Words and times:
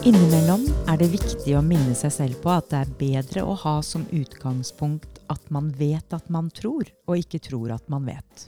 Innimellom 0.00 0.62
er 0.88 0.96
det 0.96 1.10
viktig 1.12 1.52
å 1.58 1.60
minne 1.60 1.92
seg 1.92 2.12
selv 2.14 2.38
på 2.40 2.48
at 2.54 2.70
det 2.70 2.78
er 2.78 2.92
bedre 2.96 3.42
å 3.44 3.52
ha 3.60 3.74
som 3.84 4.06
utgangspunkt 4.16 5.18
at 5.28 5.50
man 5.52 5.66
vet 5.76 6.14
at 6.16 6.30
man 6.32 6.46
tror, 6.56 6.88
og 7.04 7.20
ikke 7.20 7.42
tror 7.44 7.74
at 7.74 7.84
man 7.92 8.06
vet. 8.08 8.46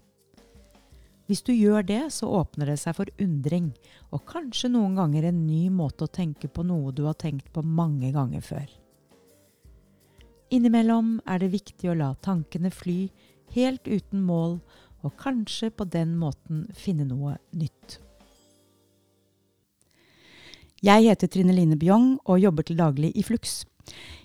Hvis 1.29 1.43
du 1.45 1.51
gjør 1.53 1.85
det, 1.85 2.01
så 2.17 2.31
åpner 2.39 2.73
det 2.73 2.79
seg 2.81 2.97
for 2.97 3.13
undring, 3.21 3.67
og 4.09 4.25
kanskje 4.31 4.71
noen 4.73 4.97
ganger 4.97 5.27
en 5.29 5.43
ny 5.45 5.67
måte 5.69 6.09
å 6.09 6.15
tenke 6.15 6.49
på 6.49 6.65
noe 6.65 6.95
du 6.97 7.05
har 7.05 7.19
tenkt 7.21 7.53
på 7.53 7.61
mange 7.61 8.15
ganger 8.17 8.41
før. 8.41 8.73
Innimellom 10.57 11.19
er 11.29 11.45
det 11.45 11.53
viktig 11.53 11.93
å 11.93 11.99
la 12.01 12.15
tankene 12.25 12.73
fly, 12.73 13.11
helt 13.53 13.85
uten 13.85 14.25
mål, 14.25 14.57
og 15.05 15.21
kanskje 15.21 15.69
på 15.69 15.85
den 15.85 16.17
måten 16.17 16.65
finne 16.73 17.05
noe 17.13 17.37
nytt. 17.53 18.01
Jeg 20.83 21.05
heter 21.07 21.29
Trine 21.31 21.55
Line 21.55 21.77
Bjong 21.79 22.17
og 22.27 22.41
jobber 22.43 22.65
til 22.67 22.81
daglig 22.81 23.13
i 23.15 23.23
Flux. 23.23 23.61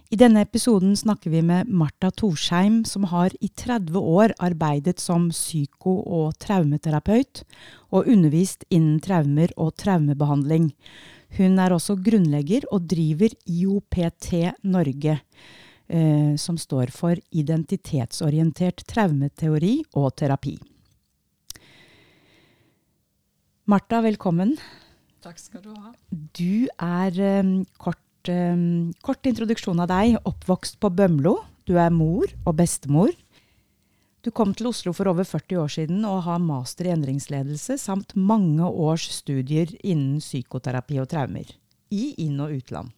I 0.09 0.17
denne 0.17 0.41
episoden 0.41 0.95
snakker 0.97 1.29
vi 1.29 1.43
med 1.45 1.67
Marta 1.69 2.09
Torsheim, 2.09 2.79
som 2.81 3.03
har 3.11 3.29
i 3.45 3.49
30 3.53 3.99
år 4.01 4.33
arbeidet 4.41 4.97
som 4.97 5.27
psyko- 5.29 6.01
og 6.01 6.33
traumeterapeut, 6.41 7.43
og 7.93 8.09
undervist 8.09 8.65
innen 8.73 8.97
traumer 9.05 9.53
og 9.53 9.75
traumebehandling. 9.77 10.71
Hun 11.37 11.59
er 11.61 11.75
også 11.75 11.99
grunnlegger 12.01 12.65
og 12.71 12.89
driver 12.89 13.37
IOPT 13.45 14.31
Norge, 14.63 15.19
eh, 15.93 16.33
som 16.41 16.57
står 16.57 16.89
for 16.89 17.21
Identitetsorientert 17.29 18.81
traumeteori 18.87 19.83
og 19.93 20.09
terapi. 20.17 20.57
Marta, 23.67 24.01
velkommen. 24.01 24.57
Takk 25.25 25.39
skal 25.41 25.63
du 25.65 25.71
ha. 25.73 25.93
Du 26.37 26.67
er 26.77 27.21
um, 27.41 27.53
kort, 27.81 28.29
um, 28.29 28.91
kort 29.05 29.29
introduksjon 29.29 29.79
av 29.83 29.89
deg. 29.91 30.17
Oppvokst 30.27 30.79
på 30.81 30.91
Bømlo. 30.93 31.39
Du 31.67 31.75
er 31.81 31.93
mor 31.93 32.29
og 32.45 32.57
bestemor. 32.59 33.13
Du 34.25 34.31
kom 34.35 34.51
til 34.57 34.69
Oslo 34.69 34.91
for 34.95 35.09
over 35.11 35.23
40 35.27 35.61
år 35.61 35.71
siden 35.71 36.05
og 36.07 36.25
har 36.25 36.41
master 36.43 36.89
i 36.89 36.93
endringsledelse 36.93 37.77
samt 37.79 38.15
mange 38.17 38.65
års 38.65 39.05
studier 39.21 39.71
innen 39.81 40.19
psykoterapi 40.23 40.99
og 40.99 41.09
traumer. 41.13 41.47
I 41.93 42.11
inn- 42.25 42.41
og 42.43 42.57
utland. 42.57 42.91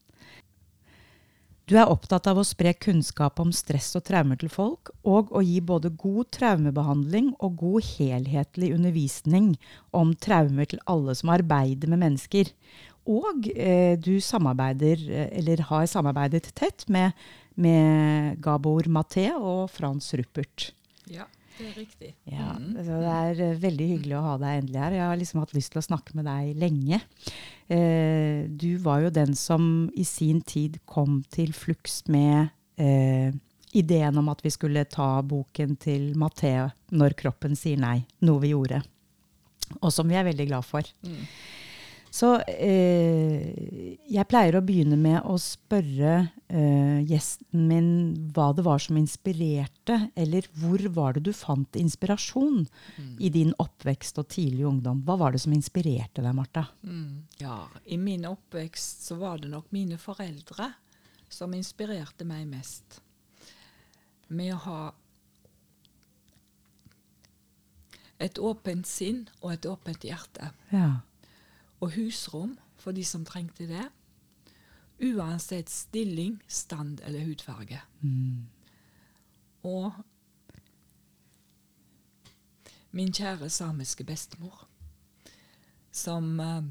Du 1.70 1.76
er 1.78 1.86
opptatt 1.86 2.26
av 2.26 2.40
å 2.42 2.48
spre 2.48 2.72
kunnskap 2.74 3.38
om 3.44 3.52
stress 3.54 3.92
og 4.00 4.02
traumer 4.08 4.40
til 4.42 4.50
folk, 4.50 4.90
og 5.06 5.30
å 5.38 5.44
gi 5.46 5.60
både 5.62 5.92
god 6.02 6.32
traumebehandling 6.34 7.36
og 7.46 7.60
god 7.62 7.86
helhetlig 7.92 8.72
undervisning 8.74 9.52
om 9.94 10.16
traumer 10.18 10.66
til 10.72 10.82
alle 10.90 11.14
som 11.20 11.30
arbeider 11.36 11.92
med 11.92 12.02
mennesker. 12.02 12.50
Og 13.06 13.52
eh, 13.54 13.94
du 14.02 14.16
samarbeider, 14.18 15.06
eh, 15.14 15.30
eller 15.44 15.62
har 15.70 15.86
samarbeidet 15.90 16.50
tett 16.58 16.88
med, 16.90 17.14
med 17.54 18.42
Gabor 18.42 18.90
Maté 18.90 19.30
og 19.38 19.68
Frans 19.70 20.10
Ruppert. 20.18 20.72
Ja, 21.06 21.30
det 21.60 21.68
er 21.68 21.76
riktig. 21.78 22.10
Ja, 22.32 22.54
Mm. 22.58 22.74
så 22.88 22.98
Det 23.04 23.12
er 23.14 23.42
eh, 23.52 23.58
veldig 23.60 23.88
hyggelig 23.92 24.16
å 24.18 24.22
ha 24.24 24.38
deg 24.42 24.62
endelig 24.64 24.80
her. 24.82 24.92
Jeg 24.98 25.06
har 25.10 25.18
liksom 25.20 25.40
hatt 25.44 25.54
lyst 25.54 25.72
til 25.74 25.82
å 25.82 25.88
snakke 25.88 26.16
med 26.16 26.26
deg 26.26 26.56
lenge. 26.58 27.02
Eh, 27.70 28.48
du 28.50 28.78
var 28.82 29.02
jo 29.04 29.10
den 29.14 29.36
som 29.36 29.90
i 29.96 30.04
sin 30.08 30.42
tid 30.42 30.80
kom 30.90 31.22
til 31.30 31.52
Flux 31.54 32.02
med 32.08 32.50
eh, 32.80 33.32
ideen 33.76 34.18
om 34.18 34.30
at 34.32 34.42
vi 34.42 34.50
skulle 34.50 34.86
ta 34.90 35.22
boken 35.22 35.76
til 35.78 36.14
Matheo 36.18 36.72
'Når 36.92 37.14
kroppen 37.20 37.56
sier 37.56 37.78
nei', 37.78 38.06
noe 38.22 38.40
vi 38.42 38.50
gjorde. 38.56 38.82
Og 39.84 39.92
som 39.94 40.08
vi 40.08 40.16
er 40.16 40.24
veldig 40.26 40.48
glad 40.48 40.66
for. 40.66 40.82
Mm. 41.06 41.26
Så 42.12 42.40
eh, 42.50 43.98
jeg 44.10 44.26
pleier 44.32 44.56
å 44.58 44.64
begynne 44.66 44.98
med 44.98 45.22
å 45.30 45.36
spørre 45.38 46.14
eh, 46.50 47.00
gjesten 47.06 47.68
min 47.70 47.90
hva 48.34 48.48
det 48.58 48.66
var 48.66 48.82
som 48.82 48.98
inspirerte, 48.98 50.00
eller 50.18 50.48
hvor 50.58 50.82
var 50.96 51.14
det 51.18 51.28
du 51.28 51.34
fant 51.38 51.78
inspirasjon 51.80 52.66
Mm. 53.00 53.16
i 53.22 53.30
din 53.30 53.52
oppvekst 53.62 54.18
og 54.20 54.28
tidlig 54.34 54.66
ungdom? 54.66 55.04
Hva 55.06 55.16
var 55.22 55.32
det 55.32 55.42
som 55.44 55.54
inspirerte 55.54 56.24
deg, 56.26 56.34
Marta? 56.36 56.66
Mm. 56.84 57.28
Ja, 57.40 57.68
i 57.86 57.98
min 57.98 58.26
oppvekst 58.26 59.06
så 59.06 59.16
var 59.22 59.38
det 59.38 59.50
nok 59.52 59.70
mine 59.72 59.98
foreldre 60.02 60.72
som 61.30 61.54
inspirerte 61.54 62.26
meg 62.26 62.48
mest. 62.50 63.02
Med 64.30 64.54
å 64.56 64.64
ha 64.66 64.80
et 68.20 68.40
åpent 68.40 68.88
sinn 68.90 69.28
og 69.42 69.54
et 69.54 69.66
åpent 69.70 70.04
hjerte. 70.04 70.52
Ja. 70.74 71.00
Og 71.80 71.94
husrom 71.96 72.58
for 72.80 72.96
de 72.96 73.04
som 73.06 73.26
trengte 73.26 73.68
det. 73.68 73.88
Uansett 75.00 75.70
stilling, 75.70 76.42
stand 76.48 77.00
eller 77.08 77.26
hudfarge. 77.26 77.80
Mm. 78.02 78.48
Og 79.64 79.92
min 82.92 83.14
kjære 83.14 83.50
samiske 83.50 84.04
bestemor, 84.04 84.68
som 85.92 86.40
eh, 86.40 86.64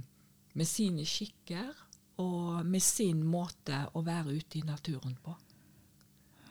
med 0.55 0.67
sine 0.67 1.05
skikker 1.07 1.71
og 2.19 2.67
med 2.67 2.83
sin 2.83 3.23
måte 3.23 3.85
å 3.95 4.03
være 4.03 4.35
ute 4.41 4.59
i 4.59 4.65
naturen 4.67 5.15
på. 5.23 5.35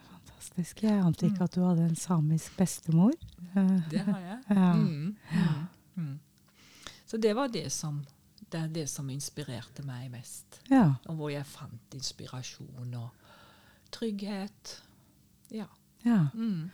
Fantastisk. 0.07 0.83
Jeg 0.83 1.01
ante 1.03 1.27
ikke 1.27 1.43
at 1.43 1.55
du 1.57 1.63
hadde 1.65 1.89
en 1.89 1.99
samisk 1.99 2.55
bestemor. 2.57 3.11
Det 3.91 4.05
har 4.07 4.19
jeg. 4.19 4.39
Ja. 4.57 4.73
Mm, 4.73 5.15
mm, 5.31 5.65
mm. 5.95 6.19
Så 7.05 7.17
det 7.17 7.33
var 7.35 7.47
det 7.51 7.69
som, 7.71 7.99
det 8.51 8.59
er 8.61 8.67
det 8.67 8.87
som 8.89 9.09
inspirerte 9.09 9.83
meg 9.85 10.09
mest. 10.11 10.59
Ja. 10.71 10.93
Og 11.07 11.15
hvor 11.19 11.29
jeg 11.33 11.45
fant 11.45 11.93
inspirasjon 11.97 12.93
og 12.95 13.09
trygghet. 13.91 14.81
Ja. 15.51 15.65
ja. 16.05 16.27
Mm. 16.33 16.69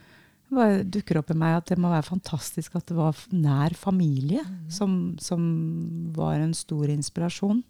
Det 0.48 0.54
bare 0.58 0.82
dukker 0.84 1.18
opp 1.18 1.30
i 1.30 1.34
meg 1.40 1.56
at 1.56 1.66
det 1.72 1.78
må 1.80 1.88
være 1.90 2.06
fantastisk 2.06 2.74
at 2.76 2.86
det 2.86 2.96
var 2.98 3.16
nær 3.32 3.74
familie 3.74 4.42
Mm. 4.44 4.70
som, 4.70 5.16
som 5.18 6.12
var 6.14 6.34
en 6.40 6.54
stor 6.54 6.86
inspirasjon. 6.88 7.62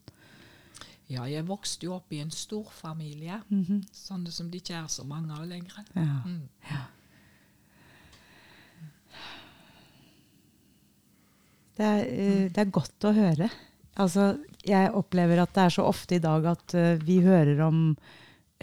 ja, 1.09 1.23
jeg 1.29 1.45
vokste 1.47 1.85
jo 1.87 1.95
opp 1.95 2.13
i 2.13 2.21
en 2.21 2.31
stor 2.31 2.65
familie, 2.73 3.41
Mhm. 3.51 3.83
sånne 3.93 4.31
som 4.33 4.51
det 4.51 4.63
ikke 4.63 4.75
er 4.83 4.87
så 4.89 5.05
mange 5.05 5.33
av 5.33 5.47
lenger. 5.47 5.85
Ja. 5.95 6.23
Mm. 6.25 6.49
Det 11.77 11.85
er, 11.85 12.05
eh, 12.07 12.49
det 12.55 12.59
er 12.63 12.71
godt 12.71 13.05
å 13.09 13.13
høre. 13.17 13.49
Altså, 14.01 14.35
jeg 14.67 14.91
opplever 14.97 15.39
at 15.43 15.53
det 15.55 15.65
er 15.69 15.75
så 15.77 15.85
ofte 15.87 16.17
i 16.17 16.23
dag 16.23 16.47
at 16.51 16.75
uh, 16.75 16.95
vi 17.05 17.21
hører 17.23 17.61
om 17.63 17.81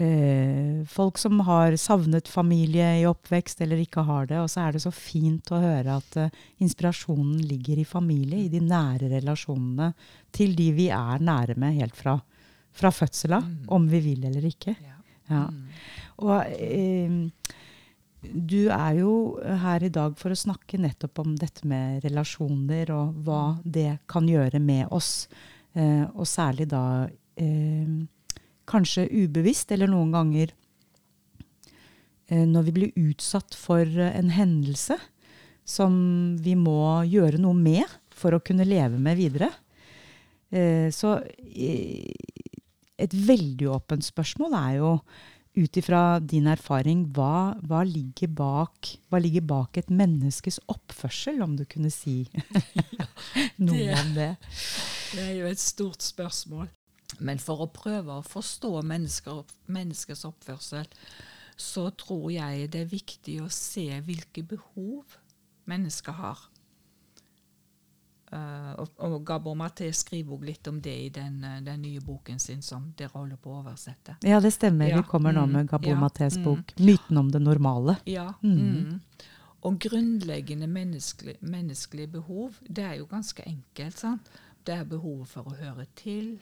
uh, 0.02 0.82
folk 0.92 1.20
som 1.22 1.40
har 1.48 1.78
savnet 1.80 2.28
familie 2.28 2.88
i 3.00 3.06
oppvekst 3.08 3.62
eller 3.64 3.80
ikke 3.84 4.04
har 4.08 4.28
det, 4.28 4.40
og 4.42 4.50
så 4.52 4.66
er 4.66 4.76
det 4.76 4.84
så 4.84 4.92
fint 4.92 5.52
å 5.54 5.62
høre 5.62 6.00
at 6.02 6.18
uh, 6.20 6.42
inspirasjonen 6.64 7.40
ligger 7.48 7.80
i 7.80 7.88
familie, 7.88 8.44
i 8.46 8.52
de 8.52 8.60
nære 8.66 9.12
relasjonene 9.14 9.94
til 10.36 10.56
de 10.58 10.72
vi 10.76 10.90
er 10.92 11.24
nære 11.24 11.56
med 11.60 11.80
helt 11.80 11.96
fra, 11.96 12.18
fra 12.74 12.92
fødsel 12.92 13.38
av, 13.40 13.48
Mm. 13.48 13.70
om 13.78 13.88
vi 13.88 14.00
vil 14.10 14.26
eller 14.26 14.46
ikke. 14.52 14.76
Ja. 14.82 14.98
Ja. 15.32 15.46
Mm. 15.48 15.68
Og 16.28 16.42
du 18.22 18.70
er 18.70 19.00
jo 19.00 19.14
her 19.42 19.84
i 19.84 19.92
dag 19.94 20.14
for 20.20 20.34
å 20.34 20.38
snakke 20.38 20.80
nettopp 20.82 21.24
om 21.24 21.34
dette 21.40 21.66
med 21.68 22.04
relasjoner 22.06 22.92
og 22.94 23.18
hva 23.26 23.44
det 23.66 24.02
kan 24.12 24.28
gjøre 24.30 24.62
med 24.62 24.92
oss. 24.94 25.28
Eh, 25.74 26.06
og 26.14 26.28
særlig 26.30 26.68
da 26.70 26.84
eh, 27.40 27.96
kanskje 28.70 29.10
ubevisst, 29.10 29.72
eller 29.74 29.90
noen 29.90 30.14
ganger 30.14 30.54
eh, 32.30 32.46
når 32.46 32.68
vi 32.68 32.76
blir 32.78 33.10
utsatt 33.10 33.58
for 33.58 33.88
en 34.06 34.32
hendelse 34.36 35.00
som 35.68 35.94
vi 36.42 36.56
må 36.60 37.04
gjøre 37.08 37.42
noe 37.42 37.58
med 37.58 37.90
for 38.14 38.36
å 38.36 38.44
kunne 38.44 38.68
leve 38.68 39.00
med 39.02 39.18
videre. 39.20 39.50
Eh, 40.52 40.90
så 40.94 41.18
eh, 41.26 42.12
et 43.02 43.14
veldig 43.16 43.70
åpent 43.72 44.06
spørsmål 44.06 44.58
er 44.62 44.74
jo 44.78 44.96
ut 45.58 45.78
ifra 45.78 46.20
din 46.24 46.48
erfaring, 46.48 47.06
hva, 47.16 47.56
hva, 47.68 47.82
ligger 47.84 48.30
bak, 48.32 48.94
hva 49.12 49.20
ligger 49.20 49.44
bak 49.44 49.78
et 49.82 49.90
menneskes 49.92 50.62
oppførsel, 50.72 51.42
om 51.44 51.58
du 51.60 51.66
kunne 51.68 51.92
si 51.92 52.22
noe 53.66 53.76
det- 53.78 53.98
om 54.00 54.14
det? 54.16 54.30
Det 55.12 55.26
er 55.26 55.34
jo 55.42 55.50
et 55.52 55.60
stort 55.60 56.02
spørsmål. 56.06 56.70
Men 57.20 57.38
for 57.44 57.66
å 57.66 57.68
prøve 57.68 58.16
å 58.16 58.24
forstå 58.24 58.72
mennesker, 58.88 59.42
menneskers 59.68 60.24
oppførsel, 60.30 60.88
så 61.60 61.90
tror 62.00 62.30
jeg 62.32 62.70
det 62.72 62.86
er 62.86 62.94
viktig 62.94 63.42
å 63.44 63.50
se 63.52 63.84
hvilke 64.08 64.46
behov 64.48 65.18
mennesker 65.68 66.16
har. 66.16 66.40
Eh, 68.32 68.72
og, 68.80 68.94
og 69.04 69.18
Gabor 69.28 69.56
Maté 69.60 69.90
skriver 69.92 70.38
også 70.38 70.48
litt 70.48 70.68
om 70.72 70.78
det 70.84 70.94
i 71.06 71.10
den, 71.12 71.42
eh, 71.44 71.58
den 71.66 71.82
nye 71.84 72.00
boken 72.06 72.40
sin 72.40 72.62
som 72.64 72.92
dere 72.98 73.12
holder 73.14 73.40
på 73.42 73.52
å 73.52 73.58
oversette. 73.60 74.16
Ja, 74.24 74.40
det 74.40 74.54
stemmer. 74.56 74.88
Ja, 74.88 75.02
Vi 75.02 75.10
kommer 75.10 75.36
nå 75.36 75.44
mm, 75.46 75.58
med 75.58 75.72
Gabor 75.72 75.92
ja, 75.92 76.00
Matés 76.00 76.38
mm. 76.40 76.46
bok 76.46 76.74
'Myten 76.78 77.20
om 77.20 77.32
det 77.32 77.42
normale'. 77.42 77.98
Ja. 78.06 78.34
Mm. 78.44 78.62
Mm. 78.62 79.02
Og 79.62 79.80
grunnleggende 79.80 80.68
menneskelig, 80.68 81.36
menneskelige 81.42 82.08
behov, 82.08 82.56
det 82.68 82.84
er 82.84 82.96
jo 83.02 83.06
ganske 83.06 83.44
enkelt. 83.46 84.00
sant? 84.00 84.32
Det 84.66 84.76
er 84.76 84.84
behovet 84.86 85.28
for 85.28 85.44
å 85.44 85.56
høre 85.58 85.86
til, 85.96 86.40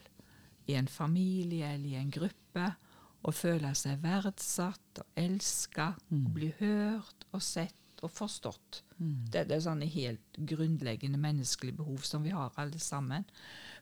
i 0.68 0.76
en 0.78 0.88
familie 0.88 1.74
eller 1.74 1.90
i 1.90 1.96
en 1.96 2.12
gruppe 2.12 2.76
Å 3.20 3.32
føle 3.36 3.74
seg 3.76 3.98
verdsatt 4.00 5.00
og 5.02 5.06
elska 5.18 5.96
Mm. 6.10 6.34
bli 6.34 6.54
hørt 6.60 7.26
og 7.34 7.42
sett 7.42 7.79
og 8.04 8.12
forstått. 8.12 8.84
Mm. 8.98 9.26
Det, 9.32 9.48
det 9.50 9.56
er 9.58 9.64
sånne 9.66 9.86
helt 9.90 10.40
grunnleggende 10.48 11.18
menneskelige 11.22 11.78
behov 11.78 12.04
som 12.08 12.24
vi 12.24 12.30
har 12.36 12.52
alle 12.58 12.80
sammen. 12.80 13.26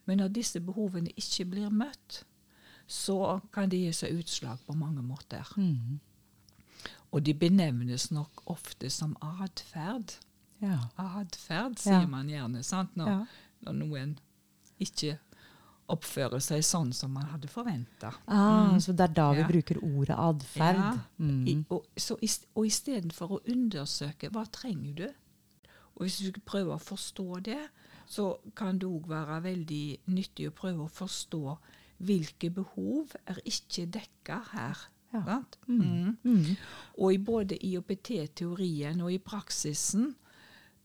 Men 0.06 0.18
når 0.22 0.34
disse 0.38 0.60
behovene 0.64 1.12
ikke 1.18 1.46
blir 1.46 1.70
møtt, 1.70 2.24
så 2.88 3.40
kan 3.54 3.70
de 3.70 3.78
gi 3.86 3.92
seg 3.94 4.20
utslag 4.22 4.60
på 4.66 4.76
mange 4.78 5.02
måter. 5.04 5.48
Mm. 5.58 6.00
Og 7.12 7.24
de 7.26 7.34
benevnes 7.34 8.10
nok 8.12 8.44
ofte 8.52 8.90
som 8.92 9.16
atferd. 9.22 10.16
Ja. 10.62 10.80
Atferd, 10.98 11.76
Ja. 11.78 12.00
sier 12.00 12.08
man 12.08 12.28
gjerne, 12.30 12.64
sant? 12.64 12.96
Når, 12.98 13.08
Ja. 13.10 13.26
når 13.62 13.74
noen 13.74 14.20
ikke 14.80 15.18
oppfører 15.90 16.42
seg 16.44 16.64
sånn 16.68 16.90
som 16.94 17.14
man 17.14 17.26
hadde 17.32 17.48
forventa. 17.48 18.14
Ah, 18.28 18.78
Så 18.80 18.92
det 18.96 19.06
er 19.10 19.14
da 19.14 19.32
vi 19.34 19.40
Ja. 19.40 19.48
bruker 19.48 19.78
ordet 19.84 20.18
atferd. 20.18 20.76
Ja. 20.76 20.98
Mm. 21.20 21.48
I, 21.48 21.66
og, 21.70 21.86
så, 21.96 22.18
i- 22.22 22.46
og 22.56 22.66
istedenfor 22.66 23.28
å 23.38 23.42
undersøke 23.48 24.30
hva 24.30 24.46
trenger 24.52 24.94
du, 24.96 25.08
og 25.96 26.02
hvis 26.06 26.32
du 26.34 26.40
prøver 26.42 26.76
å 26.76 26.82
forstå 26.84 27.42
det, 27.44 27.70
så 28.06 28.38
kan 28.56 28.78
det 28.80 28.88
òg 28.88 29.08
være 29.08 29.42
veldig 29.44 29.98
nyttig 30.08 30.48
å 30.48 30.52
prøve 30.52 30.84
å 30.86 30.92
forstå 30.92 31.58
hvilke 32.00 32.50
behov 32.54 33.16
er 33.26 33.40
ikke 33.46 33.88
dekka 33.90 34.42
her. 34.52 34.78
Ja. 35.14 35.42
Mm. 35.68 35.82
Mm. 35.82 36.18
Mm. 36.24 36.58
Og 37.00 37.14
i 37.14 37.18
både 37.18 37.58
IOPT-teorien 37.64 39.02
og 39.02 39.12
i 39.12 39.18
praksisen 39.20 40.16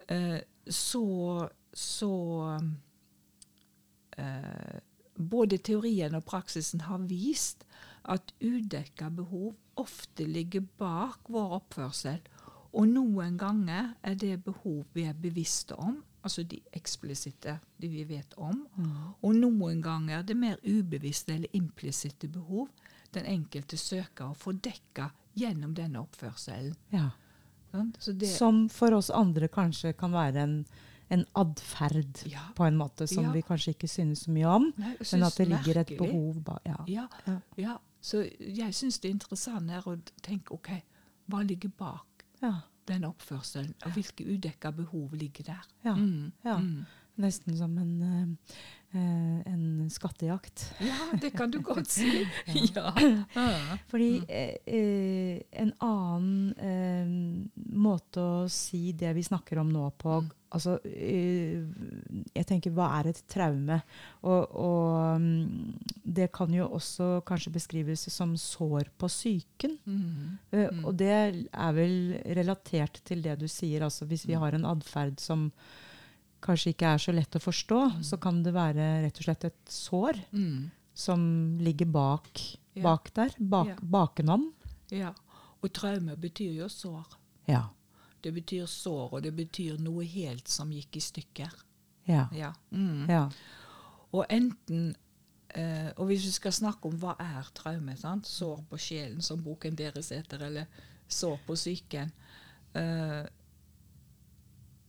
eh, 0.08 0.40
så, 0.68 1.48
så 1.74 2.10
eh, 4.18 4.78
Både 5.16 5.58
teorien 5.58 6.14
og 6.16 6.24
praksisen 6.24 6.86
har 6.88 7.02
vist 7.08 7.66
at 8.08 8.32
udekka 8.40 9.10
behov 9.10 9.52
ofte 9.78 10.26
ligger 10.26 10.64
bak 10.78 11.28
vår 11.28 11.58
oppførsel. 11.58 12.22
Og 12.72 12.88
noen 12.88 13.36
ganger 13.36 13.92
er 14.02 14.16
det 14.16 14.44
behov 14.44 14.86
vi 14.94 15.04
er 15.04 15.18
bevisste 15.18 15.76
om, 15.76 15.98
altså 16.24 16.42
de 16.48 16.60
eksplisitte, 16.72 17.58
de 17.76 17.90
vi 17.92 18.04
vet 18.08 18.32
om. 18.40 18.64
Og 19.20 19.34
noen 19.36 19.82
ganger 19.84 20.18
er 20.18 20.28
det 20.28 20.36
mer 20.36 20.56
ubevisste 20.64 21.36
eller 21.36 21.52
implisitte 21.58 22.30
behov 22.32 22.70
den 23.12 23.28
enkelte 23.28 23.76
søker 23.76 24.30
å 24.30 24.38
få 24.38 24.54
dekka 24.56 25.10
gjennom 25.36 25.74
denne 25.76 26.00
oppførselen. 26.00 26.74
Ja. 26.94 27.10
Sant? 27.72 27.98
Så 28.00 28.12
det, 28.12 28.28
Som 28.28 28.66
for 28.72 28.92
oss 28.96 29.10
andre 29.10 29.48
kanskje 29.52 29.94
kan 29.96 30.12
være 30.12 30.42
en, 30.44 30.56
en 31.12 31.24
atferd, 31.36 32.22
Ja. 32.26 32.40
på 32.56 32.64
en 32.64 32.76
måte, 32.80 33.06
som 33.06 33.24
Ja. 33.24 33.32
vi 33.32 33.42
kanskje 33.42 33.74
ikke 33.74 33.88
synes 33.88 34.24
så 34.24 34.30
mye 34.32 34.46
om. 34.48 34.72
Nei, 34.78 34.96
Men 35.12 35.22
at 35.22 35.34
det 35.36 35.48
ligger 35.48 35.80
et 35.80 35.92
behov 35.98 36.40
bak. 36.44 36.62
Ja. 36.88 37.06
Ja. 37.58 37.76
Så 38.00 38.24
jeg 38.40 38.74
syns 38.74 38.98
det 39.00 39.10
interessante 39.10 39.70
er 39.76 39.82
å 39.86 39.96
tenke 40.22 40.52
OK, 40.56 40.70
hva 41.28 41.42
ligger 41.46 41.68
bak 41.78 42.24
Ja. 42.42 42.52
den 42.88 43.04
oppførselen? 43.04 43.74
Og 43.84 43.92
hvilke 43.92 44.24
udekka 44.26 44.70
behov 44.74 45.12
ligger 45.12 45.44
der? 45.44 45.62
Ja. 45.84 45.94
Mm, 45.94 46.32
Ja. 46.44 46.58
mm. 46.58 46.84
Nesten 47.22 47.56
som 47.56 47.78
en, 47.78 47.92
eh, 48.02 48.58
eh, 48.98 49.52
en 49.52 49.90
skattejakt. 49.90 50.74
ja, 50.80 51.18
det 51.20 51.30
kan 51.36 51.50
du 51.50 51.60
godt 51.64 51.90
si. 51.96 52.26
ja. 52.74 52.92
ja. 53.34 53.78
Fordi 53.90 54.12
eh, 54.28 54.56
eh, 54.66 55.42
en 55.62 55.72
annen 55.78 57.48
måte 57.54 58.20
å 58.20 58.46
si 58.50 58.92
det 58.92 59.14
vi 59.16 59.24
snakker 59.26 59.62
om 59.62 59.72
nå 59.72 59.90
på 59.98 60.20
altså, 60.52 60.76
eh, 60.84 61.60
Jeg 62.34 62.48
tenker, 62.48 62.74
hva 62.76 62.88
er 62.98 63.10
et 63.10 63.22
traume? 63.30 63.78
Og, 64.22 64.56
og 64.58 65.22
mm, 65.22 65.78
det 66.18 66.30
kan 66.34 66.52
jo 66.54 66.68
også 66.78 67.22
kanskje 67.28 67.54
beskrives 67.56 68.06
som 68.12 68.34
sår 68.38 68.92
på 68.98 69.10
psyken. 69.10 69.78
Mm. 69.84 70.36
Mm. 70.52 70.82
Og 70.84 70.96
det 71.00 71.12
er 71.12 71.76
vel 71.76 71.96
relatert 72.38 73.02
til 73.08 73.24
det 73.24 73.38
du 73.40 73.48
sier. 73.50 73.84
altså 73.86 74.08
Hvis 74.08 74.26
vi 74.28 74.38
har 74.38 74.56
en 74.56 74.68
atferd 74.68 75.20
som 75.22 75.50
kanskje 76.42 76.72
ikke 76.74 76.90
er 76.94 76.98
så 77.02 77.12
lett 77.14 77.36
å 77.38 77.42
forstå, 77.42 77.80
så 78.04 78.18
kan 78.20 78.42
det 78.42 78.52
være 78.54 78.86
rett 79.04 79.18
og 79.18 79.24
slett 79.28 79.44
et 79.48 79.64
sår 79.70 80.18
Mm. 80.32 80.70
som 80.94 81.58
ligger 81.58 81.86
bak, 81.86 82.40
Ja. 82.74 82.82
bak 82.82 83.12
der. 83.14 83.30
Bak, 83.38 83.66
Ja. 83.68 83.76
Bakenom. 83.82 84.52
Ja. 84.90 85.12
Og 85.62 85.72
traume 85.72 86.16
betyr 86.16 86.54
jo 86.56 86.68
sår. 86.68 87.06
Ja. 87.48 87.68
Det 88.22 88.32
betyr 88.34 88.66
sår, 88.66 89.12
og 89.12 89.22
det 89.22 89.34
betyr 89.36 89.78
noe 89.80 90.04
helt 90.04 90.48
som 90.48 90.70
gikk 90.70 90.96
i 90.96 91.00
stykker. 91.00 91.52
Ja. 92.06 92.28
Ja. 92.32 92.52
Mm. 92.72 93.06
ja. 93.08 93.28
Og 94.12 94.26
enten 94.28 94.94
eh, 95.54 95.92
Og 95.98 96.06
hvis 96.06 96.24
vi 96.24 96.30
skal 96.32 96.52
snakke 96.52 96.86
om 96.88 96.96
hva 96.98 97.14
er 97.20 97.44
traume, 97.54 97.94
sant? 97.98 98.24
sår 98.26 98.64
på 98.70 98.78
sjelen, 98.78 99.20
som 99.22 99.42
boken 99.42 99.76
deres 99.76 100.08
heter, 100.08 100.40
eller 100.42 100.66
sår 101.08 101.38
på 101.46 101.52
psyken, 101.54 102.10
eh, 102.74 103.26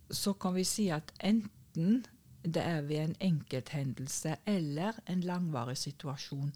så 0.10 0.34
kan 0.34 0.56
vi 0.56 0.66
si 0.68 0.90
at 0.94 1.14
enten 1.24 2.04
det 2.44 2.62
er 2.62 2.82
ved 2.82 3.00
en 3.00 3.16
enkelthendelse 3.24 4.36
eller 4.46 4.98
en 5.08 5.24
langvarig 5.24 5.78
situasjon, 5.80 6.52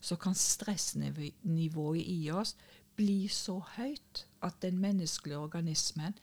så 0.00 0.16
kan 0.16 0.34
stressnivået 0.34 2.02
i 2.04 2.30
oss 2.30 2.56
bli 2.96 3.28
så 3.32 3.56
høyt 3.76 4.26
at 4.44 4.58
den 4.62 4.78
menneskelige 4.82 5.38
organismen 5.38 6.18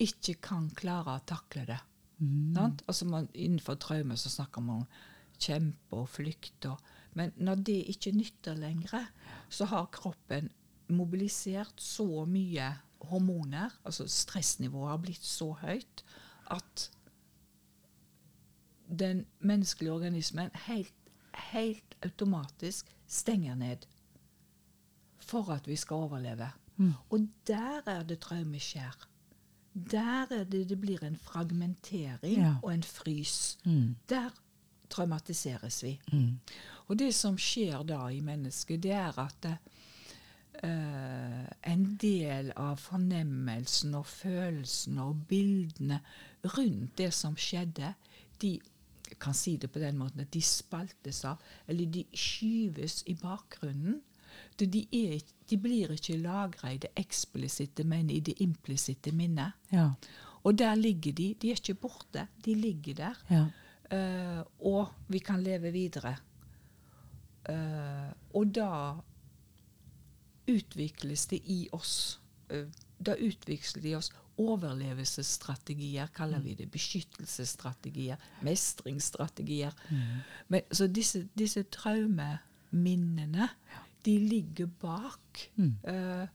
ikke 0.00 0.34
kan 0.42 0.70
klare 0.74 1.18
å 1.18 1.24
takle 1.28 1.66
det. 1.68 1.78
Mm. 2.18 2.56
Altså 2.88 3.06
man, 3.08 3.28
innenfor 3.34 3.78
traume 3.80 4.16
så 4.18 4.32
snakker 4.32 4.64
man 4.64 4.82
om 4.82 4.86
kjempe 5.40 6.02
og 6.02 6.08
flykt. 6.08 6.66
Og, 6.68 6.80
men 7.16 7.32
når 7.36 7.62
det 7.68 7.78
ikke 7.94 8.14
nytter 8.16 8.58
lenger, 8.58 9.06
så 9.48 9.68
har 9.70 9.92
kroppen 9.94 10.50
mobilisert 10.90 11.80
så 11.80 12.24
mye 12.26 12.72
hormoner, 13.00 13.70
altså 13.84 14.08
stressnivået 14.08 14.90
har 14.90 14.96
blitt 14.96 15.24
så 15.24 15.52
høyt, 15.52 16.04
at 16.50 16.90
den 18.98 19.26
menneskelige 19.40 19.92
organismen 19.92 20.50
helt, 20.66 20.94
helt 21.52 21.96
automatisk 22.02 22.86
stenger 23.06 23.54
ned 23.54 23.76
for 25.20 25.50
at 25.52 25.68
vi 25.68 25.76
skal 25.76 25.94
overleve. 25.94 26.50
Mm. 26.76 26.92
Og 27.10 27.28
der 27.46 27.80
er 27.86 28.02
det 28.02 28.18
traume 28.20 28.58
skjer. 28.60 29.06
Der 29.90 30.26
er 30.30 30.44
det 30.44 30.68
det 30.68 30.80
blir 30.80 31.02
en 31.06 31.16
fragmentering 31.16 32.36
Ja. 32.38 32.54
og 32.62 32.74
en 32.74 32.82
frys. 32.82 33.58
Mm. 33.64 33.96
Der 34.08 34.30
traumatiseres 34.90 35.82
vi. 35.82 36.00
Mm. 36.12 36.40
Og 36.86 36.98
det 36.98 37.14
som 37.14 37.38
skjer 37.38 37.82
da 37.82 38.08
i 38.08 38.20
mennesket, 38.20 38.82
det 38.82 38.90
er 38.92 39.18
at 39.18 39.46
eh, 40.62 41.46
en 41.72 41.84
del 42.00 42.52
av 42.56 42.80
fornemmelsen 42.82 43.94
og 43.98 44.06
følelsene 44.10 45.06
og 45.06 45.24
bildene 45.30 46.00
rundt 46.56 46.96
det 46.98 47.10
som 47.14 47.36
skjedde, 47.38 47.94
de 48.40 48.56
kan 49.20 49.34
si 49.34 49.56
det 49.60 49.70
på 49.72 49.82
den 49.82 49.98
måten 49.98 50.22
at 50.22 50.32
de 50.32 50.42
spaltes 50.44 51.24
av, 51.28 51.40
eller 51.68 51.90
de 51.90 52.04
skyves 52.14 53.02
i 53.10 53.16
bakgrunnen. 53.18 54.00
De, 54.60 54.82
er, 54.92 55.20
de 55.48 55.56
blir 55.58 55.92
ikke 55.94 56.18
lagra 56.20 56.74
i 56.74 56.80
det 56.80 56.92
eksplisitte, 57.00 57.84
men 57.88 58.10
i 58.12 58.20
det 58.24 58.36
implisitte 58.44 59.12
minnet. 59.16 59.56
Ja. 59.72 59.88
Og 60.44 60.58
der 60.58 60.74
ligger 60.78 61.12
de. 61.16 61.34
De 61.40 61.50
er 61.50 61.58
ikke 61.58 61.80
borte, 61.80 62.26
de 62.44 62.54
ligger 62.54 62.94
der. 62.94 63.22
Ja. 63.30 63.46
Uh, 63.90 64.42
og 64.60 64.92
vi 65.08 65.18
kan 65.18 65.42
leve 65.42 65.72
videre. 65.74 66.14
Uh, 67.48 68.12
og 68.36 68.52
da 68.54 68.70
utvikles 70.50 71.26
det 71.30 71.40
i 71.46 71.62
oss 71.76 72.20
eh, 72.50 72.66
Da 73.00 73.14
utvikler 73.16 73.82
de 73.82 73.94
oss 73.96 74.10
overlevelsesstrategier, 74.40 76.08
kaller 76.16 76.40
vi 76.40 76.54
det. 76.54 76.70
Beskyttelsesstrategier. 76.72 78.20
Mestringsstrategier. 78.42 79.72
Men, 80.48 80.62
så 80.72 80.86
disse, 80.88 81.26
disse 81.38 81.62
traumeminnene, 81.72 83.48
de 84.04 84.18
ligger 84.18 84.70
bak. 84.80 85.50
Mm. 85.56 85.74
Eh, 85.84 86.28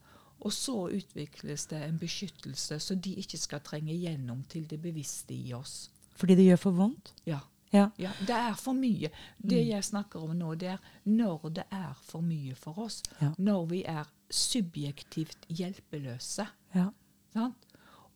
og 0.46 0.54
så 0.54 0.78
utvikles 0.94 1.66
det 1.72 1.82
en 1.82 1.98
beskyttelse, 2.00 2.80
så 2.80 2.96
de 2.96 3.16
ikke 3.22 3.40
skal 3.42 3.64
trenge 3.66 3.96
gjennom 3.98 4.44
til 4.50 4.70
det 4.70 4.82
bevisste 4.82 5.34
i 5.34 5.54
oss. 5.58 5.90
Fordi 6.16 6.36
det 6.38 6.46
gjør 6.46 6.62
for 6.68 6.78
vondt? 6.78 7.14
Ja. 7.26 7.40
Ja. 7.76 7.90
Ja, 8.00 8.12
det 8.24 8.36
er 8.36 8.56
for 8.60 8.78
mye. 8.78 9.10
Det 9.38 9.62
jeg 9.68 9.84
snakker 9.84 10.24
om 10.24 10.36
nå, 10.38 10.54
det 10.60 10.74
er 10.76 10.92
når 11.04 11.50
det 11.60 11.66
er 11.76 11.94
for 12.08 12.24
mye 12.26 12.56
for 12.60 12.86
oss. 12.86 13.02
Ja. 13.22 13.34
Når 13.38 13.66
vi 13.72 13.82
er 13.84 14.08
subjektivt 14.32 15.48
hjelpeløse. 15.52 16.48
Ja. 16.76 16.90
Sant? 17.36 17.68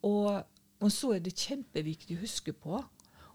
Og, 0.02 0.40
og 0.80 0.92
så 0.92 1.12
er 1.16 1.24
det 1.24 1.36
kjempeviktig 1.36 2.16
å 2.16 2.22
huske 2.22 2.54
på, 2.56 2.80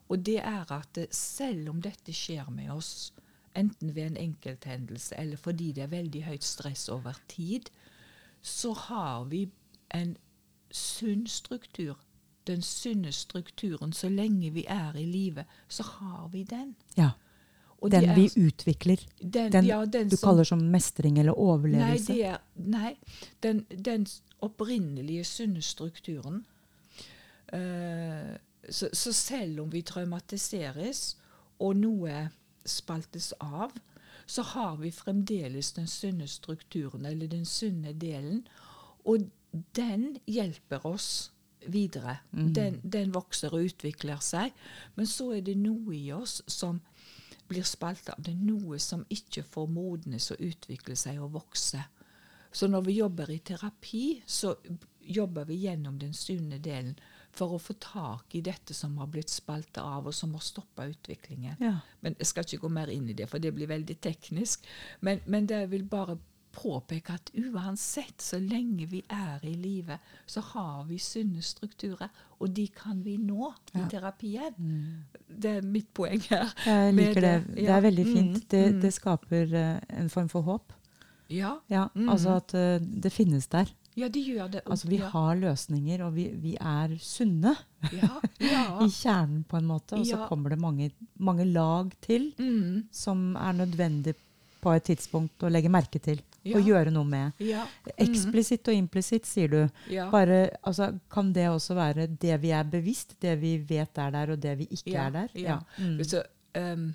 og 0.06 0.26
det 0.26 0.40
er 0.42 0.72
at 0.74 0.98
selv 1.14 1.70
om 1.74 1.82
dette 1.82 2.14
skjer 2.14 2.50
med 2.54 2.72
oss, 2.74 3.14
enten 3.56 3.94
ved 3.96 4.12
en 4.12 4.18
enkelthendelse 4.20 5.16
eller 5.16 5.40
fordi 5.40 5.72
det 5.72 5.86
er 5.86 5.94
veldig 5.94 6.24
høyt 6.26 6.44
stress 6.44 6.90
over 6.92 7.18
tid, 7.32 7.70
så 8.42 8.74
har 8.74 9.26
vi 9.32 9.46
en 9.96 10.18
sunn 10.72 11.26
struktur. 11.28 11.96
Den 12.48 12.62
sunne 12.62 13.12
strukturen. 13.12 13.94
Så 13.94 14.10
lenge 14.10 14.52
vi 14.54 14.66
er 14.70 14.96
i 14.96 15.06
live, 15.06 15.46
så 15.68 15.84
har 15.84 16.28
vi 16.32 16.44
den. 16.44 16.76
Ja. 16.98 17.10
Og 17.82 17.92
Den 17.92 18.04
er- 18.10 18.16
vi 18.16 18.30
utvikler. 18.48 18.98
den, 19.22 19.52
Den 19.52 19.66
ja, 19.66 19.86
den 19.86 20.10
du 20.10 20.16
som- 20.18 20.28
kaller 20.30 20.44
som 20.44 20.60
mestring 20.72 21.18
eller 21.20 21.32
Nei, 21.34 21.42
overlevelse. 21.42 22.14
det 22.14 22.26
er, 22.26 22.38
nei 22.56 22.96
den, 23.44 23.66
den 23.86 24.08
opprinnelige 24.42 25.24
sunne 25.24 25.62
strukturen. 25.62 26.46
Uh, 27.54 28.38
så, 28.70 28.90
så 28.94 29.14
selv 29.14 29.60
om 29.62 29.70
vi 29.72 29.82
traumatiseres, 29.82 31.16
og 31.60 31.76
noe 31.78 32.30
spaltes 32.66 33.34
av, 33.40 33.72
så 34.28 34.42
har 34.42 34.76
vi 34.82 34.90
fremdeles 34.92 35.72
den 35.74 35.88
sunne 35.88 36.28
strukturen, 36.28 37.06
eller 37.06 37.28
den 37.28 37.46
sunne 37.46 37.94
delen. 37.94 38.48
Og 39.06 39.30
den 39.76 40.18
hjelper 40.28 40.86
oss 40.86 41.32
videre. 41.72 42.18
Den, 42.32 42.80
den 42.84 43.14
vokser 43.14 43.54
og 43.54 43.70
utvikler 43.70 44.22
seg. 44.24 44.54
Men 44.96 45.08
så 45.10 45.32
er 45.38 45.46
det 45.46 45.58
noe 45.60 45.96
i 45.96 46.12
oss 46.16 46.42
som 46.48 46.82
blir 47.48 47.66
spalta. 47.68 48.16
Det 48.18 48.34
er 48.34 48.46
noe 48.46 48.80
som 48.82 49.06
ikke 49.10 49.44
får 49.44 49.68
modnes 49.70 50.32
og 50.34 50.42
utvikle 50.42 50.98
seg 50.98 51.22
og 51.22 51.36
vokse. 51.38 51.82
Så 52.56 52.68
når 52.72 52.86
vi 52.88 53.00
jobber 53.00 53.30
i 53.32 53.42
terapi, 53.44 54.06
så 54.26 54.56
jobber 55.06 55.46
vi 55.46 55.60
gjennom 55.66 56.00
den 56.00 56.14
sunne 56.14 56.58
delen 56.64 56.96
for 57.36 57.52
å 57.52 57.60
få 57.60 57.76
tak 57.84 58.36
i 58.36 58.42
dette 58.42 58.74
som 58.74 58.96
har 59.02 59.10
blitt 59.12 59.30
spalta 59.30 59.84
av, 59.84 60.08
og 60.08 60.16
som 60.16 60.32
har 60.38 60.44
stoppa 60.44 60.86
utviklingen. 60.88 61.58
Ja. 61.60 61.74
Men 62.00 62.16
Jeg 62.18 62.30
skal 62.32 62.48
ikke 62.48 62.64
gå 62.64 62.70
mer 62.72 62.92
inn 62.94 63.10
i 63.10 63.18
det, 63.18 63.28
for 63.28 63.44
det 63.44 63.52
blir 63.54 63.68
veldig 63.68 63.98
teknisk. 64.00 64.64
Men, 65.02 65.20
men 65.28 65.48
det 65.52 65.66
vil 65.70 65.84
bare 65.84 66.16
påpeke 66.56 67.14
at 67.18 67.30
uansett, 67.36 68.22
så 68.24 68.40
lenge 68.40 68.88
vi 68.90 69.02
er 69.12 69.44
i 69.44 69.54
live, 69.60 69.98
så 70.26 70.42
har 70.54 70.86
vi 70.90 70.98
sunne 71.04 71.44
strukturer, 71.46 72.10
og 72.40 72.54
de 72.56 72.68
kan 72.76 73.04
vi 73.06 73.18
nå 73.22 73.52
i 73.76 73.84
terapien. 73.92 74.56
Det 75.28 75.58
er 75.60 75.62
mitt 75.68 75.92
poeng 75.94 76.22
her. 76.30 76.50
Jeg 76.66 76.94
liker 76.98 77.22
det. 77.22 77.36
Det 77.56 77.64
Ja. 77.68 77.78
er 77.78 77.82
veldig 77.90 78.06
fint. 78.06 78.38
Mm, 78.40 78.48
Det, 78.50 78.66
mm. 78.74 78.82
det 78.82 78.94
skaper 78.94 79.54
eh, 79.54 79.80
en 80.00 80.10
form 80.10 80.30
for 80.30 80.42
håp. 80.48 80.74
Ja, 81.30 81.58
Ja. 81.70 81.88
Altså 82.08 82.36
at 82.38 82.54
eh, 82.54 82.80
det 82.80 83.12
finnes 83.12 83.48
der. 83.48 83.66
ja, 83.98 84.08
de 84.10 84.20
gjør 84.22 84.50
det. 84.52 84.62
Altså 84.68 84.88
Vi 84.90 84.98
ja. 85.00 85.08
har 85.10 85.36
løsninger, 85.36 86.04
og 86.06 86.16
vi, 86.16 86.28
vi 86.36 86.56
er 86.60 86.98
sunne 87.00 87.56
ja, 87.94 88.20
ja. 88.40 88.64
i 88.86 88.90
kjernen 88.92 89.44
på 89.48 89.58
en 89.58 89.66
måte. 89.66 89.96
Og 89.96 90.06
så 90.06 90.28
kommer 90.28 90.50
det 90.52 90.60
mange, 90.60 90.92
mange 91.18 91.46
lag 91.46 91.92
til 92.02 92.34
Mm, 92.38 92.88
som 92.92 93.36
er 93.36 93.54
nødvendig 93.54 94.16
på 94.66 94.74
et 94.74 94.88
tidspunkt 94.90 95.46
å 95.46 95.52
legge 95.54 95.70
merke 95.72 96.02
til 96.02 96.24
Ja. 96.46 96.58
og 96.60 96.68
gjøre 96.68 96.92
noe 96.94 97.06
med. 97.10 97.40
ja. 97.42 97.64
Eksplisitt 97.98 98.68
og 98.70 98.76
implisitt, 98.78 99.26
sier 99.26 99.50
du. 99.50 99.62
Ja. 99.90 100.10
Bare, 100.14 100.50
altså, 100.62 100.92
kan 101.10 101.32
det 101.34 101.48
også 101.50 101.74
være 101.78 102.06
det 102.22 102.36
vi 102.42 102.52
er 102.54 102.64
bevisst, 102.70 103.16
det 103.22 103.40
vi 103.42 103.58
vet 103.58 103.98
er 103.98 104.12
der, 104.14 104.34
og 104.36 104.42
det 104.44 104.58
vi 104.60 104.68
ikke 104.70 104.98
er 105.08 105.16
der? 105.16 105.30
ja. 105.34 105.60
Mm. 105.80 106.04
Så, 106.06 106.22
um, 106.58 106.94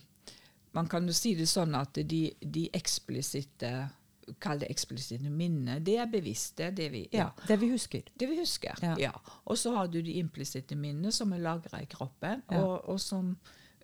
man 0.73 0.87
kan 0.87 1.07
jo 1.07 1.13
si 1.13 1.35
det 1.35 1.49
sånn 1.51 1.75
at 1.75 1.99
de, 2.07 2.21
de 2.41 2.69
eksplisitte 2.73 3.73
Kall 4.39 4.61
det 4.63 4.69
eksplisitte 4.71 5.27
minnene. 5.27 5.81
Det 5.83 5.97
er 5.99 6.07
bevisst. 6.07 6.53
Det 6.61 6.69
er 6.69 6.75
det 6.77 6.85
vi, 6.93 7.01
ja. 7.11 7.25
Det 7.49 7.57
vi 7.59 7.71
husker. 7.73 8.05
det 8.15 8.29
vi 8.31 8.37
husker. 8.39 8.79
Ja. 9.01 9.11
Og 9.51 9.59
så 9.59 9.73
har 9.75 9.89
du 9.91 9.97
de 10.07 10.13
implisitte 10.21 10.77
minnene 10.79 11.11
som 11.11 11.33
er 11.35 11.43
lagra 11.43 11.81
i 11.83 11.89
kroppen, 11.91 12.45
og, 12.55 12.85
og 12.93 13.01
som 13.03 13.33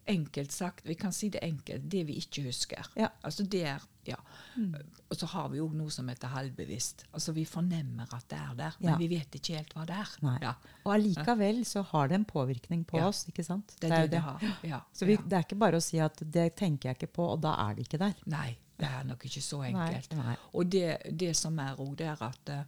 enkelt 0.08 0.52
sagt, 0.52 0.84
vi 0.86 0.94
kan 0.94 1.12
si 1.12 1.28
det 1.34 1.40
enkelt, 1.42 1.84
det 1.90 2.04
vi 2.08 2.16
ikke 2.20 2.44
husker. 2.46 2.86
Ja. 2.96 3.08
Altså 3.26 3.44
det 3.50 3.62
er, 3.66 3.82
ja. 4.06 4.16
Mm. 4.56 4.75
Og 5.10 5.16
så 5.18 5.26
har 5.32 5.48
vi 5.52 5.58
jo 5.58 5.66
noe 5.75 5.90
som 5.90 6.08
heter 6.08 6.30
halvbevisst. 6.32 7.04
Altså 7.12 7.32
vi 7.36 7.44
fornemmer 7.48 8.06
at 8.14 8.28
det 8.30 8.38
er 8.38 8.54
der, 8.58 8.76
Ja. 8.80 8.90
men 8.90 8.98
vi 9.02 9.08
vet 9.16 9.34
ikke 9.38 9.56
helt 9.56 9.75
hva 9.75 9.86
det 9.86 9.96
er. 9.98 10.12
Ja. 10.42 10.52
Og 10.84 10.92
allikevel 10.94 11.64
så 11.66 11.82
har 11.90 12.08
det 12.08 12.14
en 12.20 12.25
påvirkning 12.25 12.84
på 12.86 13.00
oss, 13.02 13.25
ikke 13.28 13.44
sant? 13.44 13.75
Det 13.80 13.90
er 13.90 13.96
det 13.96 14.02
jo 14.06 14.12
det 14.14 14.22
har. 14.28 14.46
Ja. 14.62 14.80
Så 14.92 15.06
vi, 15.10 15.16
det 15.16 15.32
er 15.40 15.46
ikke 15.48 15.58
bare 15.58 15.80
å 15.80 15.84
si 15.84 15.98
at 16.02 16.22
det 16.22 16.54
tenker 16.56 16.90
jeg 16.90 17.00
ikke 17.00 17.12
på, 17.18 17.26
og 17.34 17.42
da 17.42 17.56
er 17.66 17.75
det 17.75 17.86
ikke 17.88 17.98
der. 18.04 18.14
Nei, 18.26 18.56
det 18.78 18.86
er 18.88 19.04
nok 19.10 19.25
ikke 19.26 19.42
så 19.42 19.62
enkelt. 19.66 20.14
Nei. 20.14 20.25
Nei. 20.32 20.36
Og 20.54 20.70
det, 20.70 20.88
det 21.12 21.34
som 21.36 21.58
er 21.58 21.75
òg, 21.82 21.96
det 21.98 22.06
er 22.14 22.22
at 22.30 22.54
eh, 22.54 22.64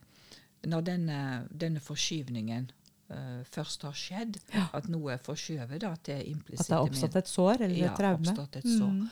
når 0.66 0.82
denne, 0.90 1.18
denne 1.50 1.80
forskyvningen 1.80 2.70
eh, 3.10 3.44
først 3.44 3.82
har 3.82 3.92
skjedd, 3.92 4.38
at 4.74 4.88
noe 4.88 5.12
er 5.12 5.18
forskjøvet 5.18 5.80
til 5.80 5.88
At 5.88 6.02
det 6.06 6.18
implisitte 6.28 6.74
har 6.74 6.86
oppstått 6.88 7.16
et 7.16 7.28
sår 7.28 7.60
eller 7.62 7.76
ja, 7.76 7.92
et 7.92 7.96
traume. 7.98 8.46
et 8.56 8.64
sår, 8.64 8.90
Mm. 8.92 9.08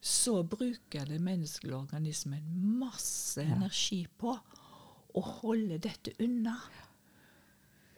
så 0.00 0.42
bruker 0.42 1.04
den 1.04 1.22
menneskelige 1.24 1.76
organismen 1.76 2.42
masse 2.78 3.42
Ja. 3.42 3.54
energi 3.56 4.06
på 4.18 4.38
å 5.16 5.20
holde 5.22 5.78
dette 5.78 6.12
unna. 6.20 6.56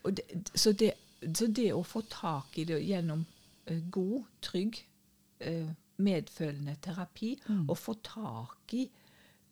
Det, 0.04 0.22
så, 0.54 0.72
det, 0.72 0.92
så 1.34 1.46
det 1.46 1.72
å 1.74 1.82
få 1.84 2.02
tak 2.08 2.58
i 2.58 2.64
det 2.64 2.78
gjennom 2.86 3.24
uh, 3.70 3.80
god, 3.90 4.22
trygg, 4.40 4.78
uh, 5.46 5.70
medfølende 5.98 6.76
terapi, 6.80 7.36
Mm. 7.48 7.68
og 7.70 7.76
få 7.78 7.94
tak 8.02 8.72
i 8.72 8.88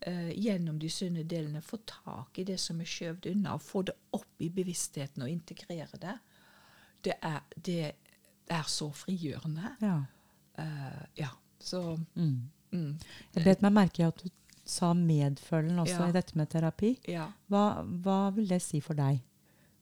eh, 0.00 0.30
gjennom 0.38 0.78
de 0.78 0.88
sunne 0.90 1.22
delene, 1.24 1.60
få 1.62 1.78
tak 1.86 2.38
i 2.38 2.44
det 2.44 2.58
som 2.60 2.80
er 2.80 2.84
skjøvet 2.90 3.26
unna, 3.32 3.54
og 3.54 3.62
få 3.62 3.82
det 3.88 3.94
opp 4.12 4.42
i 4.44 4.48
bevisstheten 4.50 5.22
og 5.22 5.30
integrere 5.30 5.98
det, 6.02 6.16
det 7.06 7.14
er, 7.22 7.40
det 7.56 7.92
er 8.50 8.62
så 8.70 8.90
frigjørende. 8.94 9.76
Ja. 9.80 9.96
Eh, 10.58 11.04
ja, 11.22 11.28
så 11.60 11.98
Mm. 12.14 12.50
mm, 12.72 12.98
Jeg 13.34 13.44
bet 13.44 13.62
meg 13.62 13.72
merke 13.72 14.00
i 14.02 14.06
at 14.06 14.22
du 14.24 14.28
sa 14.64 14.92
medfølgen 14.94 15.78
også 15.78 16.00
Ja. 16.00 16.08
i 16.08 16.12
dette 16.12 16.36
med 16.36 16.48
terapi. 16.50 16.98
Ja. 17.08 17.28
Hva, 17.48 17.82
hva 17.84 18.30
vil 18.34 18.48
det 18.48 18.62
si 18.62 18.80
for 18.80 18.94
deg? 18.94 19.20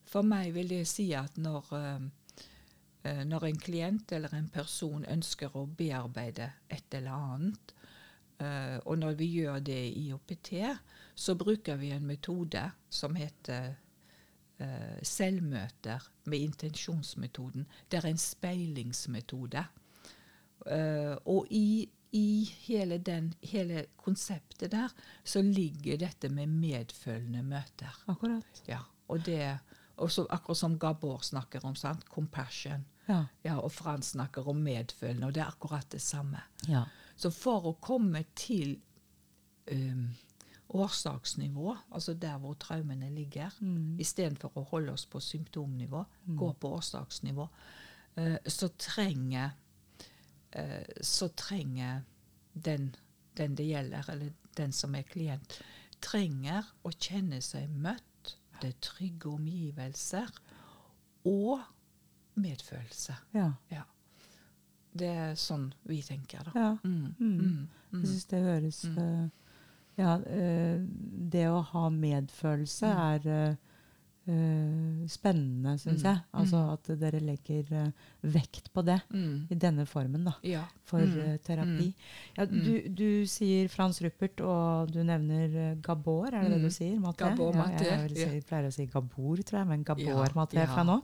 For 0.05 0.21
meg 0.21 0.53
vil 0.53 0.67
det 0.67 0.87
si 0.87 1.13
at 1.13 1.37
når, 1.37 1.65
eh, 3.03 3.23
når 3.25 3.43
en 3.47 3.57
klient 3.57 4.11
eller 4.11 4.33
en 4.33 4.49
person 4.49 5.05
ønsker 5.05 5.49
å 5.55 5.65
bearbeide 5.67 6.51
et 6.69 6.93
eller 6.93 7.11
annet, 7.11 7.73
eh, 8.39 8.77
og 8.85 8.97
når 8.97 9.17
vi 9.19 9.25
gjør 9.39 9.59
det 9.59 9.81
i 9.95 10.11
OPT, 10.13 10.53
så 11.15 11.35
bruker 11.35 11.75
vi 11.79 11.91
en 11.95 12.05
metode 12.05 12.63
som 12.89 13.15
heter 13.15 13.75
uh, 14.59 14.99
selvmøter 15.03 16.03
med 16.25 16.39
intensjonsmetoden. 16.39 17.67
Det 17.91 17.99
er 17.99 18.09
en 18.09 18.19
speilingsmetode. 18.19 19.63
Uh, 20.65 21.15
og 21.25 21.47
i, 21.49 21.87
i 22.11 22.49
hele, 22.65 22.97
den, 22.97 23.33
hele 23.43 23.85
konseptet 23.97 24.71
der 24.71 24.91
så 25.23 25.41
ligger 25.41 25.97
dette 25.97 26.29
med 26.29 26.47
medfølende 26.47 27.43
møter. 27.43 28.03
Akkurat. 28.07 28.63
Ja, 28.67 28.79
og 29.07 29.25
det 29.25 29.57
også, 29.97 30.25
akkurat 30.29 30.57
som 30.57 30.79
Gabor 30.79 31.23
snakker 31.23 31.65
om, 31.65 31.75
sant? 31.75 32.03
compassion. 32.11 32.85
Ja. 33.07 33.23
Ja, 33.43 33.57
og 33.59 33.71
Frans 33.71 34.05
snakker 34.15 34.47
om 34.49 34.55
medfølende, 34.65 35.27
og 35.27 35.35
det 35.35 35.41
er 35.41 35.47
akkurat 35.47 35.91
det 35.91 36.01
samme. 36.01 36.41
ja. 36.67 36.83
Så 37.15 37.31
for 37.31 37.65
å 37.69 37.77
komme 37.79 38.23
til 38.35 38.75
um, 39.71 40.09
årsaksnivå, 40.75 41.75
altså 41.91 42.13
der 42.13 42.37
hvor 42.37 42.53
traumene 42.59 43.09
ligger, 43.09 43.51
Mm. 43.61 43.99
istedenfor 43.99 44.51
å 44.57 44.63
holde 44.69 44.91
oss 44.93 45.05
på 45.05 45.19
symptomnivå, 45.19 46.03
gå 46.25 46.53
på 46.59 46.73
årsaksnivå, 46.75 47.47
uh, 48.17 48.37
så 48.47 48.67
trenger 48.77 49.51
uh, 50.55 50.83
så 51.01 51.27
trenger 51.29 52.03
den, 52.53 52.95
den 53.37 53.55
det 53.55 53.65
gjelder, 53.67 54.09
eller 54.09 54.31
den 54.57 54.71
som 54.71 54.95
er 54.95 55.03
klient, 55.03 55.61
trenger 56.01 56.63
å 56.83 56.91
kjenne 56.91 57.41
seg 57.41 57.69
møtt. 57.69 58.35
Det 58.61 58.69
er 58.69 58.77
trygge 58.81 59.29
omgivelser 59.29 60.29
og 61.25 61.59
medfølelse. 62.35 63.15
ja. 63.33 63.53
Ja. 63.71 63.83
Det 64.95 65.11
er 65.11 65.35
sånn 65.39 65.69
vi 65.89 65.99
tenker, 66.05 66.45
da. 66.47 66.53
ja. 66.55 66.71
Mm, 66.85 67.15
Mm. 67.19 67.39
mm, 67.39 67.67
Jeg 67.91 67.99
mm. 67.99 68.05
syns 68.07 68.25
det 68.31 68.43
høres 68.45 68.83
eh, 68.85 69.25
Ja, 69.95 70.17
uh, 70.19 70.81
det 71.31 71.45
å 71.47 71.61
ha 71.71 71.85
medfølelse 71.89 72.89
er 72.91 73.27
uh, 73.31 75.05
spennende, 75.07 75.75
syns 75.79 76.03
jeg. 76.03 76.19
Altså 76.35 76.59
at 76.73 76.89
dere 76.99 77.21
legger 77.23 77.69
vekt 78.25 78.71
på 78.73 78.81
det 78.83 78.97
i 79.13 79.55
denne 79.55 79.85
formen, 79.85 80.25
da. 80.25 80.33
Ja. 80.43 80.63
For 80.83 81.05
terapi. 81.45 81.91
Ja, 82.35 82.47
du, 82.49 82.89
du 82.89 83.23
sier 83.29 83.69
Frans 83.69 84.01
Ruppert, 84.01 84.41
og 84.41 84.91
du 84.91 85.03
nevner 85.05 85.77
Gabor, 85.85 86.33
er 86.33 86.41
det 86.43 86.57
det 86.57 86.61
du 86.65 86.73
sier? 86.73 86.97
Maté? 86.99 87.21
Gabor 87.29 87.53
ja, 87.55 87.69
jeg, 87.77 88.15
jeg, 88.17 88.31
jeg, 88.33 88.45
pleier 88.49 88.67
å 88.67 88.73
si 88.73 88.89
Gabor, 88.89 89.45
tror 89.45 89.61
jeg, 89.61 89.69
men 89.69 89.85
Gabor 89.85 90.25
Ja, 90.25 90.31
Maté 90.35 90.65
fra 90.73 90.83
nå. 90.89 90.99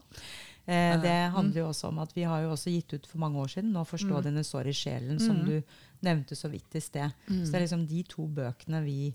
Eh, 0.66 1.00
det 1.02 1.32
handler 1.34 1.56
jo 1.62 1.68
også 1.72 1.88
om 1.88 1.98
at 1.98 2.12
vi 2.14 2.22
har 2.22 2.42
jo 2.44 2.52
også 2.54 2.70
gitt 2.70 2.92
ut 2.94 3.06
for 3.06 3.18
mange 3.18 3.36
år 3.42 3.48
siden 3.50 3.72
'Nå 3.72 3.82
forstå 3.84 4.14
Mm. 4.18 4.22
dine 4.22 4.44
sår 4.44 4.66
i 4.68 4.72
sjelen', 4.72 5.18
som 5.20 5.36
Mm. 5.36 5.46
du 5.46 5.62
nevnte 6.02 6.36
så 6.38 6.48
vidt 6.50 6.74
i 6.74 6.80
sted. 6.80 7.12
Mm. 7.28 7.44
Så 7.44 7.50
det 7.50 7.54
er 7.54 7.66
liksom 7.66 7.86
de 7.88 8.02
to 8.04 8.26
bøkene 8.28 8.84
vi, 8.84 9.14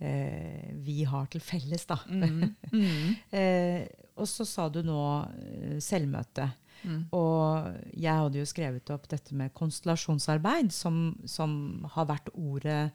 eh, 0.00 0.72
vi 0.74 1.04
har 1.04 1.26
til 1.26 1.40
felles, 1.40 1.86
da. 1.86 1.96
Mm. 2.08 2.54
Mm. 2.72 3.16
Eh, 3.32 3.86
og 4.16 4.26
så 4.26 4.44
sa 4.46 4.68
du 4.68 4.82
nå 4.82 5.28
eh, 5.32 5.78
selvmøte. 5.80 6.52
Mm. 6.84 7.06
Og 7.12 7.74
jeg 7.94 8.14
hadde 8.16 8.38
jo 8.40 8.44
skrevet 8.48 8.90
opp 8.90 9.06
dette 9.08 9.32
med 9.36 9.52
konstellasjonsarbeid, 9.54 10.72
som, 10.72 11.16
som 11.26 11.84
har 11.94 12.06
vært 12.06 12.28
ordet 12.34 12.90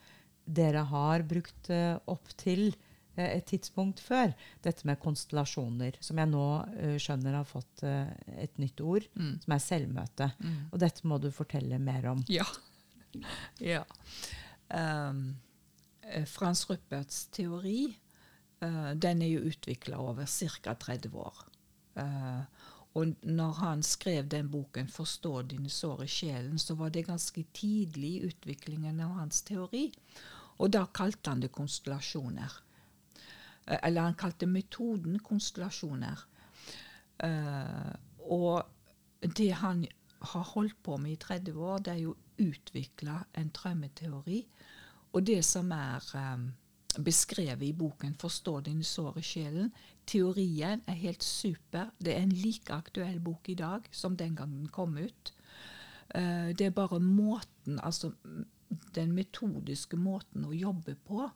dere 0.48 0.84
har 0.86 1.24
brukt 1.24 1.70
eh, 1.70 1.98
opp 2.08 2.28
til 2.38 2.74
et 3.18 3.46
tidspunkt 3.48 4.00
før. 4.04 4.34
Dette 4.66 4.86
med 4.88 5.00
konstellasjoner, 5.00 5.98
som 6.04 6.20
jeg 6.20 6.32
nå 6.32 6.46
uh, 6.66 6.96
skjønner 7.02 7.38
har 7.40 7.48
fått 7.48 7.84
uh, 7.88 8.10
et 8.38 8.58
nytt 8.62 8.82
ord, 8.82 9.08
Mm. 9.16 9.40
som 9.44 9.54
er 9.56 9.64
selvmøte. 9.64 10.30
Mm. 10.40 10.58
Og 10.72 10.80
dette 10.80 11.08
må 11.08 11.18
du 11.24 11.30
fortelle 11.32 11.80
mer 11.80 12.12
om. 12.16 12.24
Ja. 12.30 12.46
Ja. 13.64 13.86
Um, 14.68 15.38
Frans 16.28 16.66
Rupperts 16.70 17.30
teori 17.32 17.96
uh, 18.60 18.92
den 18.92 19.22
er 19.24 19.30
jo 19.32 19.46
utvikla 19.54 20.02
over 20.04 20.28
ca. 20.28 20.74
30 20.76 21.16
år. 21.16 21.46
Og 22.96 23.14
når 23.24 23.52
han 23.60 23.84
skrev 23.84 24.28
den 24.32 24.50
boken 24.52 24.88
'Forstå 24.88 25.42
dine 25.48 25.70
sår 25.70 26.04
i 26.04 26.08
sjelen', 26.08 26.60
så 26.60 26.76
var 26.76 26.90
det 26.90 27.08
ganske 27.08 27.44
tidlig 27.54 28.12
i 28.18 28.28
utviklingen 28.28 29.00
av 29.00 29.16
hans 29.20 29.42
teori. 29.42 29.92
Og 30.60 30.72
da 30.72 30.86
kalte 30.86 31.30
han 31.30 31.40
det 31.44 31.52
konstellasjoner. 31.52 32.52
Uh, 33.66 33.78
eller 33.82 34.10
han 34.10 34.20
kalte 34.20 34.50
metoden 34.50 35.20
konstellasjoner. 35.20 36.28
og 38.20 38.66
det 39.38 39.52
han 39.56 39.86
har 40.22 40.44
holdt 40.44 40.84
på 40.84 40.98
med 40.98 41.12
i 41.12 41.16
30 41.16 41.54
år, 41.56 41.78
det 41.80 41.94
er 41.94 42.02
jo 42.02 42.16
utvikla 42.42 43.22
en 43.34 43.50
traumeteori. 43.50 44.42
Og 45.14 45.24
det 45.26 45.40
som 45.46 45.72
er 45.72 46.04
um, 46.36 46.50
beskrevet 47.04 47.64
i 47.64 47.74
boken 47.74 48.16
'Forstå 48.20 48.60
dine 48.62 48.84
sår 48.84 49.18
i 49.18 49.22
sjelen', 49.22 49.72
teorien 50.06 50.82
er 50.88 50.94
helt 50.94 51.24
super. 51.24 51.90
Det 52.00 52.16
er 52.16 52.24
en 52.24 52.36
like 52.36 52.74
aktuell 52.74 53.20
bok 53.20 53.50
i 53.50 53.56
dag 53.56 53.88
som 53.92 54.18
den 54.18 54.36
gang 54.36 54.52
den 54.52 54.68
kom 54.68 54.98
ut. 54.98 55.34
Det 56.58 56.62
er 56.62 56.70
bare 56.70 57.00
måten, 57.00 57.80
altså 57.84 58.12
den 58.96 59.12
metodiske 59.16 59.98
måten 59.98 60.46
å 60.46 60.56
jobbe 60.56 60.96
på, 61.08 61.28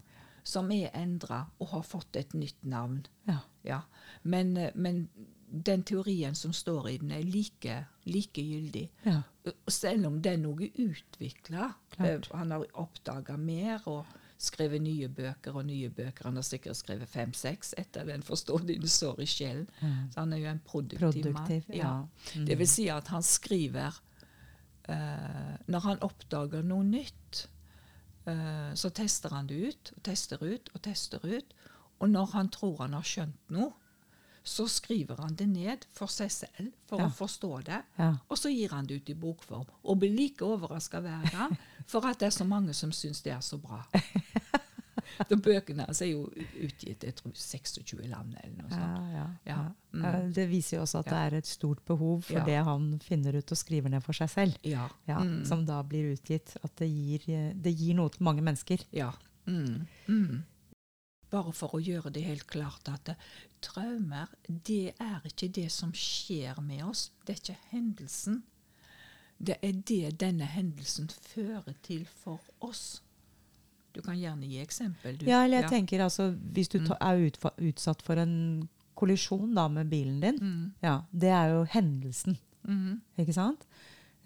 som 0.50 0.72
er 0.74 0.90
endra 0.98 1.44
og 1.60 1.74
har 1.76 1.84
fått 1.86 2.18
et 2.20 2.34
nytt 2.34 2.64
navn. 2.66 3.04
Ja. 3.30 3.40
Ja. 3.68 3.82
Men, 4.24 4.56
uh, 4.58 4.72
men 4.76 5.04
den 5.50 5.84
teorien 5.84 6.36
som 6.38 6.54
står 6.54 6.90
i 6.90 6.98
den, 7.02 7.12
er 7.12 7.26
like, 7.26 7.76
like 8.06 8.42
gyldig. 8.42 8.88
Ja. 9.06 9.22
Selv 9.68 10.06
om 10.10 10.20
det 10.22 10.36
er 10.36 10.42
noe 10.42 10.70
utvikla. 10.78 11.72
Han 11.98 12.52
har 12.54 12.66
oppdaga 12.78 13.38
mer 13.38 13.86
og 13.90 14.06
skrevet 14.40 14.80
nye 14.82 15.10
bøker 15.12 15.58
og 15.58 15.66
nye 15.68 15.90
bøker. 15.92 16.30
Han 16.30 16.38
har 16.40 16.46
sikkert 16.48 16.78
skrevet 16.80 17.10
fem-seks 17.12 17.74
etter 17.82 18.06
den 18.08 18.22
'Forstå 18.24 18.60
dine 18.68 18.88
sår 18.88 19.20
i 19.20 19.26
sjelen'. 19.28 19.66
Så 20.14 20.20
han 20.22 20.34
er 20.34 20.38
jo 20.38 20.52
en 20.52 20.62
produktiv, 20.66 21.00
Produktiv, 21.00 21.64
mann. 21.68 21.78
ja. 21.78 21.94
Mm. 22.36 22.46
Det 22.46 22.58
vil 22.58 22.68
si 22.68 22.88
at 22.88 23.08
han 23.08 23.24
skriver 23.24 24.00
uh, 24.90 25.56
Når 25.68 25.80
han 25.80 26.00
oppdager 26.02 26.64
noe 26.64 26.84
nytt, 26.84 27.48
så 28.76 28.90
tester 28.96 29.30
han 29.36 29.48
det 29.48 29.60
ut 29.74 29.92
og 29.96 30.04
tester 30.04 30.44
ut 30.44 30.70
og 30.74 30.82
tester 30.82 31.20
ut. 31.26 31.54
Og 32.00 32.10
når 32.10 32.26
han 32.34 32.50
tror 32.50 32.78
han 32.82 32.94
har 32.94 33.04
skjønt 33.04 33.50
noe, 33.56 33.72
så 34.50 34.64
skriver 34.72 35.20
han 35.22 35.36
det 35.36 35.46
ned 35.52 35.84
for 35.94 36.08
seg 36.10 36.32
selv 36.32 36.70
for 36.88 36.98
Ja. 37.02 37.08
å 37.08 37.14
forstå 37.14 37.50
det. 37.68 37.82
Ja. 38.00 38.14
Og 38.30 38.38
så 38.40 38.50
gir 38.50 38.72
han 38.72 38.86
det 38.88 38.96
ut 39.02 39.10
i 39.10 39.14
bokform. 39.14 39.66
Og 39.84 40.00
blir 40.00 40.16
like 40.16 40.42
overraska 40.46 41.02
hver 41.04 41.28
gang 41.32 41.58
for 41.86 42.06
at 42.08 42.20
det 42.20 42.28
er 42.32 42.38
så 42.38 42.48
mange 42.48 42.74
som 42.74 42.92
syns 42.92 43.22
det 43.22 43.34
er 43.36 43.42
så 43.46 43.58
bra. 43.62 43.84
De 45.30 45.36
bøkene 45.36 45.86
hans 45.86 46.02
er 46.02 46.12
jo 46.12 46.26
utgitt 46.64 47.04
i 47.04 47.12
26 47.12 48.08
land 48.08 48.36
eller 48.44 48.56
noe 48.62 48.70
sånt. 48.70 49.14
ja, 49.14 49.26
Ja. 49.46 49.56
ja. 49.56 49.60
Mm. 49.94 50.34
Det 50.34 50.46
viser 50.50 50.78
jo 50.78 50.84
også 50.84 51.00
at 51.00 51.06
det 51.10 51.18
er 51.20 51.38
et 51.40 51.46
stort 51.50 51.82
behov 51.86 52.22
for 52.28 52.46
det 52.46 52.60
han 52.64 53.00
finner 53.00 53.36
ut 53.40 53.52
og 53.52 53.58
skriver 53.58 53.90
ned 53.90 54.04
for 54.06 54.14
seg 54.14 54.30
selv. 54.30 54.58
Ja. 54.64 54.88
Ja, 55.08 55.20
Mm. 55.24 55.46
Som 55.46 55.66
da 55.66 55.82
blir 55.84 56.14
utgitt. 56.16 56.56
At 56.64 56.76
det 56.78 56.90
gir, 56.90 57.54
det 57.56 57.74
gir 57.76 57.96
noe 57.96 58.10
til 58.10 58.24
mange 58.24 58.42
mennesker. 58.46 58.84
Ja. 58.94 59.12
Mm. 59.48 59.88
Mm. 60.08 60.44
Bare 61.32 61.52
for 61.54 61.70
å 61.78 61.82
gjøre 61.82 62.12
det 62.14 62.24
helt 62.26 62.48
klart 62.48 62.88
at 62.90 63.10
eh, 63.10 63.16
traumer, 63.62 64.28
det 64.48 64.94
er 65.00 65.22
ikke 65.26 65.52
det 65.54 65.68
som 65.72 65.92
skjer 65.94 66.60
med 66.62 66.84
oss. 66.86 67.12
Det 67.26 67.36
er 67.36 67.42
ikke 67.44 67.60
hendelsen. 67.72 68.44
Det 69.40 69.58
er 69.64 69.72
det 69.88 70.18
denne 70.20 70.46
hendelsen 70.46 71.08
fører 71.10 71.74
til 71.86 72.06
for 72.06 72.40
oss. 72.62 73.02
Du 74.00 74.06
kan 74.06 74.18
gjerne 74.20 74.48
gi 74.50 74.60
eksempel. 74.64 75.18
Du. 75.20 75.26
Ja, 75.30 75.44
eller 75.46 75.62
jeg 75.64 75.70
tenker 75.76 76.04
altså, 76.06 76.30
Hvis 76.54 76.70
du 76.72 76.80
Mm. 76.80 76.88
ta, 76.88 76.98
er 77.02 77.24
utsatt 77.70 78.02
for 78.06 78.16
en 78.22 78.68
kollisjon 78.96 79.54
da 79.56 79.68
med 79.68 79.90
bilen 79.90 80.20
din, 80.22 80.38
Mm. 80.40 80.72
ja, 80.84 81.02
det 81.14 81.30
er 81.30 81.50
jo 81.54 81.66
hendelsen. 81.66 82.38
Mm. 82.68 83.02
Ikke 83.18 83.34
sant? 83.34 83.66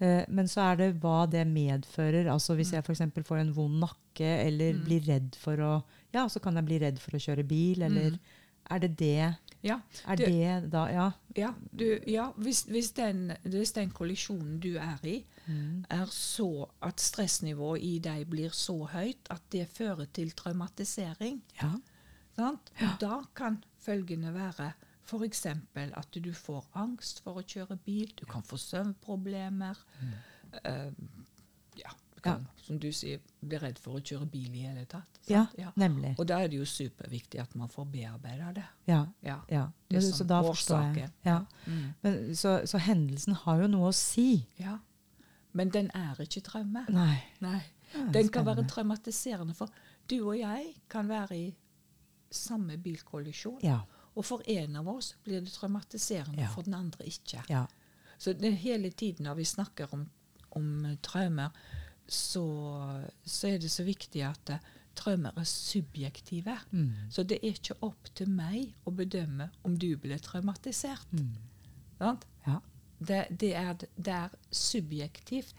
Eh, 0.00 0.24
Men 0.28 0.46
så 0.46 0.60
er 0.72 0.76
det 0.76 1.00
hva 1.00 1.26
det 1.30 1.46
medfører. 1.46 2.26
Altså 2.30 2.56
Hvis 2.56 2.72
Mm. 2.72 2.82
jeg 2.82 2.84
f.eks. 2.84 3.26
får 3.28 3.40
en 3.40 3.52
vond 3.54 3.80
nakke, 3.80 4.46
eller 4.46 4.72
Mm. 4.74 4.84
blir 4.84 5.00
redd 5.06 5.34
for 5.36 5.56
å 5.56 5.82
Ja, 6.12 6.26
så 6.28 6.40
kan 6.40 6.54
jeg 6.54 6.64
bli 6.66 6.78
redd 6.78 6.98
for 6.98 7.10
å 7.12 7.18
kjøre 7.20 7.46
bil, 7.46 7.82
eller 7.82 8.10
Mm. 8.10 8.18
Er 8.70 8.78
det 8.78 8.96
det 8.96 9.36
Ja, 9.62 9.80
Er 10.06 10.16
du, 10.16 10.24
det 10.26 10.70
da 10.70 10.86
Ja. 10.88 11.12
ja, 11.36 11.54
du, 11.74 12.00
ja 12.06 12.32
hvis, 12.38 12.64
hvis, 12.66 12.90
den, 12.92 13.32
hvis 13.44 13.72
den 13.72 13.90
kollisjonen 13.90 14.58
du 14.60 14.76
er 14.76 14.98
i, 15.04 15.24
Mm. 15.46 15.84
er 15.90 16.06
så 16.10 16.66
at 16.82 17.00
stressnivået 17.00 17.82
i 17.84 17.98
deg 17.98 18.26
blir 18.30 18.54
så 18.56 18.78
høyt 18.92 19.28
at 19.30 19.42
det 19.52 19.66
fører 19.68 20.08
til 20.16 20.32
traumatisering, 20.32 21.42
ja. 21.60 21.72
sant? 22.36 22.72
da 23.00 23.20
kan 23.36 23.60
følgene 23.84 24.32
være 24.34 24.72
f.eks. 25.04 25.46
at 25.76 26.16
du 26.24 26.32
får 26.32 26.64
angst 26.80 27.20
for 27.24 27.40
å 27.40 27.44
kjøre 27.44 27.76
bil, 27.84 28.12
du 28.16 28.24
kan 28.26 28.42
få 28.42 28.56
søvnproblemer. 28.56 29.76
eh, 30.64 30.92
ja, 31.76 31.92
du 32.14 32.20
kan, 32.24 32.46
som 32.56 32.78
du 32.80 32.88
sier, 32.92 33.20
bli 33.44 33.58
redd 33.60 33.78
for 33.82 33.98
å 33.98 34.00
kjøre 34.00 34.26
bil 34.32 34.54
i 34.56 34.64
hele 34.64 34.86
tatt. 34.88 35.20
Ja, 35.28 35.46
ja, 35.58 35.72
nemlig. 35.76 36.14
Og 36.18 36.28
da 36.28 36.40
er 36.40 36.48
det 36.52 36.56
jo 36.60 36.68
superviktig 36.68 37.40
at 37.42 37.54
man 37.58 37.68
får 37.68 37.84
bearbeida 37.92 38.52
det. 38.56 38.64
Ja. 38.88 39.02
Ja. 39.24 39.38
ja. 39.50 39.66
Det 39.88 40.00
er 40.00 40.06
sånn 40.06 40.16
så 40.16 40.24
sånn 40.24 40.34
årsaken. 40.38 40.50
forstår 40.54 40.98
jeg. 41.02 41.12
Ja. 41.28 41.38
Mm. 41.66 41.86
Men, 42.00 42.18
så, 42.36 42.56
så 42.68 42.80
hendelsen 42.80 43.36
har 43.44 43.64
jo 43.64 43.70
noe 43.76 43.92
å 43.92 43.96
si. 43.96 44.46
ja. 44.60 44.78
Men 45.54 45.70
den 45.70 45.90
er 45.94 46.18
ikke 46.20 46.40
traume. 46.44 46.84
Nei. 46.90 47.16
Nei. 47.40 47.60
Ja, 47.94 48.08
Den 48.12 48.28
kan 48.34 48.46
være 48.46 48.64
traumatiserende, 48.68 49.54
for 49.54 49.70
du 50.10 50.16
og 50.28 50.38
jeg 50.38 50.72
kan 50.90 51.08
være 51.08 51.36
i 51.38 51.54
samme 52.34 52.76
bilkollisjon. 52.82 53.60
Ja. 53.62 53.78
Og 54.14 54.24
for 54.26 54.42
en 54.50 54.76
av 54.76 54.88
oss 54.90 55.12
blir 55.24 55.40
det 55.40 55.52
traumatiserende, 55.54 56.40
Ja. 56.42 56.48
for 56.54 56.62
den 56.66 56.74
andre 56.74 57.06
ikke. 57.06 57.44
ja. 57.48 57.64
Så 58.18 58.32
det, 58.32 58.52
hele 58.62 58.90
tiden 58.90 59.24
når 59.26 59.34
vi 59.34 59.44
snakker 59.44 59.88
om, 59.92 60.08
om 60.50 60.96
traumer, 61.02 61.50
så, 62.08 62.44
så 63.24 63.48
er 63.48 63.58
det 63.58 63.70
så 63.70 63.82
viktig 63.84 64.22
at 64.22 64.50
eh, 64.50 64.58
traumer 64.94 65.32
er 65.36 65.44
subjektive. 65.44 66.54
Mm. 66.70 66.92
Så 67.10 67.22
det 67.22 67.38
er 67.42 67.50
ikke 67.54 67.74
opp 67.82 68.10
til 68.14 68.30
meg 68.30 68.74
å 68.86 68.90
bedømme 68.94 69.50
om 69.64 69.74
du 69.78 69.96
ble 69.96 70.18
traumatisert. 70.18 71.06
Mm. 71.12 71.34
Sant? 71.98 72.26
Det, 73.06 73.26
det, 73.40 73.52
er, 73.56 73.74
det 73.96 74.12
er 74.14 74.28
subjektivt. 74.50 75.54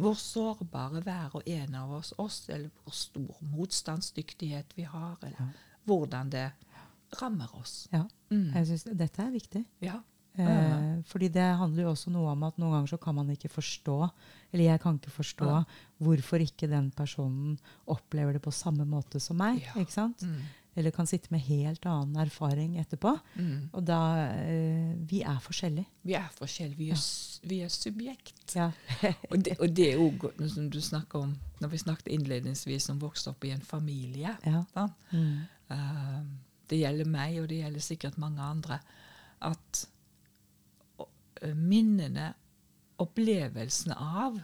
Hvor 0.00 0.14
sårbare 0.14 1.00
hver 1.04 1.34
og 1.34 1.42
en 1.50 1.74
av 1.74 1.90
oss, 1.98 2.12
oss, 2.22 2.44
eller 2.48 2.70
hvor 2.84 2.94
stor 2.94 3.40
motstandsdyktighet 3.52 4.76
vi 4.78 4.86
har, 4.88 5.16
eller 5.26 5.50
hvordan 5.88 6.30
det 6.30 6.50
rammer 7.20 7.50
oss. 7.58 7.88
ja. 7.92 8.04
Mm. 8.30 8.52
Jeg 8.54 8.66
synes 8.68 8.84
Dette 8.94 9.22
er 9.24 9.30
viktig. 9.34 9.64
Ja. 9.82 9.96
Eh, 10.38 11.00
fordi 11.10 11.26
det 11.34 11.42
handler 11.58 11.82
jo 11.82 11.90
også 11.90 12.10
noe 12.14 12.30
om 12.30 12.44
at 12.46 12.56
noen 12.62 12.76
ganger 12.76 12.92
så 12.92 12.98
kan 13.02 13.16
man 13.18 13.32
ikke 13.34 13.48
forstå, 13.50 13.96
eller 14.52 14.64
jeg 14.64 14.80
kan 14.80 15.00
ikke 15.00 15.10
forstå, 15.10 15.48
Ja. 15.50 15.64
hvorfor 15.98 16.38
ikke 16.44 16.68
den 16.70 16.92
personen 16.94 17.58
opplever 17.90 18.32
det 18.38 18.42
på 18.42 18.52
samme 18.54 18.86
måte 18.86 19.18
som 19.20 19.36
meg. 19.42 19.58
Ja. 19.66 19.74
ikke 19.82 19.92
sant? 19.92 20.22
Mm. 20.22 20.38
Eller 20.80 20.94
kan 20.96 21.08
sitte 21.08 21.28
med 21.34 21.44
helt 21.44 21.84
annen 21.86 22.16
erfaring 22.22 22.78
etterpå. 22.80 23.12
Mm. 23.36 23.68
Og 23.76 23.84
da 23.84 24.00
eh, 24.40 24.92
Vi 25.10 25.22
er 25.22 25.38
forskjellige. 25.44 25.86
Vi 26.08 26.16
er 26.16 26.28
forskjellige. 26.34 26.78
Vi 26.80 26.90
er, 26.90 26.98
ja. 26.98 27.48
vi 27.52 27.60
er 27.66 27.72
subjekt. 27.74 28.56
Ja. 28.56 28.70
Og 29.30 29.38
det, 29.44 29.56
og 29.60 29.76
det 29.76 29.92
er 29.92 30.18
godt, 30.18 30.40
som 30.50 30.70
du 30.72 30.80
snakker 30.82 31.22
om, 31.22 31.34
når 31.60 31.74
vi 31.74 31.78
snakket 31.84 32.12
innledningsvis 32.16 32.88
om 32.90 33.00
vokste 33.00 33.30
opp 33.34 33.44
i 33.44 33.52
en 33.54 33.62
familie. 33.62 34.36
ja. 34.44 34.64
Mm. 35.12 35.42
Uh, 35.70 36.24
det 36.70 36.78
gjelder 36.78 37.08
meg, 37.10 37.40
og 37.42 37.48
det 37.50 37.62
gjelder 37.64 37.82
sikkert 37.82 38.18
mange 38.22 38.42
andre, 38.42 38.78
at 39.42 39.84
eh, 41.42 41.56
minnene, 41.56 42.32
opplevelsene 43.00 43.96
av 43.96 44.36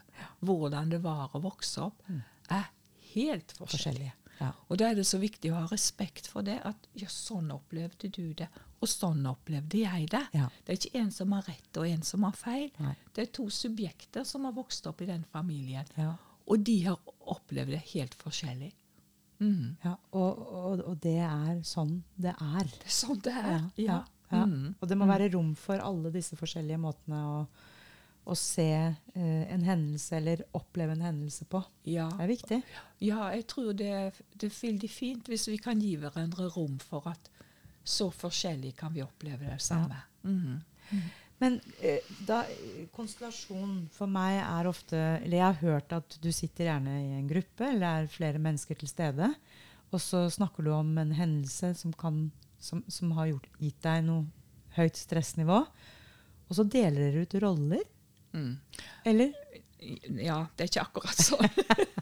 hvordan 0.46 0.94
det 0.94 1.02
var 1.04 1.34
å 1.36 1.42
vokse 1.44 1.84
opp, 1.84 2.00
er 2.48 2.70
helt 3.12 3.52
forskjellige. 3.58 4.14
Forskjellige. 4.14 4.14
Ja. 4.40 4.52
Og 4.68 4.78
da 4.80 4.90
er 4.90 4.94
det 4.98 5.06
så 5.08 5.18
viktig 5.22 5.50
å 5.52 5.60
ha 5.62 5.66
respekt 5.70 6.26
for 6.28 6.42
det, 6.46 6.58
at 6.68 6.88
ja, 6.98 7.08
sånn 7.12 7.50
opplevde 7.54 8.10
du 8.12 8.32
det, 8.36 8.48
og 8.80 8.88
sånn 8.90 9.24
opplevde 9.30 9.80
jeg 9.82 10.08
det. 10.12 10.22
Ja. 10.36 10.48
Det 10.64 10.74
er 10.74 10.80
ikke 10.80 11.00
en 11.00 11.10
som 11.14 11.32
har 11.32 11.46
rett 11.48 11.78
og 11.80 11.86
en 11.88 12.02
som 12.04 12.26
har 12.28 12.36
feil. 12.36 12.70
Nei. 12.78 12.94
Det 13.16 13.22
er 13.24 13.30
to 13.38 13.46
subjekter 13.50 14.24
som 14.28 14.44
har 14.44 14.52
vokst 14.56 14.86
opp 14.90 15.00
i 15.00 15.08
den 15.08 15.24
familien, 15.32 15.86
Ja. 15.96 16.14
og 16.46 16.60
de 16.64 16.76
har 16.84 16.98
opplevd 17.26 17.72
det 17.72 17.82
helt 17.94 18.14
forskjellig. 18.14 18.72
Mm. 19.40 19.76
Ja. 19.84 19.96
Og, 20.16 20.38
og, 20.48 20.80
og 20.92 21.00
det 21.04 21.18
er 21.20 21.58
sånn 21.68 21.98
det 22.16 22.32
er. 22.32 22.64
Det 22.64 22.86
er 22.88 22.94
sånn 22.96 23.18
det 23.24 23.32
er. 23.36 23.48
Ja, 23.50 23.70
ja, 23.76 23.96
ja. 24.30 24.44
Mm. 24.48 24.74
Og 24.80 24.88
det 24.88 24.96
må 24.96 25.06
være 25.08 25.30
rom 25.34 25.54
for 25.60 25.76
alle 25.84 26.10
disse 26.14 26.36
forskjellige 26.38 26.78
måtene 26.80 27.18
å, 27.20 27.42
å 28.26 28.34
se 28.38 28.70
eh, 28.74 29.42
en 29.54 29.62
hendelse 29.62 30.16
eller 30.18 30.42
oppleve 30.58 30.96
en 30.96 31.04
hendelse 31.06 31.46
på. 31.50 31.62
ja. 31.86 32.08
Det 32.16 32.24
er 32.24 32.32
viktig. 32.32 32.60
Ja, 33.04 33.28
jeg 33.34 33.46
tror 33.50 33.72
det, 33.76 33.92
det 34.34 34.48
er 34.48 34.56
veldig 34.56 34.90
fint 34.90 35.28
hvis 35.30 35.46
vi 35.50 35.58
kan 35.62 35.80
gi 35.82 35.94
hverandre 36.00 36.48
rom 36.54 36.78
for 36.82 37.06
at 37.10 37.30
så 37.86 38.08
forskjellig 38.10 38.72
kan 38.78 38.94
vi 38.94 39.04
oppleve 39.04 39.46
det 39.46 39.60
samme. 39.62 40.00
Mhm. 40.26 40.58
Men 41.38 41.58
eh, 41.84 42.00
da 42.24 42.40
konstellasjon 42.96 43.90
for 43.92 44.08
meg 44.08 44.38
er 44.40 44.68
ofte 44.70 44.96
Eller 44.96 45.36
jeg 45.36 45.44
har 45.44 45.58
hørt 45.60 45.92
at 45.92 46.14
du 46.22 46.30
sitter 46.32 46.70
gjerne 46.70 46.94
i 47.02 47.10
en 47.18 47.28
gruppe, 47.28 47.66
eller 47.68 48.06
er 48.06 48.08
flere 48.10 48.40
mennesker 48.40 48.78
til 48.80 48.88
stede. 48.88 49.28
Og 49.92 50.00
så 50.02 50.24
snakker 50.32 50.64
du 50.64 50.72
om 50.72 50.96
en 50.98 51.12
hendelse 51.14 51.74
som, 51.76 51.92
kan, 51.92 52.30
som, 52.58 52.80
som 52.88 53.12
har 53.18 53.28
gjort, 53.34 53.50
gitt 53.60 53.82
deg 53.84 54.06
noe 54.08 54.24
høyt 54.78 54.96
stressnivå. 54.96 55.60
Og 56.46 56.56
så 56.56 56.64
deler 56.64 57.10
dere 57.10 57.26
ut 57.26 57.36
roller. 57.44 57.84
Mm. 58.36 58.84
Eller? 59.04 59.32
Ja, 60.20 60.38
det 60.56 60.64
er 60.64 60.70
ikke 60.70 60.84
akkurat 60.84 61.20
sånn. 61.20 61.48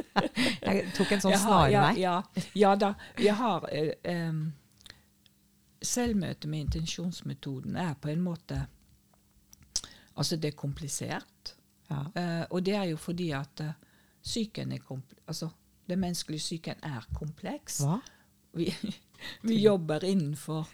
jeg 0.66 0.84
tok 0.96 1.14
en 1.14 1.24
sånn 1.24 1.38
snarvei. 1.38 1.72
Ja, 1.74 1.86
ja, 1.98 2.44
ja 2.58 2.74
da. 2.80 2.92
Jeg 3.20 3.38
har 3.40 3.66
eh, 3.72 3.94
em, 4.10 4.44
Selvmøte 5.84 6.48
med 6.48 6.64
intensjonsmetoden 6.64 7.76
er 7.76 7.92
på 8.00 8.08
en 8.14 8.22
måte 8.24 8.62
Altså, 10.14 10.36
det 10.38 10.52
er 10.52 10.56
komplisert. 10.56 11.54
Ja. 11.90 12.04
Eh, 12.14 12.44
og 12.54 12.62
det 12.62 12.76
er 12.78 12.84
jo 12.92 12.96
fordi 12.96 13.32
at 13.34 13.60
eh, 13.60 13.72
psyken 14.22 14.72
er 14.72 14.82
kompl 14.86 15.16
altså, 15.26 15.48
den 15.90 16.00
menneskelige 16.00 16.40
psyken 16.40 16.84
er 16.86 17.08
kompleks. 17.18 17.80
Hva? 17.82 17.98
Vi, 18.54 18.70
vi 19.48 19.60
jobber 19.62 20.04
innenfor 20.04 20.68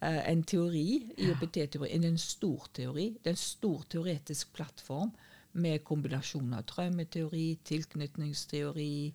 eh, 0.00 0.30
en 0.30 0.42
teori, 0.42 1.14
IOPT-teori, 1.16 1.92
en 1.92 2.18
stor 2.18 2.66
teori. 2.72 3.10
Det 3.22 3.32
er 3.32 3.36
en 3.36 3.46
stor 3.46 3.86
teoretisk 3.90 4.52
plattform 4.56 5.14
med 5.54 5.84
kombinasjon 5.86 6.54
av 6.56 6.66
traumeteori, 6.66 7.58
tilknytningsteori, 7.64 9.14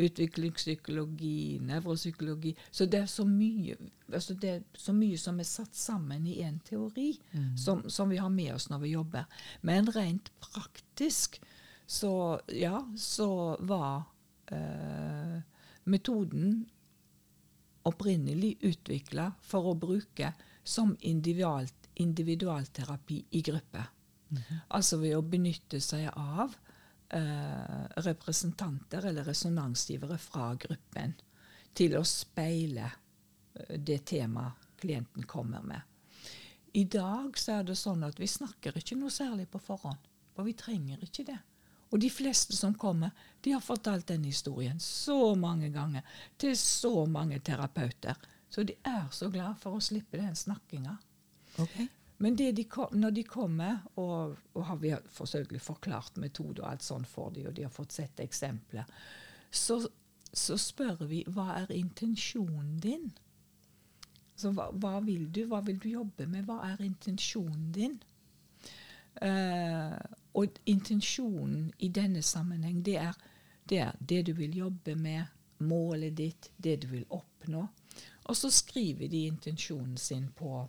utviklingspsykologi, 0.00 1.58
nevropsykologi. 1.66 2.54
Så 2.70 2.86
det 2.86 3.00
er 3.00 3.08
så 3.10 3.24
mye, 3.26 3.74
altså 4.12 4.36
det 4.38 4.50
er 4.50 4.60
så 4.78 4.94
mye 4.94 5.18
som 5.18 5.40
er 5.42 5.48
satt 5.48 5.74
sammen 5.74 6.26
i 6.30 6.36
én 6.46 6.60
teori, 6.66 7.10
som, 7.58 7.82
som 7.90 8.10
vi 8.10 8.20
har 8.22 8.30
med 8.30 8.54
oss 8.54 8.68
når 8.70 8.84
vi 8.84 8.92
jobber. 8.94 9.26
Men 9.66 9.90
rent 9.90 10.30
praktisk 10.40 11.40
så, 11.90 12.38
ja, 12.54 12.84
så 12.96 13.56
var 13.66 14.04
eh, 14.54 15.40
metoden 15.90 16.68
opprinnelig 17.90 18.56
utvikla 18.66 19.32
for 19.42 19.66
å 19.70 19.78
bruke 19.78 20.32
som 20.64 20.96
individualterapi 21.00 23.24
i 23.30 23.42
gruppe. 23.42 23.84
Altså 24.68 24.96
ved 25.00 25.16
å 25.18 25.22
benytte 25.26 25.80
seg 25.82 26.06
av 26.14 26.54
eh, 27.10 27.84
representanter 28.06 29.04
eller 29.10 29.24
resonansgivere 29.26 30.18
fra 30.22 30.54
gruppen 30.54 31.14
til 31.74 31.96
å 31.98 32.04
speile 32.06 32.86
eh, 32.86 33.78
det 33.78 34.04
temaet 34.12 34.52
klienten 34.80 35.22
kommer 35.28 35.62
med. 35.66 35.80
I 36.72 36.84
dag 36.86 37.38
så 37.38 37.52
er 37.58 37.64
det 37.66 37.74
sånn 37.76 38.04
at 38.06 38.20
vi 38.20 38.28
snakker 38.30 38.76
ikke 38.78 38.96
noe 38.96 39.10
særlig 39.10 39.48
på 39.50 39.58
forhånd, 39.58 39.98
for 40.32 40.46
vi 40.46 40.54
trenger 40.54 41.02
ikke 41.02 41.24
det. 41.26 41.38
Og 41.90 42.00
de 42.00 42.10
fleste 42.10 42.56
som 42.56 42.74
kommer, 42.78 43.10
de 43.42 43.54
har 43.54 43.62
fortalt 43.64 44.06
den 44.06 44.24
historien 44.24 44.78
så 44.80 45.34
mange 45.34 45.70
ganger 45.74 46.06
til 46.38 46.56
så 46.58 47.06
mange 47.06 47.40
terapeuter. 47.42 48.18
Så 48.50 48.62
de 48.66 48.76
er 48.86 49.08
så 49.14 49.30
glad 49.30 49.58
for 49.62 49.78
å 49.78 49.82
slippe 49.82 50.18
den 50.18 50.36
snakkinga. 50.36 50.96
Okay. 51.58 51.88
Men 52.20 52.36
det 52.36 52.52
de 52.58 52.66
kom, 52.68 52.92
når 52.92 53.14
de 53.16 53.24
kommer, 53.24 53.78
og, 53.96 54.36
og 54.52 54.64
har 54.68 54.78
vi 54.82 54.92
har 54.92 55.06
forklart 55.64 56.18
metode 56.20 56.60
og 56.60 56.68
alt 56.68 56.84
sånt 56.84 57.08
for 57.08 57.32
dem, 57.34 57.48
og 57.48 57.56
de 57.56 57.64
har 57.64 57.72
fått 57.74 57.96
sett 57.96 58.20
eksempler, 58.20 58.84
så, 59.50 59.80
så 60.32 60.58
spør 60.60 61.06
vi 61.08 61.22
hva 61.32 61.62
er 61.62 61.72
intensjonen 61.74 62.76
din? 62.82 63.08
Så 64.36 64.52
hva, 64.56 64.68
hva 64.82 64.98
vil 65.04 65.26
du? 65.32 65.42
Hva 65.48 65.62
vil 65.64 65.80
du 65.80 65.88
jobbe 65.94 66.28
med? 66.28 66.44
Hva 66.48 66.60
er 66.70 66.84
intensjonen 66.84 67.70
din? 67.74 67.96
Eh, 69.20 69.96
og 70.34 70.60
intensjonen 70.66 71.72
i 71.78 71.88
denne 71.88 72.22
sammenheng, 72.22 72.84
det 72.86 72.96
er, 72.96 73.16
det 73.68 73.78
er 73.78 73.96
det 74.00 74.26
du 74.26 74.32
vil 74.38 74.56
jobbe 74.56 74.94
med, 74.94 75.24
målet 75.60 76.16
ditt, 76.16 76.50
det 76.56 76.78
du 76.82 76.86
vil 76.88 77.04
oppnå. 77.10 77.66
Og 78.24 78.36
så 78.36 78.50
skriver 78.50 79.08
de 79.08 79.26
intensjonen 79.26 79.96
sin 80.00 80.28
på, 80.36 80.62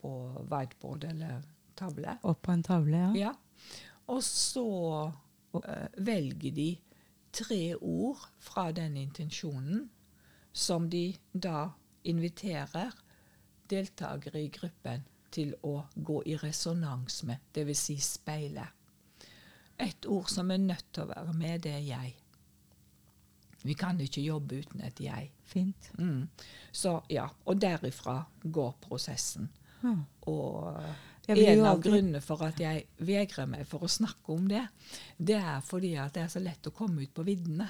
på 0.00 0.12
whiteboard 0.50 1.04
eller 1.04 1.42
tavle. 1.76 2.16
Og 2.22 2.38
på 2.42 2.52
en 2.52 2.62
tavle, 2.66 2.96
ja. 2.96 3.12
Ja. 3.14 3.32
Og 4.10 4.22
så 4.26 4.64
uh, 5.54 5.62
velger 5.96 6.56
de 6.56 6.70
tre 7.32 7.76
ord 7.76 8.24
fra 8.42 8.70
den 8.72 8.96
intensjonen 8.96 9.90
som 10.52 10.88
de 10.90 11.12
da 11.32 11.68
inviterer 12.04 12.96
deltakere 13.70 14.42
i 14.42 14.50
gruppen 14.50 15.04
til 15.32 15.54
å 15.66 15.76
gå 15.94 16.22
i 16.26 16.36
resonans 16.40 17.22
med, 17.28 17.42
dvs. 17.54 17.84
Si 17.86 17.96
speile. 18.02 18.66
Et 19.80 20.06
ord 20.06 20.28
som 20.28 20.50
er 20.52 20.60
nødt 20.60 20.90
til 20.92 21.06
å 21.06 21.12
være 21.12 21.34
med, 21.36 21.62
det 21.64 21.76
er 21.78 21.86
jeg. 21.86 22.16
Vi 23.62 23.76
kan 23.76 24.00
ikke 24.00 24.24
jobbe 24.24 24.62
uten 24.62 24.82
et 24.84 25.00
jeg. 25.04 25.30
Fint. 25.44 25.90
Mm. 25.98 26.28
Så 26.72 27.00
ja, 27.10 27.28
Og 27.44 27.60
derifra 27.60 28.22
går 28.42 28.74
prosessen. 28.80 29.50
Ja. 29.82 29.94
Og 30.28 30.76
en 31.30 31.64
av 31.66 31.80
grunnene 31.82 32.20
for 32.24 32.42
at 32.46 32.60
jeg 32.60 32.86
vegrer 33.06 33.48
meg 33.50 33.66
for 33.68 33.84
å 33.84 33.90
snakke 33.90 34.34
om 34.34 34.48
det, 34.50 34.62
det 35.18 35.38
er 35.38 35.60
fordi 35.64 35.94
at 36.00 36.14
det 36.16 36.24
er 36.24 36.32
så 36.32 36.42
lett 36.42 36.68
å 36.68 36.74
komme 36.74 37.04
ut 37.04 37.14
på 37.14 37.24
viddene. 37.26 37.68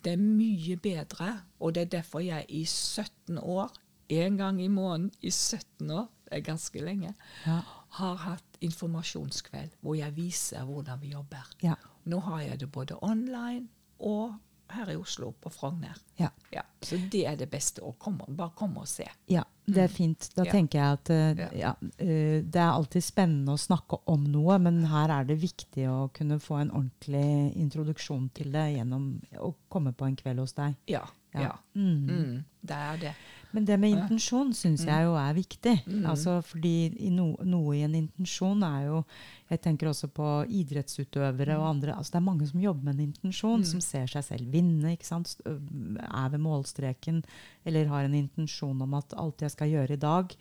Det 0.00 0.14
er 0.14 0.22
mye 0.22 0.76
bedre, 0.80 1.32
og 1.60 1.74
det 1.76 1.86
er 1.86 1.94
derfor 1.98 2.24
jeg 2.24 2.46
i 2.48 2.64
17 2.64 3.40
år, 3.40 3.72
én 4.10 4.38
gang 4.38 4.60
i 4.62 4.70
måneden 4.72 5.10
i 5.20 5.30
17 5.30 5.90
år, 5.92 6.08
ganske 6.30 6.80
lenge, 6.84 7.14
Ja. 7.46 7.60
har 7.88 8.16
hatt 8.16 8.58
informasjonskveld 8.60 9.70
hvor 9.82 9.96
jeg 9.98 10.14
viser 10.16 10.64
hvordan 10.68 11.00
vi 11.00 11.12
jobber. 11.14 11.46
Ja. 11.62 11.74
Nå 12.06 12.20
har 12.22 12.40
jeg 12.42 12.58
det 12.60 12.70
både 12.72 12.96
online 13.02 13.68
og 14.00 14.34
her 14.70 14.86
i 14.92 14.94
Oslo, 14.94 15.32
på 15.42 15.50
Frogner. 15.50 15.96
Ja. 16.16 16.28
Ja, 16.52 16.62
så 16.80 16.94
det 17.10 17.24
er 17.26 17.34
det 17.36 17.48
beste. 17.50 17.80
å 17.82 17.92
komme, 17.98 18.22
bare 18.28 18.52
komme 18.54 18.78
og 18.78 18.86
se. 18.86 19.02
Ja, 19.26 19.42
det 19.66 19.78
er 19.82 19.88
fint. 19.88 20.28
Da 20.36 20.42
Mm. 20.42 20.46
Ja. 20.46 20.52
tenker 20.52 20.78
jeg 20.78 20.92
at 20.92 21.10
eh, 21.10 21.58
Ja. 21.58 21.74
eh, 21.98 22.40
det 22.42 22.54
er 22.54 22.70
alltid 22.70 23.02
spennende 23.02 23.48
å 23.52 23.58
snakke 23.58 23.98
om 24.06 24.22
noe, 24.30 24.58
men 24.60 24.84
her 24.84 25.08
er 25.10 25.24
det 25.24 25.40
viktig 25.40 25.88
å 25.88 26.12
kunne 26.12 26.38
få 26.38 26.60
en 26.60 26.70
ordentlig 26.70 27.56
introduksjon 27.56 28.30
til 28.32 28.52
det 28.52 28.76
gjennom 28.76 29.20
å 29.38 29.54
komme 29.68 29.92
på 29.92 30.06
en 30.06 30.14
kveld 30.16 30.38
hos 30.38 30.52
deg. 30.52 30.76
Ja. 30.86 31.04
Ja. 31.34 31.40
ja. 31.40 31.56
Mm. 31.74 32.06
Mm, 32.08 32.44
det 32.62 32.76
er 32.76 32.96
det. 32.96 33.14
Men 33.52 33.64
det 33.66 33.76
med 33.82 33.90
intensjon 33.96 34.52
syns 34.54 34.84
jeg 34.86 35.04
jo 35.06 35.16
er 35.18 35.34
viktig. 35.34 35.72
Mm. 35.86 36.04
Altså 36.06 36.36
fordi 36.46 36.92
i 37.02 37.10
no, 37.10 37.32
noe 37.42 37.74
i 37.76 37.82
en 37.82 37.96
intensjon 37.98 38.62
er 38.62 38.84
jo 38.86 39.04
Jeg 39.50 39.60
tenker 39.64 39.88
også 39.90 40.06
på 40.14 40.26
idrettsutøvere 40.46 41.56
og 41.58 41.66
andre. 41.72 41.96
Altså 41.96 42.12
det 42.12 42.20
er 42.20 42.26
mange 42.28 42.46
som 42.46 42.60
jobber 42.62 42.84
med 42.86 42.94
en 42.94 43.08
intensjon, 43.08 43.60
Mm. 43.60 43.64
som 43.66 43.80
ser 43.80 44.06
seg 44.06 44.22
selv 44.22 44.52
vinne, 44.52 44.92
ikke 44.94 45.08
sant? 45.08 45.34
Er 45.44 46.28
ved 46.30 46.38
målstreken, 46.38 47.24
eller 47.66 47.90
har 47.90 48.04
en 48.04 48.14
intensjon 48.14 48.80
om 48.82 48.94
at 48.94 49.12
alt 49.18 49.42
jeg 49.42 49.50
skal 49.50 49.68
gjøre 49.72 49.92
i 49.92 49.96
dag, 49.96 50.36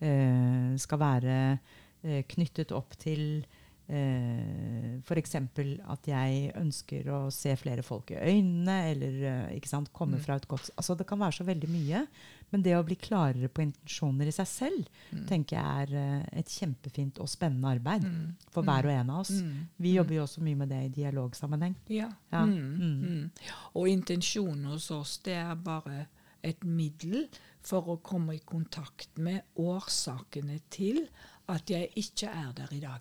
eh, 0.00 0.76
skal 0.80 0.98
være 0.98 1.58
eh, 2.04 2.22
knyttet 2.28 2.72
opp 2.72 2.96
til 2.98 3.44
eh, 3.88 5.00
F.eks. 5.04 5.34
at 5.36 6.06
jeg 6.08 6.52
ønsker 6.56 7.08
å 7.12 7.18
se 7.32 7.54
flere 7.60 7.82
folk 7.84 8.10
i 8.14 8.16
øynene, 8.20 8.76
eller 8.92 9.18
eh, 9.30 9.56
ikke 9.58 9.68
sant, 9.68 9.92
komme 9.92 10.16
Mm. 10.18 10.22
fra 10.24 10.36
et 10.36 10.48
godt 10.48 10.70
altså 10.76 10.96
Det 10.96 11.06
kan 11.06 11.18
være 11.18 11.32
så 11.32 11.44
veldig 11.44 11.68
mye. 11.68 12.06
Men 12.52 12.62
det 12.62 12.74
å 12.76 12.84
bli 12.86 12.94
klarere 12.94 13.48
på 13.48 13.62
intensjoner 13.64 14.26
i 14.28 14.30
seg 14.32 14.46
selv 14.46 14.86
Mm. 15.12 15.26
tenker 15.26 15.56
jeg 15.56 15.88
er 15.88 15.94
eh, 15.96 16.38
et 16.38 16.46
kjempefint 16.46 17.18
og 17.20 17.28
spennende 17.28 17.72
arbeid 17.76 18.02
Mm. 18.04 18.34
for 18.50 18.62
hver 18.62 18.84
og 18.84 18.90
en 18.92 19.10
av 19.10 19.20
oss. 19.20 19.30
Mm. 19.42 19.66
Vi 19.80 19.94
jobber 19.94 20.14
jo 20.14 20.22
også 20.22 20.40
mye 20.42 20.56
med 20.56 20.68
det 20.68 20.84
i 20.84 20.88
dialogsammenheng. 21.02 21.74
Ja. 21.88 22.10
Ja. 22.32 22.44
Mm. 22.44 22.78
Mm. 22.78 23.02
Mm. 23.02 23.30
Og 23.74 23.88
intensjonen 23.88 24.64
hos 24.66 24.90
oss, 24.90 25.18
det 25.18 25.34
er 25.34 25.54
bare 25.56 26.06
et 26.42 26.62
middel 26.64 27.28
for 27.62 27.82
å 27.82 28.02
komme 28.02 28.34
i 28.34 28.38
kontakt 28.44 29.16
med 29.18 29.42
årsakene 29.56 30.60
til 30.70 31.08
at 31.48 31.66
jeg 31.70 31.90
ikke 31.96 32.28
er 32.28 32.52
der 32.52 32.68
i 32.72 32.80
dag. 32.80 33.00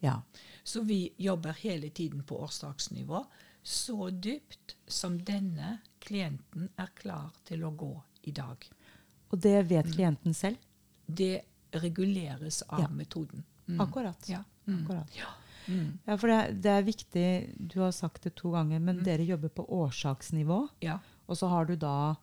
Ja. 0.00 0.22
Så 0.64 0.82
vi 0.82 1.12
jobber 1.16 1.52
hele 1.52 1.90
tiden 1.90 2.22
på 2.24 2.38
årsaksnivå, 2.44 3.24
så 3.62 4.10
dypt 4.10 4.76
som 4.86 5.18
denne 5.24 5.78
klienten 6.00 6.68
er 6.80 6.88
klar 6.94 7.30
til 7.44 7.64
å 7.64 7.70
gå 7.76 7.92
i 8.22 8.30
dag. 8.32 8.56
Og 9.32 9.38
det 9.40 9.68
vet 9.68 9.86
Mm. 9.86 9.92
klienten 9.92 10.34
selv. 10.34 10.56
Det 11.06 11.42
reguleres 11.72 12.62
av 12.68 12.80
Ja. 12.80 12.88
metoden. 12.88 13.44
Mm. 13.68 13.80
Akkurat. 13.80 14.28
Ja. 14.28 14.44
Mm. 14.66 14.82
Akkurat. 14.84 15.16
Ja. 15.16 15.26
Mm. 15.66 15.98
Ja, 16.06 16.16
for 16.16 16.26
det, 16.28 16.62
det 16.62 16.70
er 16.70 16.82
viktig, 16.82 17.54
du 17.68 17.80
har 17.80 17.92
sagt 17.92 18.22
det 18.22 18.34
to 18.36 18.50
ganger, 18.52 18.78
men 18.80 18.96
Mm. 18.98 19.04
dere 19.04 19.24
jobber 19.24 19.48
på 19.48 19.66
årsaksnivå. 19.68 20.68
ja. 20.80 20.98
Og 21.28 21.36
så 21.36 21.48
har 21.48 21.64
du 21.64 21.76
da 21.76 22.16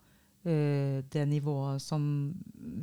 eh, 0.48 1.00
det 1.12 1.24
nivået 1.28 1.82
som 1.82 2.02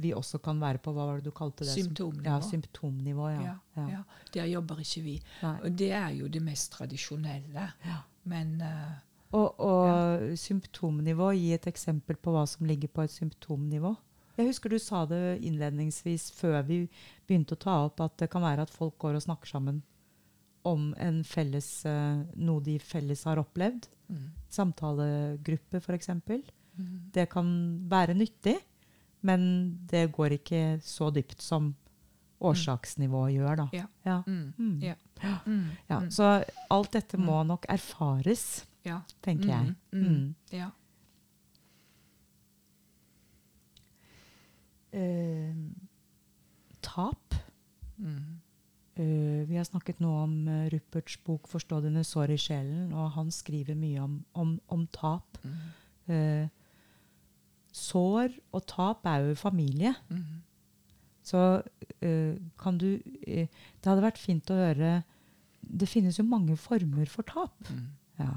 vi 0.02 0.14
også 0.16 0.40
kan 0.44 0.62
være 0.62 0.82
på. 0.84 0.94
Hva 0.96 1.08
var 1.10 1.20
det 1.20 1.30
du 1.30 1.36
kalte 1.36 1.66
det? 1.66 1.74
Symptomnivå. 1.74 2.30
Ja, 2.30 2.40
symptomnivå. 2.46 3.30
Ja. 3.34 3.56
Ja, 3.76 3.88
ja. 3.92 4.04
Der 4.34 4.52
jobber 4.52 4.80
ikke 4.84 5.04
vi. 5.06 5.16
Nei. 5.42 5.56
Og 5.64 5.78
det 5.82 5.92
er 5.92 6.14
jo 6.20 6.30
det 6.32 6.44
mest 6.46 6.72
tradisjonelle. 6.76 7.70
Men 8.26 8.56
uh, 8.62 8.96
Og, 9.36 9.60
og 9.60 10.38
symptomnivå, 10.40 11.32
gi 11.36 11.52
et 11.58 11.68
eksempel 11.68 12.18
på 12.18 12.32
hva 12.32 12.46
som 12.48 12.68
ligger 12.70 12.92
på 12.94 13.04
et 13.04 13.14
symptomnivå. 13.14 13.96
Jeg 14.36 14.50
husker 14.50 14.72
du 14.72 14.80
sa 14.80 15.06
det 15.08 15.40
innledningsvis 15.48 16.30
før 16.36 16.62
vi 16.68 16.82
begynte 17.28 17.56
å 17.56 17.60
ta 17.60 17.76
opp, 17.88 18.02
at 18.04 18.18
det 18.20 18.30
kan 18.32 18.44
være 18.44 18.66
at 18.68 18.74
folk 18.74 18.98
går 19.00 19.18
og 19.18 19.24
snakker 19.24 19.52
sammen 19.52 19.84
om 20.66 20.90
en 21.00 21.22
felles, 21.24 21.70
eh, 21.86 22.24
noe 22.36 22.64
de 22.66 22.80
felles 22.82 23.24
har 23.28 23.40
opplevd. 23.40 23.88
Mm. 24.10 24.26
Samtalegruppe, 24.52 25.80
f.eks. 25.80 26.10
Det 27.14 27.30
kan 27.30 27.50
være 27.90 28.14
nyttig, 28.14 28.56
men 29.22 29.80
det 29.92 30.12
går 30.12 30.36
ikke 30.40 30.80
så 30.84 31.10
dypt 31.16 31.42
som 31.42 31.76
årsaksnivået 32.42 33.34
gjør, 33.38 33.56
da. 33.56 33.68
Ja. 33.74 33.86
Ja. 34.06 34.22
Mm. 34.28 34.54
Mm. 34.58 34.80
Ja. 34.84 34.96
Mm. 35.46 35.64
Ja, 35.90 36.00
Mm. 36.00 36.10
så 36.12 36.44
alt 36.70 36.92
dette 36.94 37.18
må 37.18 37.44
nok 37.44 37.66
erfares, 37.70 38.66
Ja. 38.86 39.00
tenker 39.24 39.48
jeg. 39.48 39.76
Mm. 39.94 40.36
Ja. 40.52 40.70
Eh, 44.92 45.56
tap. 46.82 47.34
Mm. 47.98 48.40
Eh, 48.96 49.48
vi 49.50 49.56
har 49.58 49.64
snakket 49.68 50.00
nå 50.00 50.12
om 50.24 50.36
uh, 50.48 50.70
Ruperts 50.72 51.18
bok 51.26 51.48
'Forstå 51.48 51.82
dine 51.84 52.04
sår 52.04 52.30
i 52.32 52.38
sjelen', 52.38 52.94
og 52.94 53.12
han 53.12 53.32
skriver 53.32 53.76
mye 53.76 54.00
om, 54.00 54.26
om, 54.34 54.60
om 54.70 54.88
tap. 54.88 55.38
Mm. 55.44 56.14
Eh, 56.14 56.48
sår 57.76 58.36
og 58.56 58.64
tap 58.72 59.06
er 59.12 59.26
jo 59.30 59.36
familie. 59.40 59.92
Mm. 60.10 60.42
Så 61.26 61.42
uh, 61.60 62.34
kan 62.62 62.78
du 62.78 62.88
uh, 62.96 63.46
Det 63.48 63.90
hadde 63.90 64.04
vært 64.06 64.20
fint 64.22 64.52
å 64.54 64.58
høre 64.60 64.92
Det 65.66 65.88
finnes 65.90 66.20
jo 66.20 66.26
mange 66.30 66.54
former 66.62 67.10
for 67.10 67.26
tap. 67.26 67.56
Mm. 67.74 67.88
Ja. 68.22 68.30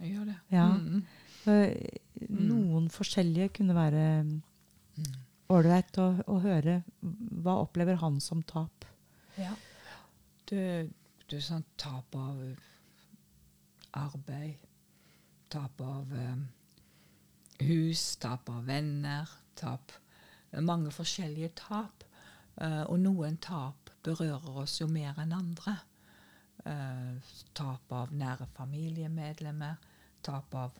Jeg 0.00 0.12
gjør 0.16 0.24
det. 0.32 0.36
Ja. 0.52 0.66
Mm. 0.74 1.02
Eh, 1.48 2.28
Noen 2.28 2.88
forskjellige 2.92 3.52
kunne 3.60 3.74
være 3.78 4.04
Mm. 4.98 5.12
ålreit 5.54 5.94
å, 6.02 6.08
å 6.26 6.40
høre. 6.42 6.80
Hva 7.44 7.52
opplever 7.62 7.94
han 8.02 8.16
som 8.20 8.40
tap? 8.42 8.82
Ja. 9.38 9.52
Det 10.50 10.88
er 11.30 11.44
sånn 11.44 11.62
tap 11.78 12.16
av 12.18 12.40
arbeid, 13.94 14.58
tap 15.52 15.80
av 15.80 16.10
eh, 16.18 16.34
hus, 17.60 18.16
tap 18.22 18.50
av 18.50 18.66
venner, 18.68 19.30
tap 19.58 19.92
Mange 20.64 20.88
forskjellige 20.88 21.50
tap. 21.60 22.06
Eh, 22.56 22.84
og 22.88 22.98
noen 23.02 23.36
tap 23.36 23.90
berører 24.04 24.62
oss 24.62 24.78
jo 24.80 24.88
mer 24.88 25.18
enn 25.20 25.34
andre. 25.36 25.74
Eh, 26.64 27.34
tap 27.52 27.92
av 27.92 28.14
nære 28.16 28.48
familiemedlemmer, 28.56 29.76
tap 30.24 30.54
av 30.56 30.78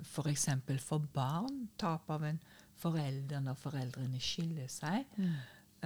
f.eks. 0.00 0.48
For, 0.66 0.82
for 0.82 1.06
barn, 1.14 1.68
tap 1.78 2.10
av 2.10 2.26
en 2.28 2.42
forelder 2.80 3.42
når 3.44 3.58
foreldrene 3.60 4.20
skiller 4.20 4.68
seg. 4.72 5.06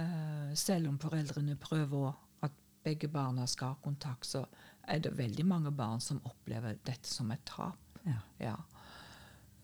Eh, 0.01 0.51
selv 0.57 0.89
om 0.89 0.99
foreldrene 0.99 1.55
prøver 1.61 2.13
at 2.45 2.55
begge 2.83 3.07
barna 3.11 3.47
skal 3.47 3.75
ha 3.75 3.83
kontakt, 3.83 4.27
så 4.27 4.45
er 4.87 5.01
det 5.05 5.15
veldig 5.17 5.45
mange 5.47 5.71
barn 5.71 6.01
som 6.03 6.23
opplever 6.27 6.77
dette 6.85 7.09
som 7.09 7.31
et 7.31 7.45
tap. 7.47 7.79
Ja. 8.05 8.19
Ja. 8.39 8.55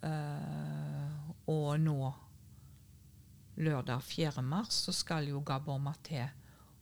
Eh, 0.02 1.32
og 1.52 1.80
nå, 1.80 2.12
lørdag 3.62 4.04
4. 4.04 4.42
mars, 4.42 4.74
så 4.86 4.94
skal 4.96 5.28
jo 5.30 5.42
Gabor 5.46 5.82
Maté 5.82 6.28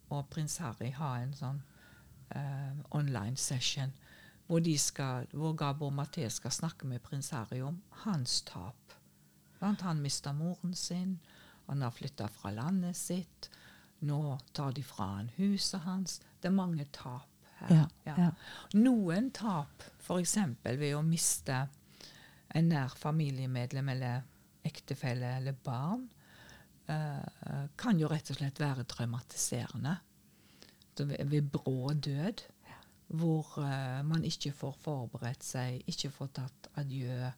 og 0.10 0.27
prins 0.32 0.58
Harry 0.63 0.91
ha 0.97 1.15
en 1.21 1.34
sånn 1.38 1.60
uh, 2.34 2.77
online 2.97 3.38
session 3.38 3.91
hvor, 4.49 4.62
de 4.65 4.73
skal, 4.82 5.27
hvor 5.38 5.53
Gabor 5.58 5.91
Maté 5.93 6.25
skal 6.34 6.53
snakke 6.53 6.88
med 6.89 7.03
prins 7.05 7.29
Harry 7.36 7.60
om 7.62 7.77
hans 8.05 8.39
tap. 8.47 8.95
Blant 9.60 9.84
Han 9.86 10.01
mista 10.01 10.34
moren 10.34 10.73
sin, 10.73 11.19
han 11.67 11.84
har 11.86 11.93
flytta 11.93 12.27
fra 12.34 12.51
landet 12.55 12.97
sitt. 12.97 13.49
Nå 13.99 14.39
tar 14.58 14.71
de 14.73 14.84
fra 14.84 15.12
han 15.17 15.29
huset 15.36 15.84
hans. 15.86 16.17
Det 16.41 16.49
er 16.49 16.55
mange 16.55 16.88
tap 16.95 17.27
her. 17.60 17.86
Ja, 18.08 18.15
ja. 18.17 18.32
Noen 18.73 19.29
tap, 19.36 19.84
f.eks. 19.99 20.38
ved 20.63 20.95
å 20.97 21.03
miste 21.05 21.67
en 22.55 22.69
nær 22.71 22.95
familiemedlem 22.97 23.91
eller 23.93 24.23
ektefelle 24.65 25.35
eller 25.38 25.57
barn, 25.63 26.07
uh, 26.89 27.65
kan 27.79 27.99
jo 27.99 28.09
rett 28.12 28.31
og 28.33 28.39
slett 28.39 28.62
være 28.62 28.88
traumatiserende. 28.89 29.97
Ved, 30.99 31.19
ved 31.31 31.51
brå 31.53 31.93
død, 31.93 32.43
hvor 33.19 33.53
uh, 33.62 34.01
man 34.05 34.25
ikke 34.27 34.51
får 34.55 34.75
forberedt 34.83 35.45
seg, 35.45 35.83
ikke 35.89 36.12
får 36.13 36.33
tatt 36.41 36.71
adjø, 36.81 37.29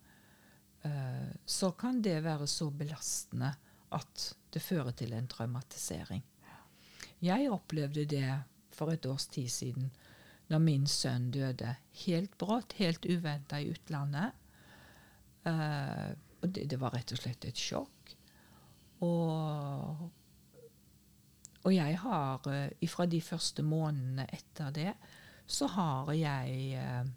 uh, 0.88 1.30
så 1.46 1.72
kan 1.78 2.02
det 2.04 2.22
være 2.26 2.48
så 2.50 2.72
belastende 2.72 3.54
at 3.92 4.32
det 4.52 4.64
fører 4.64 4.96
til 4.96 5.14
en 5.14 5.28
traumatisering. 5.28 6.24
Jeg 7.22 7.52
opplevde 7.54 8.08
det 8.10 8.30
for 8.74 8.90
et 8.90 9.06
års 9.06 9.28
tid 9.30 9.50
siden, 9.52 9.92
da 10.50 10.58
min 10.60 10.88
sønn 10.90 11.30
døde 11.32 11.76
helt 12.06 12.34
brått, 12.42 12.74
helt 12.80 13.06
uventa 13.06 13.60
i 13.62 13.70
utlandet. 13.72 14.34
Eh, 15.50 16.12
og 16.42 16.50
det, 16.50 16.66
det 16.70 16.80
var 16.82 16.94
rett 16.96 17.14
og 17.14 17.22
slett 17.22 17.46
et 17.48 17.60
sjokk. 17.60 18.16
Og, 19.02 20.04
og 21.62 21.74
jeg 21.74 21.98
har 22.04 22.44
uh, 22.46 22.90
Fra 22.90 23.08
de 23.10 23.22
første 23.26 23.66
månedene 23.66 24.28
etter 24.30 24.70
det, 24.76 24.92
så 25.52 25.68
har 25.74 26.12
jeg 26.14 26.76
eh, 26.80 27.08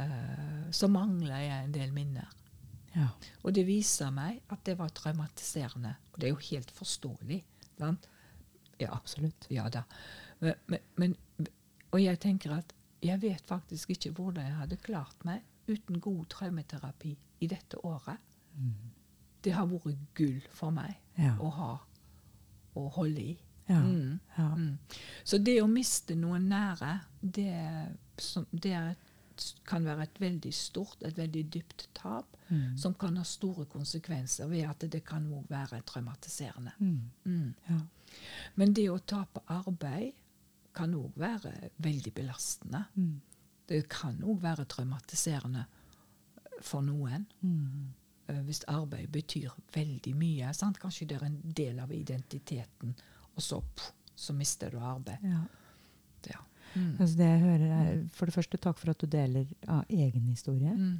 eh, 0.00 0.62
Så 0.74 0.88
mangler 0.90 1.44
jeg 1.44 1.66
en 1.66 1.74
del 1.76 1.92
minner. 1.94 2.32
Ja. 2.96 3.12
Og 3.44 3.52
det 3.54 3.62
viser 3.68 4.10
meg 4.10 4.40
at 4.50 4.64
det 4.66 4.74
var 4.80 4.90
traumatiserende. 4.96 5.92
Og 6.10 6.18
det 6.18 6.26
er 6.26 6.32
jo 6.32 6.48
helt 6.48 6.72
forståelig. 6.74 7.38
Sant? 7.78 8.08
Ja, 8.80 8.90
Absolutt. 8.96 9.46
ja 9.54 9.68
da. 9.70 9.84
Men, 10.40 10.58
men, 10.66 10.82
men, 10.98 11.46
og 11.92 12.02
jeg 12.02 12.18
tenker 12.24 12.56
at 12.56 12.74
jeg 13.04 13.22
vet 13.22 13.46
faktisk 13.46 13.94
ikke 13.94 14.16
hvordan 14.16 14.48
jeg 14.48 14.58
hadde 14.58 14.80
klart 14.82 15.22
meg 15.28 15.44
uten 15.68 16.00
god 16.00 16.26
traumeterapi 16.28 17.16
i 17.40 17.46
dette 17.46 17.78
året. 17.84 18.18
Det 19.44 19.52
har 19.54 19.66
vært 19.70 19.98
gull 20.14 20.40
for 20.52 20.70
meg 20.74 20.96
Ja. 21.18 21.36
å 21.38 21.50
ha 21.50 21.78
å 22.76 22.88
holde 22.94 23.20
i. 23.20 23.38
Ja. 23.68 23.80
Mm. 23.82 24.20
Ja. 24.38 24.48
Mm. 24.54 24.78
Så 25.24 25.38
det 25.44 25.60
å 25.62 25.66
miste 25.68 26.14
noen 26.16 26.48
nære, 26.48 27.00
det, 27.20 27.52
det 28.52 28.96
kan 29.68 29.84
være 29.84 30.02
et 30.02 30.20
veldig 30.20 30.52
stort, 30.54 31.02
et 31.02 31.16
veldig 31.18 31.44
dypt 31.52 31.88
tap, 31.94 32.34
Mm. 32.50 32.78
som 32.78 32.94
kan 32.94 33.16
ha 33.16 33.22
store 33.24 33.66
konsekvenser 33.66 34.46
ved 34.48 34.64
at 34.64 34.78
det 34.90 35.04
kan 35.04 35.26
òg 35.32 35.48
være 35.50 35.82
traumatiserende. 35.82 36.72
Mm. 36.80 37.10
Mm. 37.26 37.54
Ja. 37.68 37.80
Men 38.56 38.72
det 38.72 38.86
å 38.90 38.98
tape 39.04 39.40
arbeid 39.48 40.12
kan 40.74 40.94
òg 40.94 41.12
være 41.16 41.70
veldig 41.78 42.14
belastende. 42.14 42.84
Mm. 42.96 43.20
Det 43.68 43.82
kan 43.92 44.16
òg 44.24 44.40
være 44.42 44.64
traumatiserende 44.70 45.66
for 46.64 46.84
noen. 46.84 47.26
Mm. 47.40 47.92
eh, 48.28 48.40
Hvis 48.46 48.64
arbeid 48.68 49.10
betyr 49.12 49.52
veldig 49.74 50.14
mye. 50.16 50.52
Sant? 50.56 50.80
Kanskje 50.80 51.08
det 51.10 51.18
er 51.18 51.28
en 51.28 51.40
del 51.44 51.78
av 51.80 51.92
identiteten, 51.92 52.94
og 53.34 53.44
så, 53.44 53.60
pff, 53.60 53.92
så 54.16 54.34
mister 54.34 54.72
du 54.72 54.80
arbeid. 54.80 55.22
Ja. 55.22 55.44
Ja. 56.26 56.40
Mm. 56.74 56.96
Altså 56.98 57.14
det 57.16 57.28
jeg 57.28 57.40
hører 57.40 57.70
er, 57.76 58.00
For 58.12 58.26
det 58.26 58.34
første, 58.34 58.58
takk 58.60 58.78
for 58.80 58.92
at 58.92 59.00
du 59.00 59.06
deler 59.06 59.46
av 59.68 59.84
egen 59.88 60.26
historie. 60.28 60.74
Mm. 60.74 60.98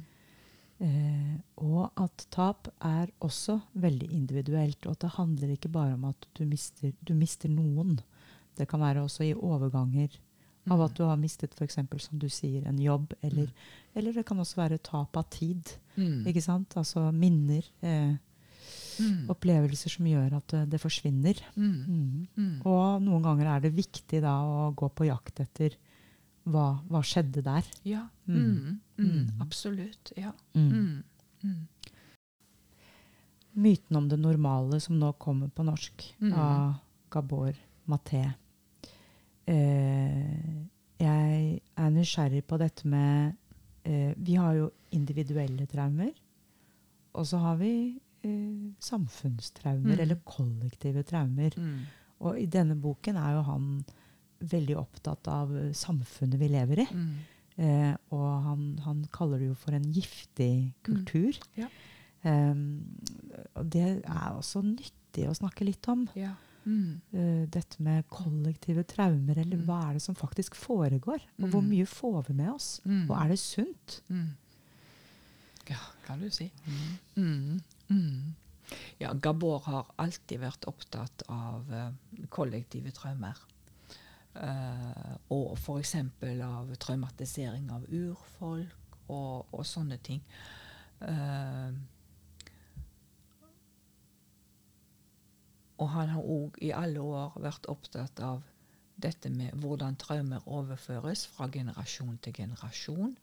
Eh, 0.79 1.35
og 1.59 1.91
at 1.99 2.23
tap 2.31 2.69
er 2.85 3.11
også 3.19 3.59
veldig 3.73 4.11
individuelt. 4.15 4.85
Og 4.85 4.95
at 4.95 5.03
det 5.03 5.15
handler 5.17 5.53
ikke 5.55 5.71
bare 5.73 5.97
om 5.97 6.07
at 6.09 6.29
du 6.37 6.45
mister, 6.47 6.93
du 7.03 7.13
mister 7.13 7.51
noen. 7.51 7.99
Det 8.57 8.67
kan 8.69 8.79
være 8.79 9.03
også 9.03 9.27
i 9.27 9.35
overganger 9.35 10.15
av 10.71 10.81
at 10.81 10.93
du 10.95 11.03
har 11.03 11.17
mistet 11.17 11.53
f.eks. 11.57 11.75
som 12.05 12.19
du 12.19 12.27
sier, 12.29 12.65
en 12.67 12.77
jobb. 12.79 13.13
Eller, 13.23 13.51
eller 13.95 14.13
det 14.13 14.25
kan 14.25 14.37
også 14.39 14.55
være 14.61 14.77
tap 14.83 15.17
av 15.17 15.29
tid. 15.29 15.63
Mm. 15.97 16.25
Ikke 16.27 16.41
sant? 16.41 16.75
Altså 16.77 17.11
minner. 17.13 17.63
Eh, 17.81 18.15
Mm. 18.99 19.29
opplevelser 19.31 19.89
som 19.89 20.05
gjør 20.05 20.33
at 20.35 20.47
det, 20.51 20.69
det 20.73 20.79
forsvinner. 20.81 21.37
Mm. 21.55 21.85
Mm. 21.87 22.27
Mm. 22.35 22.55
Og 22.67 23.01
noen 23.01 23.23
ganger 23.23 23.47
er 23.47 23.59
det 23.63 23.71
viktig 23.73 24.19
da 24.21 24.33
å 24.43 24.73
gå 24.75 24.89
på 24.91 25.05
jakt 25.07 25.39
etter 25.39 25.77
hva, 26.45 26.81
hva 26.89 26.99
skjedde 27.01 27.41
der. 27.41 27.63
Ja. 27.87 28.01
Mm. 28.27 28.35
Mm. 28.35 28.81
Mm. 28.97 29.05
Mm. 29.13 29.41
Absolutt. 29.41 30.11
Ja. 30.17 30.33
Mm. 30.53 30.67
Mm. 30.73 31.03
Mm. 31.45 31.67
Myten 33.55 33.95
om 33.97 34.09
det 34.09 34.19
normale 34.19 34.79
som 34.83 34.99
nå 34.99 35.13
kommer 35.17 35.47
på 35.49 35.63
norsk, 35.63 36.13
Mm. 36.19 36.33
av 36.33 36.73
Gabor 37.09 37.55
Maté. 37.87 38.33
Eh, 39.49 40.65
jeg 40.99 41.61
er 41.79 41.93
nysgjerrig 41.95 42.43
på 42.45 42.57
dette 42.61 42.85
med 42.91 43.35
eh, 43.87 44.11
Vi 44.17 44.35
har 44.37 44.53
jo 44.57 44.67
individuelle 44.95 45.65
traumer. 45.71 46.11
Og 47.17 47.25
så 47.25 47.39
har 47.41 47.55
vi 47.61 47.71
eh, 48.23 48.69
samfunnstraumer, 48.83 49.95
Mm. 49.95 49.99
eller 50.03 50.19
kollektive 50.27 51.03
traumer. 51.07 51.55
Mm. 51.57 51.79
Og 52.19 52.39
i 52.41 52.45
denne 52.51 52.75
boken 52.75 53.15
er 53.17 53.37
jo 53.37 53.41
han 53.47 53.67
veldig 54.39 54.75
opptatt 54.79 55.27
av 55.31 55.51
samfunnet 55.75 56.39
vi 56.39 56.47
lever 56.51 56.83
i. 56.83 56.87
Mm. 56.93 57.13
Eh, 57.59 57.93
og 58.15 58.27
han, 58.45 58.65
han 58.85 59.01
kaller 59.11 59.39
det 59.41 59.49
jo 59.49 59.55
for 59.59 59.75
en 59.75 59.87
giftig 59.91 60.73
kultur. 60.83 61.35
Ja. 61.59 61.67
Um, 62.23 62.99
og 63.55 63.69
det 63.71 64.01
er 64.03 64.29
også 64.35 64.61
nyttig 64.63 65.25
å 65.29 65.35
snakke 65.35 65.63
litt 65.67 65.87
om. 65.91 66.05
Ja. 66.15 66.33
Mm. 66.69 67.01
eh, 67.13 67.45
dette 67.49 67.81
med 67.81 68.03
kollektive 68.13 68.83
traumer, 68.85 69.37
eller 69.41 69.57
Mm. 69.57 69.65
hva 69.65 69.79
er 69.89 69.93
det 69.97 70.01
som 70.05 70.15
faktisk 70.15 70.53
foregår? 70.55 71.19
Og 71.41 71.49
hvor 71.49 71.61
Mm. 71.63 71.69
mye 71.71 71.85
får 71.87 72.27
vi 72.27 72.33
med 72.33 72.51
oss? 72.53 72.81
Mm. 72.85 73.09
Og 73.09 73.15
er 73.23 73.27
det 73.29 73.39
sunt? 73.39 74.01
Mm. 74.09 74.29
Ja, 75.69 75.77
kan 76.05 76.19
du 76.19 76.29
si. 76.29 76.51
Ja, 78.99 79.13
Gabor 79.13 79.59
har 79.65 79.85
alltid 79.97 80.39
vært 80.43 80.65
opptatt 80.69 81.23
av 81.29 81.71
uh, 81.71 81.91
kollektive 82.29 82.91
traumer. 82.93 83.37
Uh, 84.35 85.15
og 85.33 85.55
f.eks. 85.57 85.95
av 85.95 86.75
traumatisering 86.77 87.71
av 87.73 87.87
urfolk 87.89 88.99
og, 89.09 89.47
og 89.51 89.65
sånne 89.65 89.97
ting. 90.05 90.21
Eh, 91.01 91.71
og 95.79 95.89
han 95.95 96.09
har 96.11 96.23
òg 96.23 96.57
i 96.61 96.71
alle 96.75 97.01
år 97.01 97.37
vært 97.39 97.67
opptatt 97.71 98.19
av 98.19 98.43
dette 98.99 99.29
med 99.31 99.55
hvordan 99.63 99.95
traumer 99.95 100.43
overføres 100.47 101.25
fra 101.31 101.47
generasjon 101.51 102.17
til 102.19 102.33
generasjon. 102.35 103.13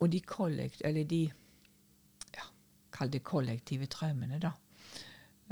Og 0.00 0.08
de 0.12 0.20
kollekt, 0.24 0.80
eller 0.84 1.04
de 1.04 1.26
ja, 2.36 2.46
Kall 2.92 3.12
det 3.12 3.22
kollektive 3.24 3.86
traumene, 3.92 4.38
da. 4.40 4.52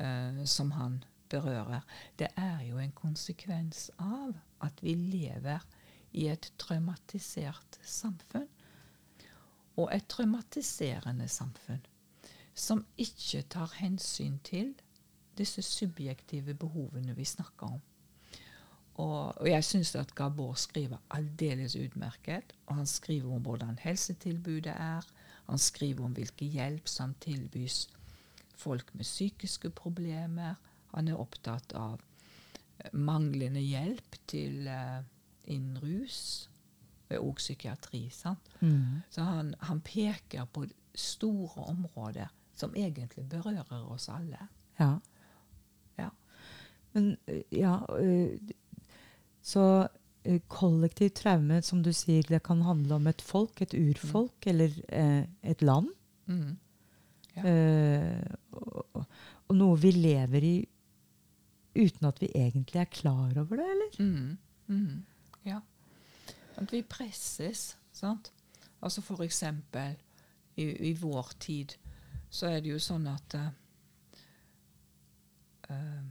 eh, 0.01 0.45
som 0.45 0.71
han 0.71 1.03
berører. 1.29 1.85
Det 2.19 2.29
er 2.37 2.63
jo 2.65 2.79
en 2.79 2.93
konsekvens 2.93 3.91
av 3.99 4.35
at 4.65 4.83
vi 4.83 4.95
lever 4.95 5.61
i 6.13 6.29
et 6.29 6.53
traumatisert 6.59 7.79
samfunn. 7.83 8.49
Og 9.77 9.91
et 9.93 10.07
traumatiserende 10.09 11.29
samfunn 11.29 11.83
som 12.55 12.85
ikke 12.97 13.43
tar 13.51 13.73
hensyn 13.81 14.39
til 14.47 14.75
disse 15.39 15.63
subjektive 15.63 16.55
behovene 16.55 17.17
vi 17.17 17.25
snakker 17.25 17.75
om. 17.77 17.83
Og, 18.95 19.41
og 19.41 19.49
jeg 19.49 19.65
syns 19.67 19.95
at 19.99 20.15
Gabor 20.15 20.55
skriver 20.55 21.01
aldeles 21.11 21.75
utmerket. 21.77 22.55
Og 22.67 22.77
han 22.77 22.87
skriver 22.87 23.35
om 23.35 23.43
hvordan 23.43 23.79
helsetilbudet 23.83 24.75
er. 24.77 25.07
Han 25.49 25.59
skriver 25.59 26.05
om 26.05 26.15
hvilken 26.15 26.49
hjelp 26.49 26.89
som 26.89 27.15
tilbys 27.21 27.89
folk 28.57 28.95
med 28.95 29.05
psykiske 29.05 29.71
problemer. 29.71 30.55
Han 30.95 31.09
er 31.09 31.19
opptatt 31.19 31.75
av 31.75 31.99
eh, 32.79 32.93
manglende 32.93 33.61
hjelp 33.61 34.17
til 34.31 34.69
uh, 34.71 35.03
innen 35.51 35.79
rus 35.83 36.49
og 37.19 37.35
psykiatri. 37.37 38.09
sant? 38.11 38.55
Mm. 38.61 39.03
Så 39.11 39.23
han, 39.23 39.55
han 39.61 39.81
peker 39.85 40.45
på 40.45 40.65
store 40.95 41.67
områder 41.75 42.31
som 42.55 42.75
egentlig 42.79 43.27
berører 43.29 43.91
oss 43.91 44.09
alle. 44.09 44.49
Ja. 44.79 44.97
Men 46.95 47.17
eh, 47.27 47.43
ja 47.53 47.79
eh, 47.99 48.39
Så 49.45 49.65
eh, 50.25 50.41
kollektiv 50.49 51.11
traume, 51.19 51.61
som 51.63 51.83
du 51.85 51.93
sier, 51.93 52.25
det 52.29 52.43
kan 52.47 52.63
handle 52.65 52.97
om 52.97 53.09
et 53.11 53.23
folk, 53.23 53.61
et 53.61 53.75
urfolk, 53.77 54.47
eller 54.47 54.73
eh, 54.89 55.27
et 55.43 55.63
land. 55.63 55.91
Mm. 56.27 56.55
Ja. 57.35 57.45
Eh, 57.51 58.23
og, 58.55 59.05
og 59.49 59.59
noe 59.59 59.77
vi 59.83 59.91
lever 59.93 60.47
i 60.49 60.57
uten 61.75 62.07
at 62.07 62.21
vi 62.23 62.31
egentlig 62.35 62.81
er 62.81 62.91
klar 62.91 63.35
over 63.41 63.59
det, 63.59 63.67
eller? 63.75 63.99
Mm. 63.99 64.39
Mm. 64.67 65.05
Ja. 65.45 65.61
At 66.57 66.73
vi 66.73 66.83
presses, 66.83 67.77
sant. 67.93 68.33
Altså 68.81 69.03
for 69.03 69.25
eksempel 69.25 69.97
i, 70.57 70.65
i 70.91 70.93
vår 70.93 71.33
tid 71.41 71.75
så 72.31 72.51
er 72.51 72.61
det 72.61 72.73
jo 72.75 72.81
sånn 72.83 73.07
at 73.09 73.37
uh, 73.39 73.47
eh, 75.71 76.03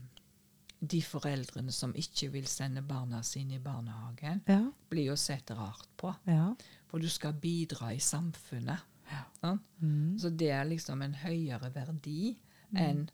de 0.88 1.00
foreldrene 1.02 1.72
som 1.72 1.92
ikke 1.98 2.30
vil 2.34 2.46
sende 2.50 2.82
barna 2.86 3.22
sine 3.22 3.56
i 3.58 3.62
barnehagen, 3.62 4.42
Ja. 4.48 4.60
blir 4.90 5.06
jo 5.12 5.16
sett 5.16 5.50
rart 5.50 5.88
på. 5.96 6.14
ja. 6.26 6.54
For 6.88 6.98
du 7.02 7.08
skal 7.08 7.32
bidra 7.32 7.92
i 7.92 7.98
samfunnet. 7.98 8.78
Ja. 9.10 9.56
Mm. 9.82 10.16
Så 10.18 10.30
det 10.30 10.50
er 10.54 10.64
liksom 10.64 11.02
en 11.02 11.14
høyere 11.14 11.72
verdi 11.74 12.36
enn 12.74 13.08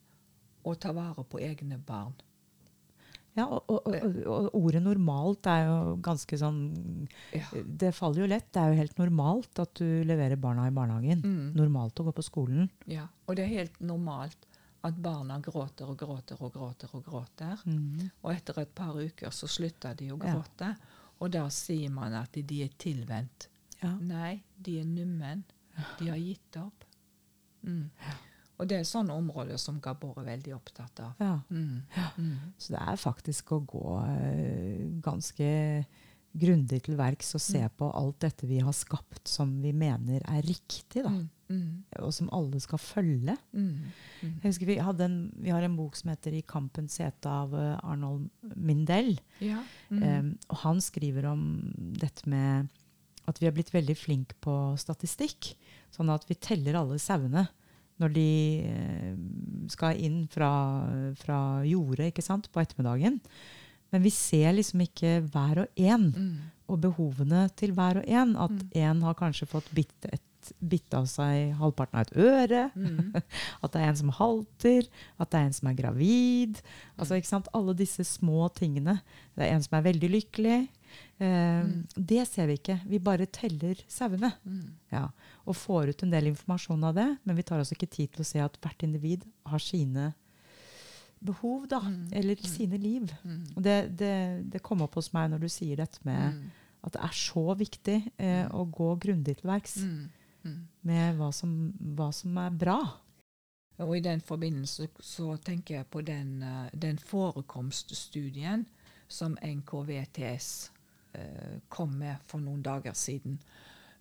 å 0.64 0.74
ta 0.78 0.92
vare 0.92 1.24
på 1.24 1.40
egne 1.40 1.78
barn. 1.78 2.12
ja 3.36 3.46
og, 3.46 3.62
og, 3.70 3.94
og 4.26 4.54
ordet 4.58 4.82
normalt 4.82 5.46
er 5.46 5.64
jo 5.68 5.96
ganske 6.02 6.36
sånn 6.38 7.08
Ja. 7.32 7.46
Det 7.64 7.94
faller 7.94 8.24
jo 8.24 8.26
lett. 8.26 8.52
Det 8.52 8.60
er 8.60 8.72
jo 8.74 8.80
helt 8.82 8.98
normalt 8.98 9.58
at 9.62 9.74
du 9.80 10.04
leverer 10.04 10.36
barna 10.36 10.66
i 10.68 10.74
barnehagen. 10.74 11.22
Mm. 11.24 11.54
Normalt 11.56 12.00
å 12.00 12.04
gå 12.10 12.12
på 12.12 12.22
skolen. 12.26 12.68
Ja, 12.86 13.06
og 13.26 13.36
det 13.36 13.44
er 13.46 13.54
helt 13.62 13.80
normalt 13.80 14.46
at 14.82 14.96
barna 15.02 15.38
gråter 15.44 15.88
og 15.90 15.98
gråter 15.98 16.40
og 16.40 16.52
gråter. 16.54 16.88
Og 16.94 17.04
gråter. 17.04 17.58
Mm. 17.66 18.10
Og 18.22 18.32
etter 18.32 18.58
et 18.62 18.74
par 18.74 18.94
uker 18.96 19.30
så 19.30 19.48
slutter 19.48 19.94
de 19.96 20.10
å 20.12 20.18
Ja. 20.24 20.34
gråte. 20.34 20.76
Og 21.20 21.30
da 21.30 21.48
sier 21.48 21.90
man 21.90 22.14
at 22.14 22.32
de 22.32 22.62
er 22.64 22.68
tilvendt. 22.78 23.48
Ja. 23.82 23.94
Nei, 23.96 24.42
de 24.60 24.78
er 24.80 24.84
nummen. 24.84 25.44
De 25.98 26.08
har 26.08 26.16
gitt 26.16 26.56
opp. 26.56 26.84
Mm. 27.66 27.90
Og 28.58 28.68
det 28.68 28.76
er 28.78 28.84
sånne 28.84 29.10
områder 29.16 29.56
som 29.58 29.80
Gabor 29.80 30.18
er 30.20 30.24
veldig 30.36 30.54
opptatt 30.54 31.00
av. 31.00 31.14
ja. 31.20 31.40
Mm. 31.50 31.82
Mm. 32.18 32.38
Så 32.58 32.72
det 32.74 32.80
er 32.80 32.96
faktisk 32.96 33.52
å 33.52 33.60
gå 33.66 33.84
eh, 34.06 35.00
ganske 35.00 35.86
grundig 36.36 36.82
til 36.82 36.96
verks 36.96 37.34
og 37.34 37.40
se 37.40 37.58
Mm. 37.62 37.70
på 37.76 37.90
alt 37.94 38.18
dette 38.20 38.46
vi 38.46 38.58
har 38.60 38.72
skapt 38.72 39.26
som 39.28 39.60
vi 39.62 39.72
mener 39.72 40.20
er 40.28 40.42
riktig, 40.42 41.02
da. 41.02 41.10
Mm. 41.50 41.60
Mm. 41.60 41.84
Og 42.06 42.12
som 42.14 42.28
alle 42.32 42.60
skal 42.62 42.78
følge. 42.78 43.36
Mm. 43.52 43.66
Mm. 44.22 44.34
Jeg 44.42 44.44
husker 44.52 44.66
vi, 44.70 44.76
en, 44.78 45.16
vi 45.42 45.50
har 45.50 45.62
en 45.66 45.76
bok 45.76 45.96
som 45.98 46.10
heter 46.12 46.32
'I 46.32 46.42
kampens 46.46 46.98
sete' 47.00 47.26
av 47.26 47.54
eh, 47.54 47.78
Arnold 47.82 48.30
Mindell. 48.56 49.18
Ja. 49.40 49.62
Mm. 49.90 50.02
Em, 50.02 50.38
og 50.48 50.56
han 50.62 50.80
skriver 50.80 51.26
om 51.26 51.72
dette 51.98 52.26
med 52.30 52.68
at 53.28 53.38
vi 53.40 53.46
har 53.46 53.52
blitt 53.52 53.72
veldig 53.74 53.96
flinke 53.96 54.34
på 54.40 54.76
statistikk. 54.78 55.54
Sånn 55.92 56.08
at 56.10 56.24
vi 56.28 56.34
teller 56.34 56.74
alle 56.78 56.98
sauene 56.98 57.48
når 58.00 58.12
de 58.14 58.62
eh, 58.64 59.16
skal 59.68 59.98
inn 60.00 60.22
fra, 60.32 60.48
fra 61.20 61.62
jordet 61.68 62.14
på 62.14 62.60
ettermiddagen. 62.62 63.20
Men 63.92 64.02
vi 64.02 64.10
ser 64.14 64.52
liksom 64.54 64.80
ikke 64.86 65.20
hver 65.32 65.64
og 65.64 65.68
en 65.76 66.12
Mm. 66.12 66.36
og 66.70 66.80
behovene 66.80 67.48
til 67.56 67.72
hver 67.72 67.98
og 67.98 68.08
en. 68.08 68.36
At 68.36 68.50
Mm. 68.50 68.70
en 68.74 69.02
har 69.02 69.14
kanskje 69.14 69.46
fått 69.48 69.68
bitt, 69.74 69.92
et, 70.12 70.22
bitt 70.72 70.94
av 70.96 71.06
seg 71.10 71.52
halvparten 71.60 71.98
av 72.00 72.06
et 72.06 72.16
øre. 72.16 72.62
Mm. 72.74 73.12
At 73.62 73.72
det 73.74 73.80
er 73.82 73.88
en 73.90 73.98
som 74.00 74.12
halter, 74.16 74.86
at 75.18 75.30
det 75.30 75.38
er 75.40 75.46
en 75.48 75.56
som 75.56 75.68
er 75.70 75.76
gravid. 75.78 76.60
Altså, 76.96 77.18
ikke 77.20 77.30
sant? 77.30 77.50
Alle 77.56 77.74
disse 77.78 78.04
små 78.08 78.48
tingene. 78.56 78.98
Det 79.36 79.44
er 79.46 79.54
en 79.56 79.62
som 79.66 79.76
er 79.80 79.86
veldig 79.90 80.10
lykkelig. 80.16 80.58
Eh, 81.20 81.60
Mm. 81.60 81.84
Det 81.94 82.22
ser 82.26 82.46
vi 82.48 82.54
ikke. 82.56 82.78
Vi 82.88 82.98
bare 82.98 83.26
teller 83.28 83.76
sauene. 83.92 84.32
Mm. 84.48 84.70
Ja. 84.92 85.02
Og 85.46 85.54
får 85.60 85.90
ut 85.92 86.02
en 86.06 86.10
del 86.14 86.30
informasjon 86.32 86.84
av 86.88 86.94
det, 86.96 87.08
men 87.28 87.36
vi 87.36 87.42
tar 87.44 87.60
altså 87.60 87.76
ikke 87.76 87.90
tid 87.92 88.14
til 88.14 88.24
å 88.24 88.28
se 88.30 88.40
at 88.40 88.56
hvert 88.64 88.82
individ 88.86 89.26
har 89.46 89.60
sine 89.60 90.14
behov, 91.20 91.66
da. 91.68 91.80
Mm. 91.84 92.08
Eller 92.16 92.34
Mm. 92.40 92.48
sine 92.48 92.78
liv. 92.80 93.10
Mm. 93.24 93.44
Og 93.56 93.62
det, 93.62 93.76
det, 93.98 94.14
det 94.50 94.62
kom 94.62 94.80
opp 94.82 94.94
hos 94.96 95.12
meg 95.12 95.30
når 95.30 95.40
du 95.44 95.48
sier 95.52 95.76
dette 95.76 96.00
med 96.08 96.40
at 96.82 96.92
det 96.96 97.02
er 97.04 97.12
så 97.12 97.42
viktig 97.60 97.98
eh, 98.18 98.46
å 98.56 98.64
gå 98.72 98.94
grundig 99.02 99.36
til 99.42 99.50
verks 99.50 99.76
Mm. 99.84 100.08
Med 100.82 101.16
hva 101.18 101.30
som, 101.36 101.52
hva 101.96 102.10
som 102.16 102.36
er 102.40 102.50
bra. 102.56 102.80
Og 103.80 103.96
I 103.96 104.04
den 104.04 104.20
forbindelse 104.20 104.88
så 105.00 105.36
tenker 105.44 105.74
jeg 105.74 105.86
på 105.86 106.02
den, 106.04 106.42
eh, 106.42 106.68
den 106.72 106.98
forekomststudien 106.98 108.66
som 109.08 109.38
NKVTS 109.42 110.70
eh, 111.14 111.58
kom 111.68 111.96
med 111.98 112.16
for 112.26 112.38
noen 112.38 112.62
dager 112.62 112.92
siden, 112.92 113.40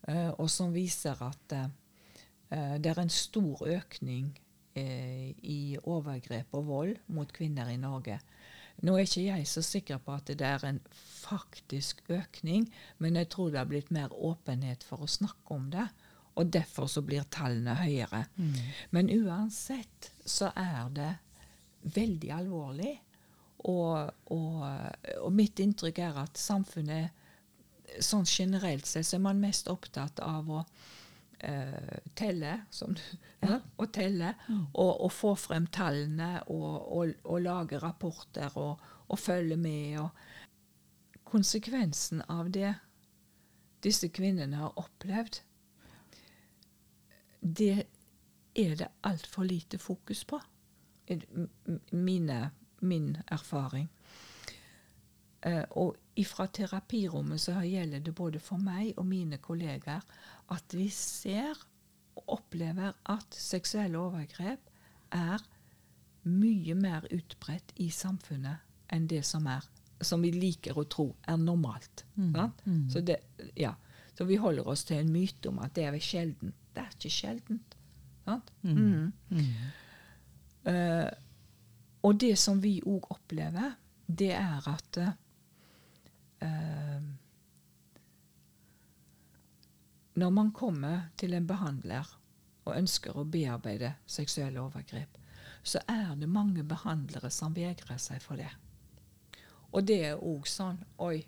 eh, 0.08 0.30
og 0.30 0.50
som 0.50 0.74
viser 0.74 1.22
at 1.24 1.60
det 2.50 2.90
er 2.90 2.98
en 2.98 3.12
stor 3.14 3.60
økning 3.62 4.32
i 4.74 5.78
overgrep 5.84 6.56
og 6.58 6.64
vold 6.66 6.96
mot 7.14 7.30
kvinner 7.30 7.70
i 7.70 7.78
Norge. 7.78 8.16
Nå 8.82 8.96
er 8.96 9.06
ikke 9.06 9.26
jeg 9.28 9.46
så 9.52 9.62
sikker 9.62 10.00
på 10.02 10.16
at 10.16 10.32
det 10.34 10.48
er 10.48 10.66
en 10.66 10.80
faktisk 10.96 12.02
økning, 12.10 12.66
men 12.98 13.20
jeg 13.20 13.30
tror 13.30 13.52
det 13.52 13.60
har 13.60 13.70
blitt 13.70 13.92
mer 13.92 14.10
åpenhet 14.10 14.82
for 14.88 15.06
å 15.06 15.12
snakke 15.12 15.54
om 15.54 15.70
det. 15.70 15.86
Og 16.40 16.50
derfor 16.54 16.88
så 16.88 17.04
blir 17.04 17.28
tallene 17.32 17.76
høyere. 17.76 18.24
Men 18.96 19.12
uansett 19.12 20.12
så 20.24 20.54
er 20.56 20.90
det 20.96 21.12
veldig 21.96 22.32
alvorlig. 22.32 22.94
Og, 23.68 24.12
og, 24.32 24.62
og 25.20 25.34
mitt 25.36 25.60
inntrykk 25.60 26.00
er 26.06 26.22
at 26.22 26.40
samfunnet 26.40 27.20
sånn 28.04 28.28
generelt 28.28 28.88
sett 28.88 29.08
så 29.08 29.18
er 29.18 29.26
man 29.26 29.42
mest 29.42 29.68
opptatt 29.72 30.22
av 30.24 30.50
å 30.52 30.62
uh, 30.62 31.98
telle, 32.18 32.54
som 32.70 32.96
ja, 33.42 33.60
og 33.78 33.92
telle 33.96 34.34
og, 34.50 34.92
og 34.92 35.12
få 35.14 35.34
frem 35.40 35.68
tallene 35.74 36.38
og, 36.54 37.16
lage 37.44 37.82
rapporter 37.82 38.56
og, 38.60 38.86
følge 39.20 39.58
med. 39.58 40.06
Konsekvensen 41.30 42.24
av 42.30 42.52
det 42.54 42.76
disse 43.82 44.10
kvinnene 44.14 44.60
har 44.60 44.78
opplevd, 44.78 45.42
det 47.42 47.84
er 48.56 48.76
det 48.76 48.88
altfor 49.04 49.44
lite 49.48 49.78
fokus 49.78 50.26
på. 50.28 50.40
Mine 51.92 52.50
min 52.82 53.18
erfaring. 53.28 53.90
Eh, 55.42 55.64
og 55.72 55.96
fra 56.28 56.48
terapirommet 56.52 57.42
så 57.42 57.62
gjelder 57.64 58.00
det 58.04 58.16
både 58.16 58.40
for 58.44 58.60
meg 58.60 58.98
og 58.98 59.06
mine 59.08 59.38
kollegaer 59.40 60.04
at 60.52 60.76
vi 60.76 60.90
ser 60.92 61.56
og 62.20 62.34
opplever 62.40 62.98
at 63.08 63.36
seksuelle 63.36 63.98
overgrep 64.00 64.60
er 65.16 65.46
mye 66.28 66.76
mer 66.76 67.08
utbredt 67.16 67.72
i 67.80 67.88
samfunnet 67.90 68.66
enn 68.92 69.08
det 69.08 69.24
som 69.26 69.48
er 69.48 69.64
som 70.02 70.22
vi 70.24 70.32
liker 70.32 70.78
å 70.80 70.86
tro 70.88 71.10
er 71.28 71.40
normalt. 71.40 72.06
Mm. 72.16 72.36
Mm. 72.64 72.84
Så, 72.92 73.02
det, 73.04 73.18
ja. 73.60 73.74
så, 74.16 74.24
vi 74.24 74.38
holder 74.40 74.68
oss 74.72 74.86
til 74.88 75.02
en 75.02 75.12
myte 75.12 75.52
om 75.52 75.60
at 75.60 75.74
det 75.76 75.90
er 75.90 75.98
sjeldent. 76.00 76.56
Det 76.80 76.86
er 76.86 76.96
ikke 76.96 77.12
sjeldent. 77.14 77.76
Mm. 78.62 79.12
Uh, 80.70 81.10
og 82.06 82.20
det 82.22 82.36
som 82.40 82.60
vi 82.64 82.78
òg 82.86 83.10
opplever, 83.12 83.74
det 84.06 84.32
er 84.36 84.68
at 84.70 85.00
uh, 85.04 85.16
Når 90.20 90.30
man 90.36 90.52
kommer 90.52 91.10
til 91.18 91.34
en 91.34 91.48
behandler 91.48 92.08
og 92.66 92.76
ønsker 92.76 93.16
å 93.16 93.24
bearbeide 93.24 93.94
seksuelle 94.04 94.60
overgrep, 94.60 95.16
så 95.64 95.80
er 95.88 96.16
det 96.20 96.28
mange 96.28 96.64
behandlere 96.68 97.30
som 97.32 97.56
vegrer 97.56 97.98
seg 98.02 98.20
for 98.24 98.36
det. 98.36 98.50
Og 99.72 99.86
det 99.88 100.00
er 100.10 100.20
òg 100.26 100.48
sånn 100.50 100.82
Oi, 101.06 101.22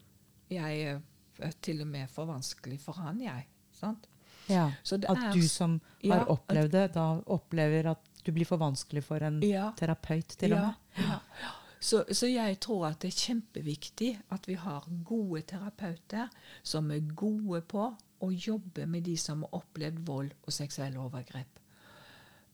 jeg 0.51 0.81
er 0.91 1.55
til 1.63 1.85
og 1.85 1.87
med 1.93 2.11
for 2.11 2.27
vanskelig 2.27 2.81
for 2.83 2.99
han, 2.99 3.21
jeg. 3.23 3.47
Sant? 3.79 4.10
Ja, 4.51 4.67
At 5.09 5.25
du 5.33 5.41
som 5.47 5.79
har 6.03 6.29
opplevd 6.31 6.75
det, 6.75 6.85
da 6.97 7.07
opplever 7.33 7.91
at 7.93 8.07
du 8.25 8.31
blir 8.35 8.45
for 8.45 8.61
vanskelig 8.61 9.03
for 9.03 9.23
en 9.25 9.41
terapeut, 9.77 10.37
til 10.37 10.53
og 10.53 10.67
med. 10.67 11.01
Ja, 11.01 11.19
ja. 11.41 11.57
Så, 11.81 12.03
så, 12.13 12.27
jeg 12.29 12.59
tror 12.61 12.91
at 12.91 12.99
det 13.01 13.09
er 13.09 13.21
kjempeviktig 13.23 14.11
at 14.29 14.45
vi 14.45 14.53
har 14.53 14.85
gode 15.05 15.41
terapeuter 15.49 16.27
som 16.61 16.91
er 16.93 17.07
gode 17.17 17.63
på 17.65 17.87
å 18.21 18.29
jobbe 18.29 18.85
med 18.85 19.07
de 19.07 19.15
som 19.17 19.41
har 19.41 19.63
opplevd 19.63 20.03
vold 20.05 20.35
og 20.45 20.53
seksuelle 20.53 21.01
overgrep. 21.01 21.57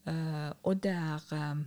Uh, 0.07 0.53
og 0.63 0.79
der 0.79 1.19
um, 1.35 1.65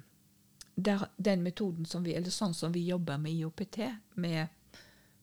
der, 0.84 1.04
den 1.16 1.42
metoden 1.42 1.84
som 1.84 2.04
vi, 2.04 2.14
eller 2.14 2.32
sånn 2.32 2.54
som 2.54 2.72
vi 2.72 2.86
jobber 2.88 3.18
med 3.20 3.32
IOPT, 3.32 3.78
med 4.14 4.48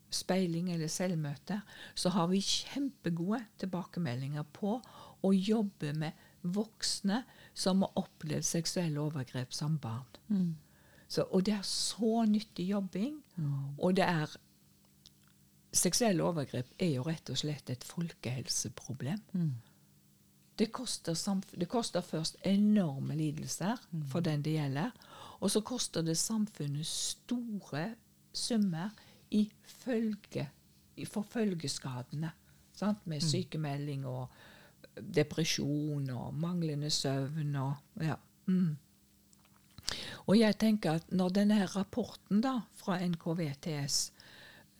speiling 0.09 0.71
eller 0.73 0.87
selvmøte, 0.91 1.61
så 1.95 2.09
har 2.15 2.29
vi 2.31 2.41
kjempegode 2.43 3.41
tilbakemeldinger 3.59 4.45
på 4.55 4.77
å 5.21 5.33
jobbe 5.33 5.93
med 5.97 6.25
voksne 6.47 7.23
som 7.57 7.83
har 7.83 7.99
opplevd 7.99 8.45
seksuelle 8.45 9.01
overgrep 9.01 9.53
som 9.53 9.77
barn. 9.81 10.07
Mm. 10.29 10.55
Så, 11.07 11.23
og 11.31 11.45
det 11.47 11.55
er 11.57 11.63
så 11.67 12.25
nyttig 12.27 12.69
jobbing. 12.69 13.21
Mm. 13.35 13.79
Og 13.79 13.95
det 13.95 14.07
er 14.07 14.35
Seksuelle 15.77 16.23
overgrep 16.23 16.69
er 16.81 16.93
jo 16.95 17.03
rett 17.05 17.27
og 17.29 17.37
slett 17.37 17.69
et 17.69 17.83
folkehelseproblem. 17.85 19.19
Mm. 19.35 19.51
Det, 20.57 20.69
koster 20.73 21.13
det, 21.53 21.67
koster 21.69 22.01
først 22.01 22.39
enorme 22.47 23.13
lidelser 23.19 23.75
for 24.09 24.25
den 24.25 24.41
det 24.41 24.55
gjelder. 24.55 24.95
Og 25.43 25.51
så 25.53 25.61
koster 25.61 26.01
det 26.07 26.15
samfunnet 26.17 26.87
store 26.87 27.83
summer 28.33 28.95
i 29.31 29.47
følge, 29.63 30.47
for 31.05 31.25
følgeskadene. 31.29 32.31
Sant? 32.77 33.05
Med 33.05 33.21
mm. 33.21 33.27
sykemelding 33.27 34.05
og 34.05 34.27
depresjon 35.15 36.09
og 36.13 36.33
manglende 36.33 36.89
søvn 36.93 37.55
og 37.55 38.03
ja. 38.03 38.15
Mm. 38.45 38.77
Og 40.27 40.35
jeg 40.39 40.57
tenker 40.59 40.99
at 40.99 41.11
når 41.15 41.33
denne 41.35 41.65
rapporten 41.71 42.41
da, 42.43 42.59
fra 42.75 42.99
NKVTS 42.99 43.99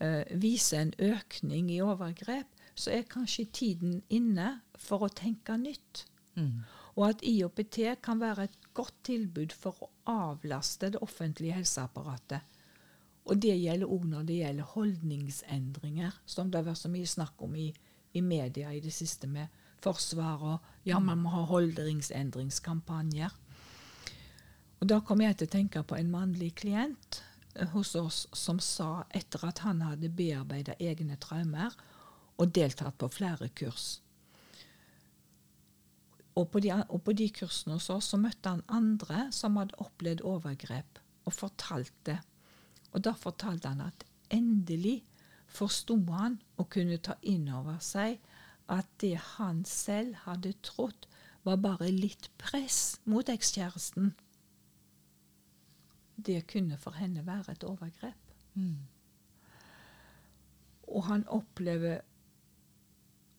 eh, 0.04 0.24
viser 0.36 0.84
en 0.84 0.94
økning 1.00 1.72
i 1.72 1.82
overgrep, 1.82 2.50
så 2.78 2.92
er 2.94 3.08
kanskje 3.10 3.48
tiden 3.54 4.02
inne 4.14 4.60
for 4.78 5.08
å 5.08 5.14
tenke 5.14 5.56
nytt. 5.58 6.06
Mm. 6.36 6.66
Og 6.98 7.08
at 7.10 7.24
IOPT 7.26 7.80
kan 8.04 8.20
være 8.22 8.50
et 8.50 8.60
godt 8.78 8.96
tilbud 9.08 9.56
for 9.56 9.80
å 9.82 9.90
avlaste 10.12 10.92
det 10.94 11.02
offentlige 11.02 11.56
helseapparatet. 11.58 12.57
Og 13.28 13.40
det 13.44 13.56
gjelder 13.60 13.92
òg 13.92 14.06
når 14.08 14.28
det 14.28 14.40
gjelder 14.42 14.72
holdningsendringer, 14.74 16.16
som 16.26 16.52
det 16.52 16.62
har 16.62 16.70
vært 16.70 16.82
så 16.84 16.92
mye 16.92 17.10
snakk 17.10 17.44
om 17.44 17.56
i, 17.60 17.68
i 18.16 18.24
media 18.24 18.72
i 18.72 18.82
det 18.84 18.94
siste 18.96 19.28
med 19.28 19.52
forsvar 19.84 20.46
og 20.54 20.74
Ja, 20.88 21.00
man 21.04 21.20
må 21.20 21.34
ha 21.34 21.44
holdningsendringskampanjer. 21.50 23.34
Og 24.80 24.88
da 24.88 25.02
kom 25.04 25.22
jeg 25.22 25.36
til 25.36 25.50
å 25.50 25.56
tenke 25.58 25.84
på 25.84 25.98
en 25.98 26.12
mannlig 26.14 26.54
klient 26.62 27.22
eh, 27.56 27.68
hos 27.74 27.96
oss 28.00 28.24
som 28.32 28.62
sa, 28.64 29.04
etter 29.12 29.44
at 29.50 29.66
han 29.66 29.84
hadde 29.84 30.14
bearbeida 30.14 30.78
egne 30.80 31.20
traumer 31.20 31.76
og 32.38 32.54
deltatt 32.56 32.96
på 33.02 33.10
flere 33.12 33.50
kurs 33.58 33.98
og 36.38 36.52
på, 36.54 36.62
de, 36.62 36.72
og 36.94 37.02
på, 37.04 37.16
de, 37.18 37.30
kursene 37.34 37.78
hos 37.78 37.90
oss 37.94 38.12
så 38.14 38.20
møtte 38.22 38.54
han 38.54 38.64
andre 38.70 39.28
som 39.34 39.58
hadde 39.58 39.78
opplevd 39.82 40.24
overgrep, 40.28 41.00
og 41.26 41.34
fortalte. 41.34 42.20
Og 42.98 43.04
da 43.06 43.14
fortalte 43.14 43.70
han 43.70 43.84
at 43.86 44.06
endelig 44.34 45.04
forsto 45.48 46.00
han 46.10 46.40
og 46.58 46.72
kunne 46.74 46.98
ta 46.98 47.14
inn 47.22 47.46
over 47.54 47.78
seg 47.84 48.18
at 48.74 48.88
det 49.02 49.16
han 49.38 49.62
selv 49.70 50.18
hadde 50.26 50.56
trodd 50.66 51.06
var 51.46 51.62
bare 51.64 51.92
litt 51.94 52.28
press 52.42 52.98
mot 53.08 53.30
ekskjæresten, 53.32 54.16
det 56.18 56.42
kunne 56.50 56.80
for 56.82 56.98
henne 56.98 57.24
være 57.28 57.54
et 57.54 57.64
overgrep. 57.64 58.34
Mm. 58.58 58.88
Og 60.88 61.06
han 61.08 61.28
opplever 61.28 62.02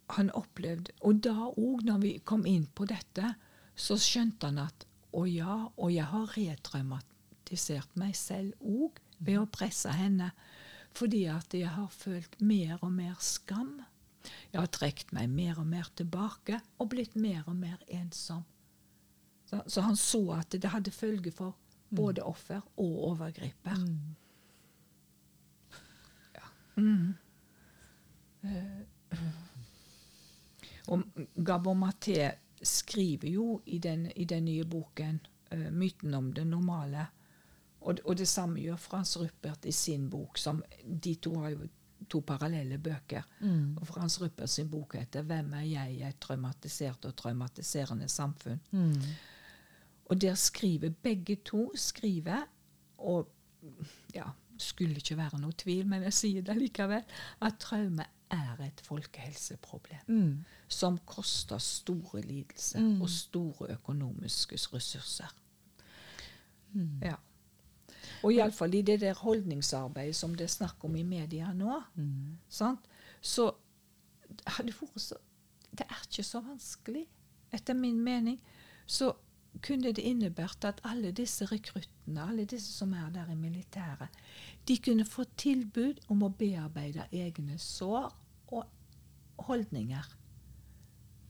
han 0.09 0.31
opplevde 0.33 0.95
Og 1.05 1.19
da 1.25 1.51
òg, 1.51 1.83
når 1.85 1.99
vi 2.01 2.13
kom 2.25 2.47
inn 2.49 2.65
på 2.73 2.87
dette, 2.89 3.35
så 3.77 3.99
skjønte 4.01 4.49
han 4.49 4.63
at 4.63 4.87
å 5.13 5.27
ja, 5.29 5.69
og 5.77 5.93
jeg 5.93 6.07
har 6.09 6.33
retraumatisert 6.33 7.99
meg 8.01 8.17
selv 8.17 8.57
òg 8.65 8.97
ved 9.19 9.41
å 9.41 9.51
presse 9.51 9.93
henne. 9.95 10.31
Fordi 10.97 11.25
at 11.31 11.55
jeg 11.55 11.71
har 11.71 11.89
følt 11.93 12.39
mer 12.41 12.79
og 12.81 12.93
mer 12.93 13.17
skam. 13.23 13.79
Jeg 14.53 14.61
har 14.61 14.71
trukket 14.73 15.13
meg 15.17 15.31
mer 15.31 15.59
og 15.61 15.67
mer 15.69 15.89
tilbake 15.97 16.61
og 16.79 16.91
blitt 16.93 17.17
mer 17.17 17.45
og 17.47 17.57
mer 17.57 17.79
ensom. 17.87 18.45
Så, 19.49 19.63
så 19.67 19.81
han 19.87 19.97
så 19.97 20.23
at 20.37 20.53
det 20.53 20.73
hadde 20.73 20.93
følge 20.93 21.33
for 21.33 21.57
både 21.89 22.23
offer 22.23 22.61
og 22.77 22.99
overgriper. 23.13 23.77
Mm. 23.77 24.17
Ja. 26.35 26.51
Mm. 26.77 27.15
Uh, 28.45 29.19
og 30.89 31.25
Gabor 31.45 31.75
Maté 31.75 32.31
skriver 32.63 33.29
jo 33.29 33.61
i 33.67 33.79
den, 33.79 34.11
i 34.17 34.25
den 34.25 34.45
nye 34.45 34.65
boken 34.65 35.21
uh, 35.53 35.71
'Myten 35.71 36.15
om 36.15 36.33
det 36.33 36.47
normale'. 36.47 37.07
Og, 37.89 38.01
og, 38.05 38.17
det 38.21 38.29
samme 38.29 38.61
gjør 38.61 38.77
Frans 38.81 39.15
Ruppert 39.17 39.65
i 39.65 39.73
sin 39.73 40.09
bok. 40.13 40.39
som 40.39 40.63
De 40.85 41.15
to 41.15 41.35
har 41.41 41.55
jo 41.55 41.69
to 42.09 42.21
parallelle 42.21 42.79
bøker. 42.79 43.25
Mm. 43.41 43.79
Og 43.81 43.87
Frans 43.89 44.21
Ruppert 44.23 44.51
sin 44.51 44.69
bok 44.71 44.95
heter 44.95 45.23
'Hvem 45.23 45.53
er 45.53 45.67
jeg 45.67 45.95
i 45.95 46.03
et 46.03 46.21
traumatisert 46.21 47.05
og 47.05 47.17
traumatiserende 47.17 48.09
samfunn'. 48.09 48.61
Mm. 48.71 49.03
Og 50.05 50.21
der 50.21 50.35
skriver 50.35 50.91
begge 50.91 51.37
to 51.45 51.73
skriver, 51.77 52.47
og 52.99 53.29
ja, 54.15 54.25
skulle 54.59 54.97
ikke 54.97 55.17
være 55.17 55.41
noe 55.41 55.53
tvil, 55.59 55.87
men 55.87 56.03
jeg 56.03 56.13
sier 56.13 56.43
det 56.43 56.57
likevel, 56.57 57.03
at 57.43 57.59
traume 57.61 58.05
er 58.31 58.63
et 58.65 58.81
folkehelseproblem 58.85 60.09
mm. 60.09 60.45
som 60.69 60.99
koster 61.07 61.59
store 61.59 62.21
lidelser 62.21 62.81
mm. 62.81 63.03
og 63.03 63.11
store 63.11 63.71
økonomiske 63.73 64.59
ressurser. 64.73 65.33
Mm. 66.73 67.01
Ja. 67.03 67.15
Og 68.23 68.35
iallfall 68.35 68.75
i 68.75 68.83
det 68.83 69.01
der 69.05 69.19
holdningsarbeidet 69.19 70.17
som 70.17 70.35
det 70.35 70.49
er 70.49 70.55
snakk 70.57 70.85
om 70.85 70.97
i 70.97 71.05
media 71.07 71.53
nå, 71.55 71.81
mm. 71.95 72.39
så 73.21 73.51
hadde 74.57 74.75
vært 74.81 75.03
så 75.03 75.19
Det 75.79 75.85
er 75.85 76.05
ikke 76.09 76.25
så 76.25 76.41
vanskelig, 76.41 77.05
etter 77.53 77.75
min 77.77 78.01
mening. 78.03 78.39
Så 78.87 79.13
kunne 79.63 79.93
det 79.93 80.03
innebært 80.03 80.65
at 80.65 80.81
alle 80.85 81.13
disse 81.13 81.47
rekruttene, 81.47 82.25
alle 82.25 82.47
disse 82.49 82.73
som 82.73 82.93
er 82.97 83.11
der 83.15 83.31
i 83.31 83.37
militæret, 83.37 84.09
de 84.69 84.79
kunne 84.79 85.05
få 85.05 85.25
tilbud 85.37 86.01
om 86.09 86.25
å 86.25 86.33
bearbeide 86.33 87.07
egne 87.13 87.59
sår 87.59 88.11
og 88.49 88.65
holdninger. 89.49 90.09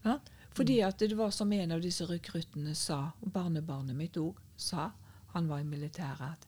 Ja? 0.05 0.19
Fordi 0.55 0.81
at 0.81 1.01
det 1.01 1.19
var 1.19 1.31
som 1.35 1.53
en 1.53 1.73
av 1.77 1.83
disse 1.85 2.07
rekruttene 2.09 2.75
sa, 2.75 3.13
og 3.21 3.33
barnebarnet 3.33 3.97
mitt 3.97 4.17
òg 4.19 4.39
sa, 4.57 4.91
han 5.35 5.49
var 5.51 5.63
i 5.63 5.69
militæret, 5.69 6.35
at 6.35 6.48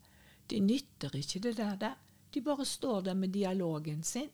de 0.51 0.59
nytter 0.61 1.15
ikke 1.17 1.41
det 1.41 1.57
der, 1.57 1.77
der. 1.77 1.95
De 2.35 2.41
bare 2.43 2.65
står 2.67 3.01
der 3.09 3.15
med 3.15 3.29
dialogen 3.35 4.03
sin. 4.03 4.29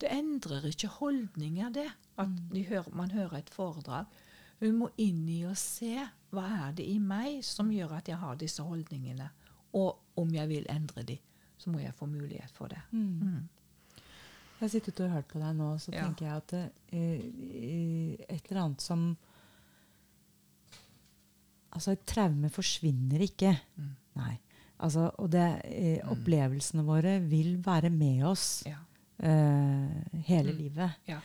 Det 0.00 0.08
endrer 0.12 0.64
ikke 0.68 0.88
holdninger, 0.88 1.68
det, 1.70 1.86
at 2.18 2.28
de 2.52 2.62
hører, 2.68 2.88
man 2.96 3.10
hører 3.10 3.38
et 3.38 3.50
foredrag. 3.52 4.04
Hun 4.60 4.76
må 4.78 4.88
inn 5.00 5.26
i 5.28 5.42
og 5.48 5.56
se 5.56 5.94
hva 6.30 6.44
er 6.68 6.72
det 6.76 6.84
i 6.88 6.98
meg 6.98 7.40
som 7.44 7.70
gjør 7.72 7.94
at 7.98 8.08
jeg 8.08 8.16
har 8.20 8.36
disse 8.36 8.62
holdningene 8.62 9.30
Og 9.72 9.98
om 10.20 10.34
jeg 10.34 10.48
vil 10.48 10.66
endre 10.68 11.02
de, 11.02 11.16
så 11.58 11.70
må 11.70 11.78
jeg 11.80 11.94
få 11.94 12.06
mulighet 12.06 12.50
for 12.52 12.68
det. 12.68 12.78
Mm. 12.92 13.48
Jeg 13.96 14.66
har 14.66 14.68
sittet 14.68 15.00
og 15.00 15.10
hørt 15.14 15.28
på 15.28 15.38
deg 15.40 15.56
nå, 15.56 15.70
så 15.78 15.92
Ja. 15.94 16.04
tenker 16.04 16.26
jeg 16.26 16.36
at 16.36 16.52
eh, 16.92 18.24
et 18.28 18.50
eller 18.50 18.62
annet 18.64 18.80
som 18.82 19.16
Altså, 21.72 21.92
et 21.94 22.04
traume 22.06 22.50
forsvinner 22.50 23.20
ikke. 23.22 23.52
Mm. 23.76 23.90
Nei. 24.18 24.32
Altså, 24.80 25.10
og 25.18 25.30
det, 25.30 25.46
eh, 25.64 25.98
opplevelsene 26.08 26.84
våre 26.86 27.18
vil 27.28 27.56
være 27.64 27.90
med 27.92 28.22
oss 28.24 28.62
Ja. 28.66 28.78
eh, 29.22 30.20
hele 30.26 30.52
Mm. 30.52 30.58
livet. 30.58 30.90
Ja. 31.08 31.20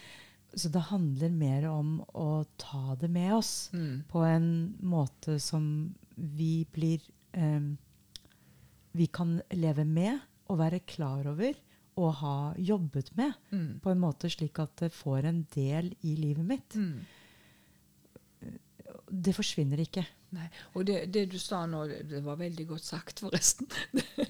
Så 0.56 0.70
det 0.72 0.82
handler 0.90 1.30
mer 1.32 1.66
om 1.70 2.02
å 2.14 2.46
ta 2.58 2.96
det 2.96 3.10
med 3.10 3.34
oss 3.34 3.70
Mm. 3.74 4.04
på 4.10 4.24
en 4.26 4.76
måte 4.84 5.40
som 5.42 5.94
vi 6.18 6.66
blir 6.74 7.00
eh, 7.34 7.60
Vi 8.94 9.08
kan 9.08 9.42
leve 9.52 9.84
med 9.86 10.20
og 10.50 10.58
være 10.60 10.80
klar 10.86 11.26
over 11.28 11.54
og 11.98 12.14
ha 12.16 12.54
jobbet 12.58 13.16
med 13.18 13.34
Mm. 13.52 13.80
på 13.82 13.92
en 13.92 14.00
måte 14.00 14.30
slik 14.30 14.58
at 14.60 14.76
det 14.78 14.92
får 14.94 15.26
en 15.26 15.48
del 15.54 15.94
i 16.04 16.16
livet 16.16 16.46
mitt. 16.46 16.70
Mm. 16.76 17.02
Det 19.12 19.34
forsvinner 19.36 19.78
ikke. 19.80 20.06
Nei. 20.36 20.48
Og 20.74 20.86
det, 20.88 21.00
det 21.16 21.26
du 21.32 21.38
sa 21.40 21.64
nå, 21.70 21.86
det, 22.10 22.22
var 22.26 22.40
veldig 22.42 22.68
godt 22.68 22.86
sagt, 22.86 23.24
forresten. 23.24 23.70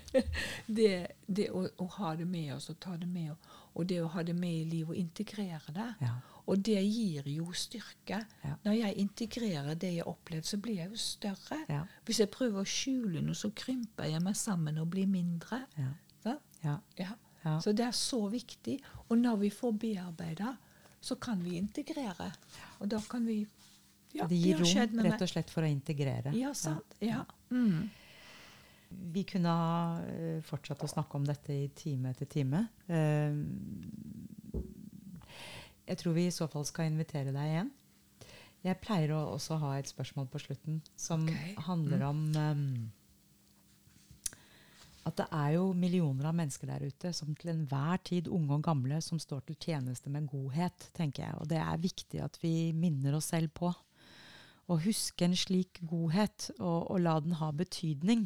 det 0.77 0.91
det 1.25 1.49
å, 1.51 1.65
å 1.81 1.89
ha 1.97 2.13
det 2.15 2.27
med 2.29 2.53
oss 2.55 2.69
og 2.71 2.79
ta 2.83 2.95
det 3.01 3.09
med, 3.09 3.33
og 3.75 3.89
det 3.89 3.99
å 4.03 4.11
ha 4.13 4.23
det 4.23 4.35
med 4.37 4.61
i 4.61 4.69
livet 4.69 4.93
og 4.93 5.01
integrere 5.01 5.75
det. 5.75 5.89
Ja. 6.05 6.13
Og 6.45 6.61
det 6.61 6.77
gir 6.83 7.25
jo 7.29 7.49
styrke. 7.57 8.19
Ja. 8.43 8.53
Når 8.63 8.77
jeg 8.77 8.97
integrerer 9.01 9.77
det 9.81 9.95
jeg 9.95 10.03
har 10.03 10.11
opplevd, 10.11 10.45
så 10.45 10.59
blir 10.61 10.77
jeg 10.83 10.91
jo 10.93 10.99
større. 11.01 11.57
Ja. 11.69 11.81
Hvis 12.05 12.21
jeg 12.21 12.29
prøver 12.33 12.61
å 12.61 12.69
skjule 12.69 13.23
noe, 13.25 13.37
så 13.37 13.49
krymper 13.57 14.11
jeg 14.11 14.21
meg 14.23 14.37
sammen 14.37 14.77
og 14.81 14.91
blir 14.93 15.09
mindre. 15.09 15.63
Ja. 15.79 15.91
Ja. 16.25 16.37
Ja. 16.65 16.77
Ja. 17.45 17.57
Så 17.61 17.73
det 17.77 17.85
er 17.85 17.97
så 17.97 18.27
viktig. 18.29 18.77
Og 19.09 19.17
når 19.17 19.41
vi 19.41 19.51
får 19.53 19.75
bearbeida, 19.81 20.55
så 21.01 21.17
kan 21.21 21.41
vi 21.45 21.57
integrere. 21.57 22.31
Og 22.79 22.89
da 22.93 23.01
kan 23.09 23.25
vi 23.25 23.43
ja, 24.15 24.27
det 24.29 24.39
gir 24.39 24.59
rom 24.61 25.05
rett 25.05 25.21
og 25.21 25.31
slett 25.31 25.51
for 25.53 25.65
å 25.65 25.69
integrere. 25.69 26.33
Ja, 26.37 26.53
sant. 26.57 26.97
Ja. 27.03 27.23
Mm. 27.51 27.89
Vi 29.15 29.23
kunne 29.27 29.51
ha 29.51 30.01
eh, 30.07 30.41
fortsatt 30.45 30.83
å 30.85 30.89
snakke 30.89 31.19
om 31.19 31.25
dette 31.27 31.53
i 31.53 31.69
time 31.75 32.13
etter 32.13 32.29
time. 32.31 32.67
Eh, 32.87 33.33
jeg 35.85 36.01
tror 36.01 36.15
vi 36.17 36.27
i 36.29 36.33
så 36.33 36.47
fall 36.51 36.65
skal 36.67 36.89
invitere 36.89 37.33
deg 37.35 37.51
igjen. 37.51 37.71
Jeg 38.65 38.81
pleier 38.81 39.13
å 39.13 39.35
også 39.35 39.59
ha 39.61 39.75
et 39.77 39.89
spørsmål 39.89 40.29
på 40.31 40.41
slutten 40.41 40.79
som 40.97 41.27
okay. 41.27 41.53
handler 41.67 42.01
Mm. 42.01 42.09
om 42.09 42.21
eh, 42.41 42.61
at 45.05 45.19
det 45.19 45.25
er 45.37 45.51
jo 45.53 45.67
millioner 45.77 46.31
av 46.31 46.33
mennesker 46.33 46.69
der 46.71 46.87
ute 46.89 47.11
som 47.13 47.35
til 47.37 47.51
enhver 47.53 47.99
tid, 48.01 48.27
unge 48.27 48.57
og 48.57 48.63
gamle, 48.65 48.97
som 49.05 49.19
står 49.21 49.43
til 49.45 49.59
tjeneste 49.61 50.09
med 50.09 50.25
godhet, 50.31 50.87
tenker 50.97 51.27
jeg. 51.27 51.35
Og 51.41 51.49
det 51.51 51.59
er 51.61 51.83
viktig 51.83 52.23
at 52.25 52.39
vi 52.41 52.73
minner 52.73 53.19
oss 53.19 53.29
selv 53.29 53.53
på. 53.53 53.69
Å 54.65 54.79
huske 54.81 55.27
en 55.27 55.35
slik 55.37 55.79
godhet, 55.85 56.49
og, 56.57 56.89
og 56.91 57.01
la 57.05 57.19
den 57.21 57.37
ha 57.41 57.51
betydning. 57.53 58.25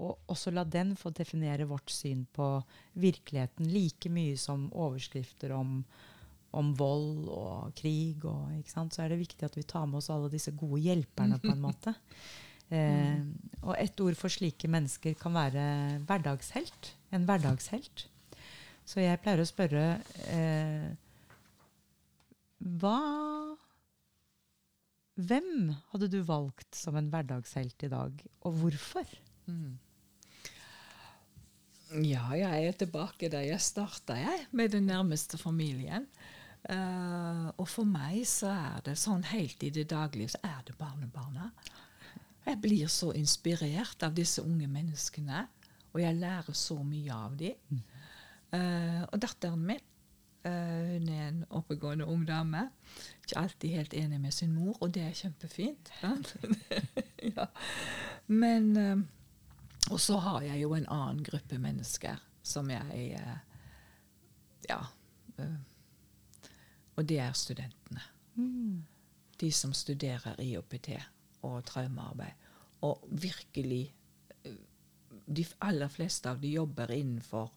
Og 0.00 0.32
også 0.32 0.52
la 0.54 0.64
den 0.64 0.94
få 0.98 1.12
definere 1.14 1.68
vårt 1.68 1.92
syn 1.92 2.24
på 2.32 2.46
virkeligheten 2.98 3.68
like 3.70 4.10
mye 4.12 4.38
som 4.40 4.68
overskrifter 4.72 5.52
om, 5.54 5.80
om 6.56 6.70
vold 6.78 7.28
og 7.34 7.74
krig. 7.78 8.24
Og? 8.24 8.54
Så 8.66 9.04
er 9.04 9.12
det 9.12 9.20
viktig 9.20 9.46
at 9.46 9.58
vi 9.58 9.66
tar 9.68 9.86
med 9.90 10.00
oss 10.00 10.10
alle 10.12 10.30
disse 10.32 10.54
gode 10.56 10.80
hjelperne, 10.86 11.38
på 11.42 11.52
en 11.52 11.66
måte. 11.68 11.94
Eh, 12.70 13.18
og 13.64 13.74
ett 13.76 13.98
ord 14.00 14.16
for 14.18 14.32
slike 14.32 14.70
mennesker 14.70 15.18
kan 15.20 15.34
være 15.36 15.64
hverdagshelt. 16.08 16.94
En 17.14 17.26
hverdagshelt. 17.28 18.06
Så 18.86 19.02
jeg 19.02 19.20
pleier 19.22 19.42
å 19.42 19.46
spørre 19.46 19.84
eh, 20.34 20.88
Hva 22.80 22.98
Hvem 25.20 25.70
hadde 25.92 26.08
du 26.12 26.20
valgt 26.24 26.76
som 26.76 26.96
en 26.96 27.10
hverdagshelt 27.12 27.82
i 27.84 27.90
dag, 27.92 28.20
og 28.46 28.58
hvorfor? 28.60 29.08
Mm. 29.50 29.78
Ja, 32.06 32.28
jeg 32.38 32.68
er 32.68 32.76
tilbake 32.78 33.28
der 33.32 33.48
jeg 33.48 33.60
starta, 33.60 34.14
jeg, 34.14 34.46
med 34.54 34.70
den 34.72 34.86
nærmeste 34.86 35.38
familien. 35.38 36.06
Uh, 36.60 37.48
og 37.56 37.66
for 37.72 37.88
meg 37.88 38.20
så 38.28 38.50
er 38.52 38.82
det 38.84 38.98
sånn 39.00 39.24
helt 39.30 39.62
i 39.64 39.72
det 39.72 39.86
daglige 39.90 40.34
så 40.34 40.42
er 40.44 40.60
det 40.68 40.76
barnebarna. 40.78 41.48
Jeg 42.44 42.60
blir 42.60 42.90
så 42.92 43.10
inspirert 43.16 44.04
av 44.04 44.14
disse 44.16 44.44
unge 44.44 44.68
menneskene, 44.68 45.46
og 45.90 46.02
jeg 46.02 46.18
lærer 46.20 46.56
så 46.56 46.76
mye 46.84 47.16
av 47.16 47.36
dem. 47.40 47.80
Uh, 48.52 49.02
og 49.08 49.16
datteren 49.24 49.64
min 49.72 49.82
eh, 50.44 50.94
hun 50.94 51.08
er 51.08 51.28
en 51.28 51.44
oppegående 51.50 52.06
ung 52.06 52.26
dame. 52.28 52.68
Ikke 53.22 53.38
alltid 53.38 53.76
helt 53.76 53.94
enig 53.94 54.20
med 54.20 54.32
sin 54.32 54.54
mor, 54.54 54.76
og 54.80 54.94
det 54.94 55.02
er 55.02 55.16
kjempefint. 55.16 55.92
ja. 57.36 57.46
Men 58.26 58.76
uh, 58.76 59.00
Og 59.90 60.00
så 60.00 60.18
har 60.18 60.42
jeg 60.42 60.60
jo 60.62 60.74
en 60.74 60.86
annen 60.88 61.22
gruppe 61.24 61.58
mennesker 61.58 62.20
som 62.42 62.70
jeg 62.70 63.16
uh, 63.20 63.38
Ja. 64.68 64.80
og 66.96 67.08
det 67.08 67.18
er 67.18 67.32
studentene. 67.32 68.02
De 69.40 69.52
som 69.52 69.72
studerer 69.72 70.36
IOPT 70.38 70.90
og 71.42 71.64
traumearbeid. 71.64 72.32
Og 72.80 73.08
virkelig 73.10 73.94
De 75.26 75.44
aller 75.60 75.88
fleste 75.88 76.30
av 76.30 76.40
de 76.40 76.48
jobber 76.48 76.90
innenfor 76.90 77.52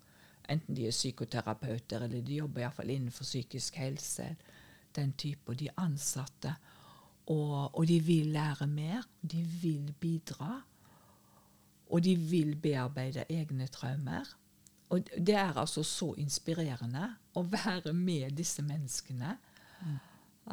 Enten 0.49 0.75
de 0.75 0.87
er 0.87 0.91
psykoterapeuter, 0.95 2.03
eller 2.03 2.21
de 2.21 2.41
jobber 2.41 2.61
iallfall 2.61 2.89
innenfor 2.89 3.23
psykisk 3.23 3.79
helse. 3.79 4.35
Den 4.95 5.13
type. 5.17 5.51
Og 5.51 5.59
de 5.59 5.69
ansatte. 5.77 6.55
Og, 7.31 7.75
og 7.77 7.87
de 7.87 7.99
vil 8.03 8.33
lære 8.35 8.67
mer. 8.67 9.07
De 9.21 9.43
vil 9.43 9.93
bidra. 9.99 10.61
Og 11.89 12.03
de 12.03 12.15
vil 12.15 12.55
bearbeide 12.55 13.25
egne 13.29 13.67
traumer. 13.67 14.35
Og 14.89 15.01
det 15.17 15.35
er 15.35 15.57
altså 15.57 15.83
så 15.83 16.13
inspirerende 16.21 17.07
å 17.33 17.41
være 17.49 17.93
med 17.97 18.35
disse 18.37 18.61
menneskene 18.61 19.37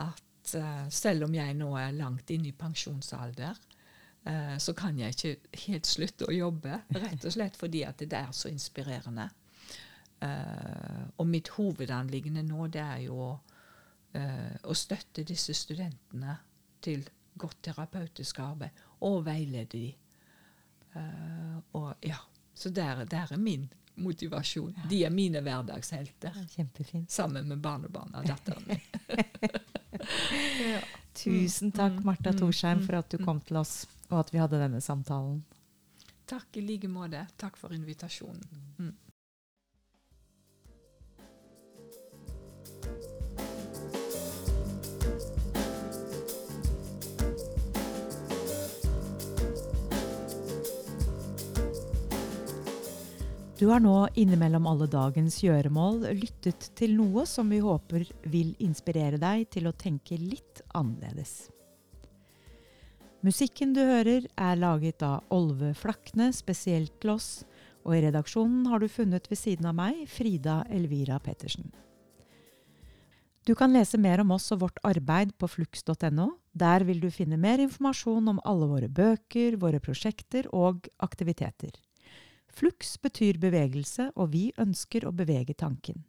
at 0.00 0.54
uh, 0.56 0.86
selv 0.88 1.26
om 1.26 1.34
jeg 1.34 1.56
nå 1.58 1.68
er 1.78 1.96
langt 1.98 2.30
inne 2.32 2.50
i 2.50 2.56
pensjonsalder, 2.56 3.58
uh, 4.28 4.56
så 4.58 4.74
kan 4.76 4.98
jeg 4.98 5.16
ikke 5.16 5.60
helt 5.66 5.90
slutte 5.90 6.28
å 6.28 6.34
jobbe. 6.34 6.80
Rett 6.94 7.26
og 7.26 7.34
slett 7.34 7.58
fordi 7.60 7.84
at 7.88 8.00
det 8.00 8.16
er 8.16 8.32
så 8.36 8.48
inspirerende. 8.52 9.28
Eh, 10.20 11.02
og 11.16 11.26
mitt 11.26 11.48
hovedanliggende 11.56 12.42
nå 12.44 12.66
det 12.72 12.82
er 12.84 13.00
jo 13.06 13.30
eh, 14.12 14.56
å 14.68 14.76
støtte 14.76 15.24
disse 15.24 15.54
studentene 15.56 16.36
til 16.84 17.06
godt 17.40 17.62
terapeutisk 17.70 18.40
arbeid 18.44 18.84
og 19.06 19.24
veilede 19.24 19.66
de. 19.72 19.88
Uh, 20.90 21.58
og 21.78 22.02
ja, 22.02 22.16
Så 22.54 22.72
der, 22.74 23.04
der 23.06 23.30
er 23.30 23.38
min 23.38 23.68
motivasjon. 23.94 24.74
De 24.90 25.04
er 25.04 25.10
mine 25.14 25.40
hverdagshelter. 25.40 26.34
Kjempefint. 26.50 27.10
Sammen 27.10 27.46
med 27.48 27.62
barnebarna 27.62 28.20
og 28.20 28.26
datteren 28.26 28.66
min. 28.66 28.80
ja. 30.72 30.80
Tusen 31.14 31.72
takk, 31.72 32.00
Mm, 32.00 32.04
Marta 32.06 32.32
mm, 32.32 32.38
Torsheim, 32.38 32.78
mm, 32.78 32.86
for 32.86 32.98
at 32.98 33.10
du 33.10 33.18
kom 33.24 33.40
til 33.40 33.56
oss, 33.60 33.86
og 34.10 34.20
at 34.20 34.32
vi 34.34 34.38
hadde 34.42 34.60
denne 34.60 34.80
samtalen. 34.80 35.40
Takk 36.26 36.56
i 36.56 36.64
like 36.64 36.88
måte. 36.88 37.22
Takk 37.36 37.56
for 37.58 37.74
invitasjonen. 37.74 38.42
Mm. 38.78 38.92
Du 53.60 53.66
har 53.68 53.82
nå 53.84 54.06
innimellom 54.16 54.64
alle 54.70 54.86
dagens 54.88 55.34
gjøremål 55.44 56.06
lyttet 56.16 56.70
til 56.80 56.94
noe 56.96 57.26
som 57.28 57.50
vi 57.52 57.58
håper 57.60 58.06
vil 58.32 58.54
inspirere 58.64 59.18
deg 59.20 59.50
til 59.52 59.68
å 59.68 59.72
tenke 59.76 60.16
litt 60.16 60.62
annerledes. 60.72 61.50
Musikken 63.20 63.74
du 63.76 63.82
hører 63.84 64.24
er 64.32 64.56
laget 64.56 65.04
av 65.04 65.28
Olve 65.36 65.74
Flakne 65.76 66.30
spesielt 66.32 66.94
til 67.04 67.12
oss, 67.18 67.28
og 67.84 67.98
i 67.98 68.00
redaksjonen 68.06 68.64
har 68.72 68.80
du 68.80 68.88
funnet 68.88 69.28
ved 69.28 69.42
siden 69.42 69.68
av 69.68 69.76
meg 69.76 70.06
Frida 70.08 70.62
Elvira 70.72 71.20
Pettersen. 71.20 71.68
Du 73.44 73.52
kan 73.52 73.76
lese 73.76 74.00
mer 74.00 74.24
om 74.24 74.32
oss 74.38 74.48
og 74.56 74.64
vårt 74.64 74.80
arbeid 74.88 75.36
på 75.36 75.52
flux.no. 75.52 76.30
Der 76.56 76.88
vil 76.88 77.04
du 77.04 77.10
finne 77.12 77.36
mer 77.36 77.60
informasjon 77.60 78.32
om 78.32 78.40
alle 78.40 78.72
våre 78.72 78.88
bøker, 78.88 79.60
våre 79.60 79.84
prosjekter 79.84 80.48
og 80.48 80.88
aktiviteter. 81.04 81.76
Flux 82.50 82.96
betyr 83.02 83.38
bevegelse, 83.40 84.10
og 84.16 84.32
vi 84.34 84.50
ønsker 84.60 85.06
å 85.06 85.14
bevege 85.14 85.54
tanken. 85.54 86.04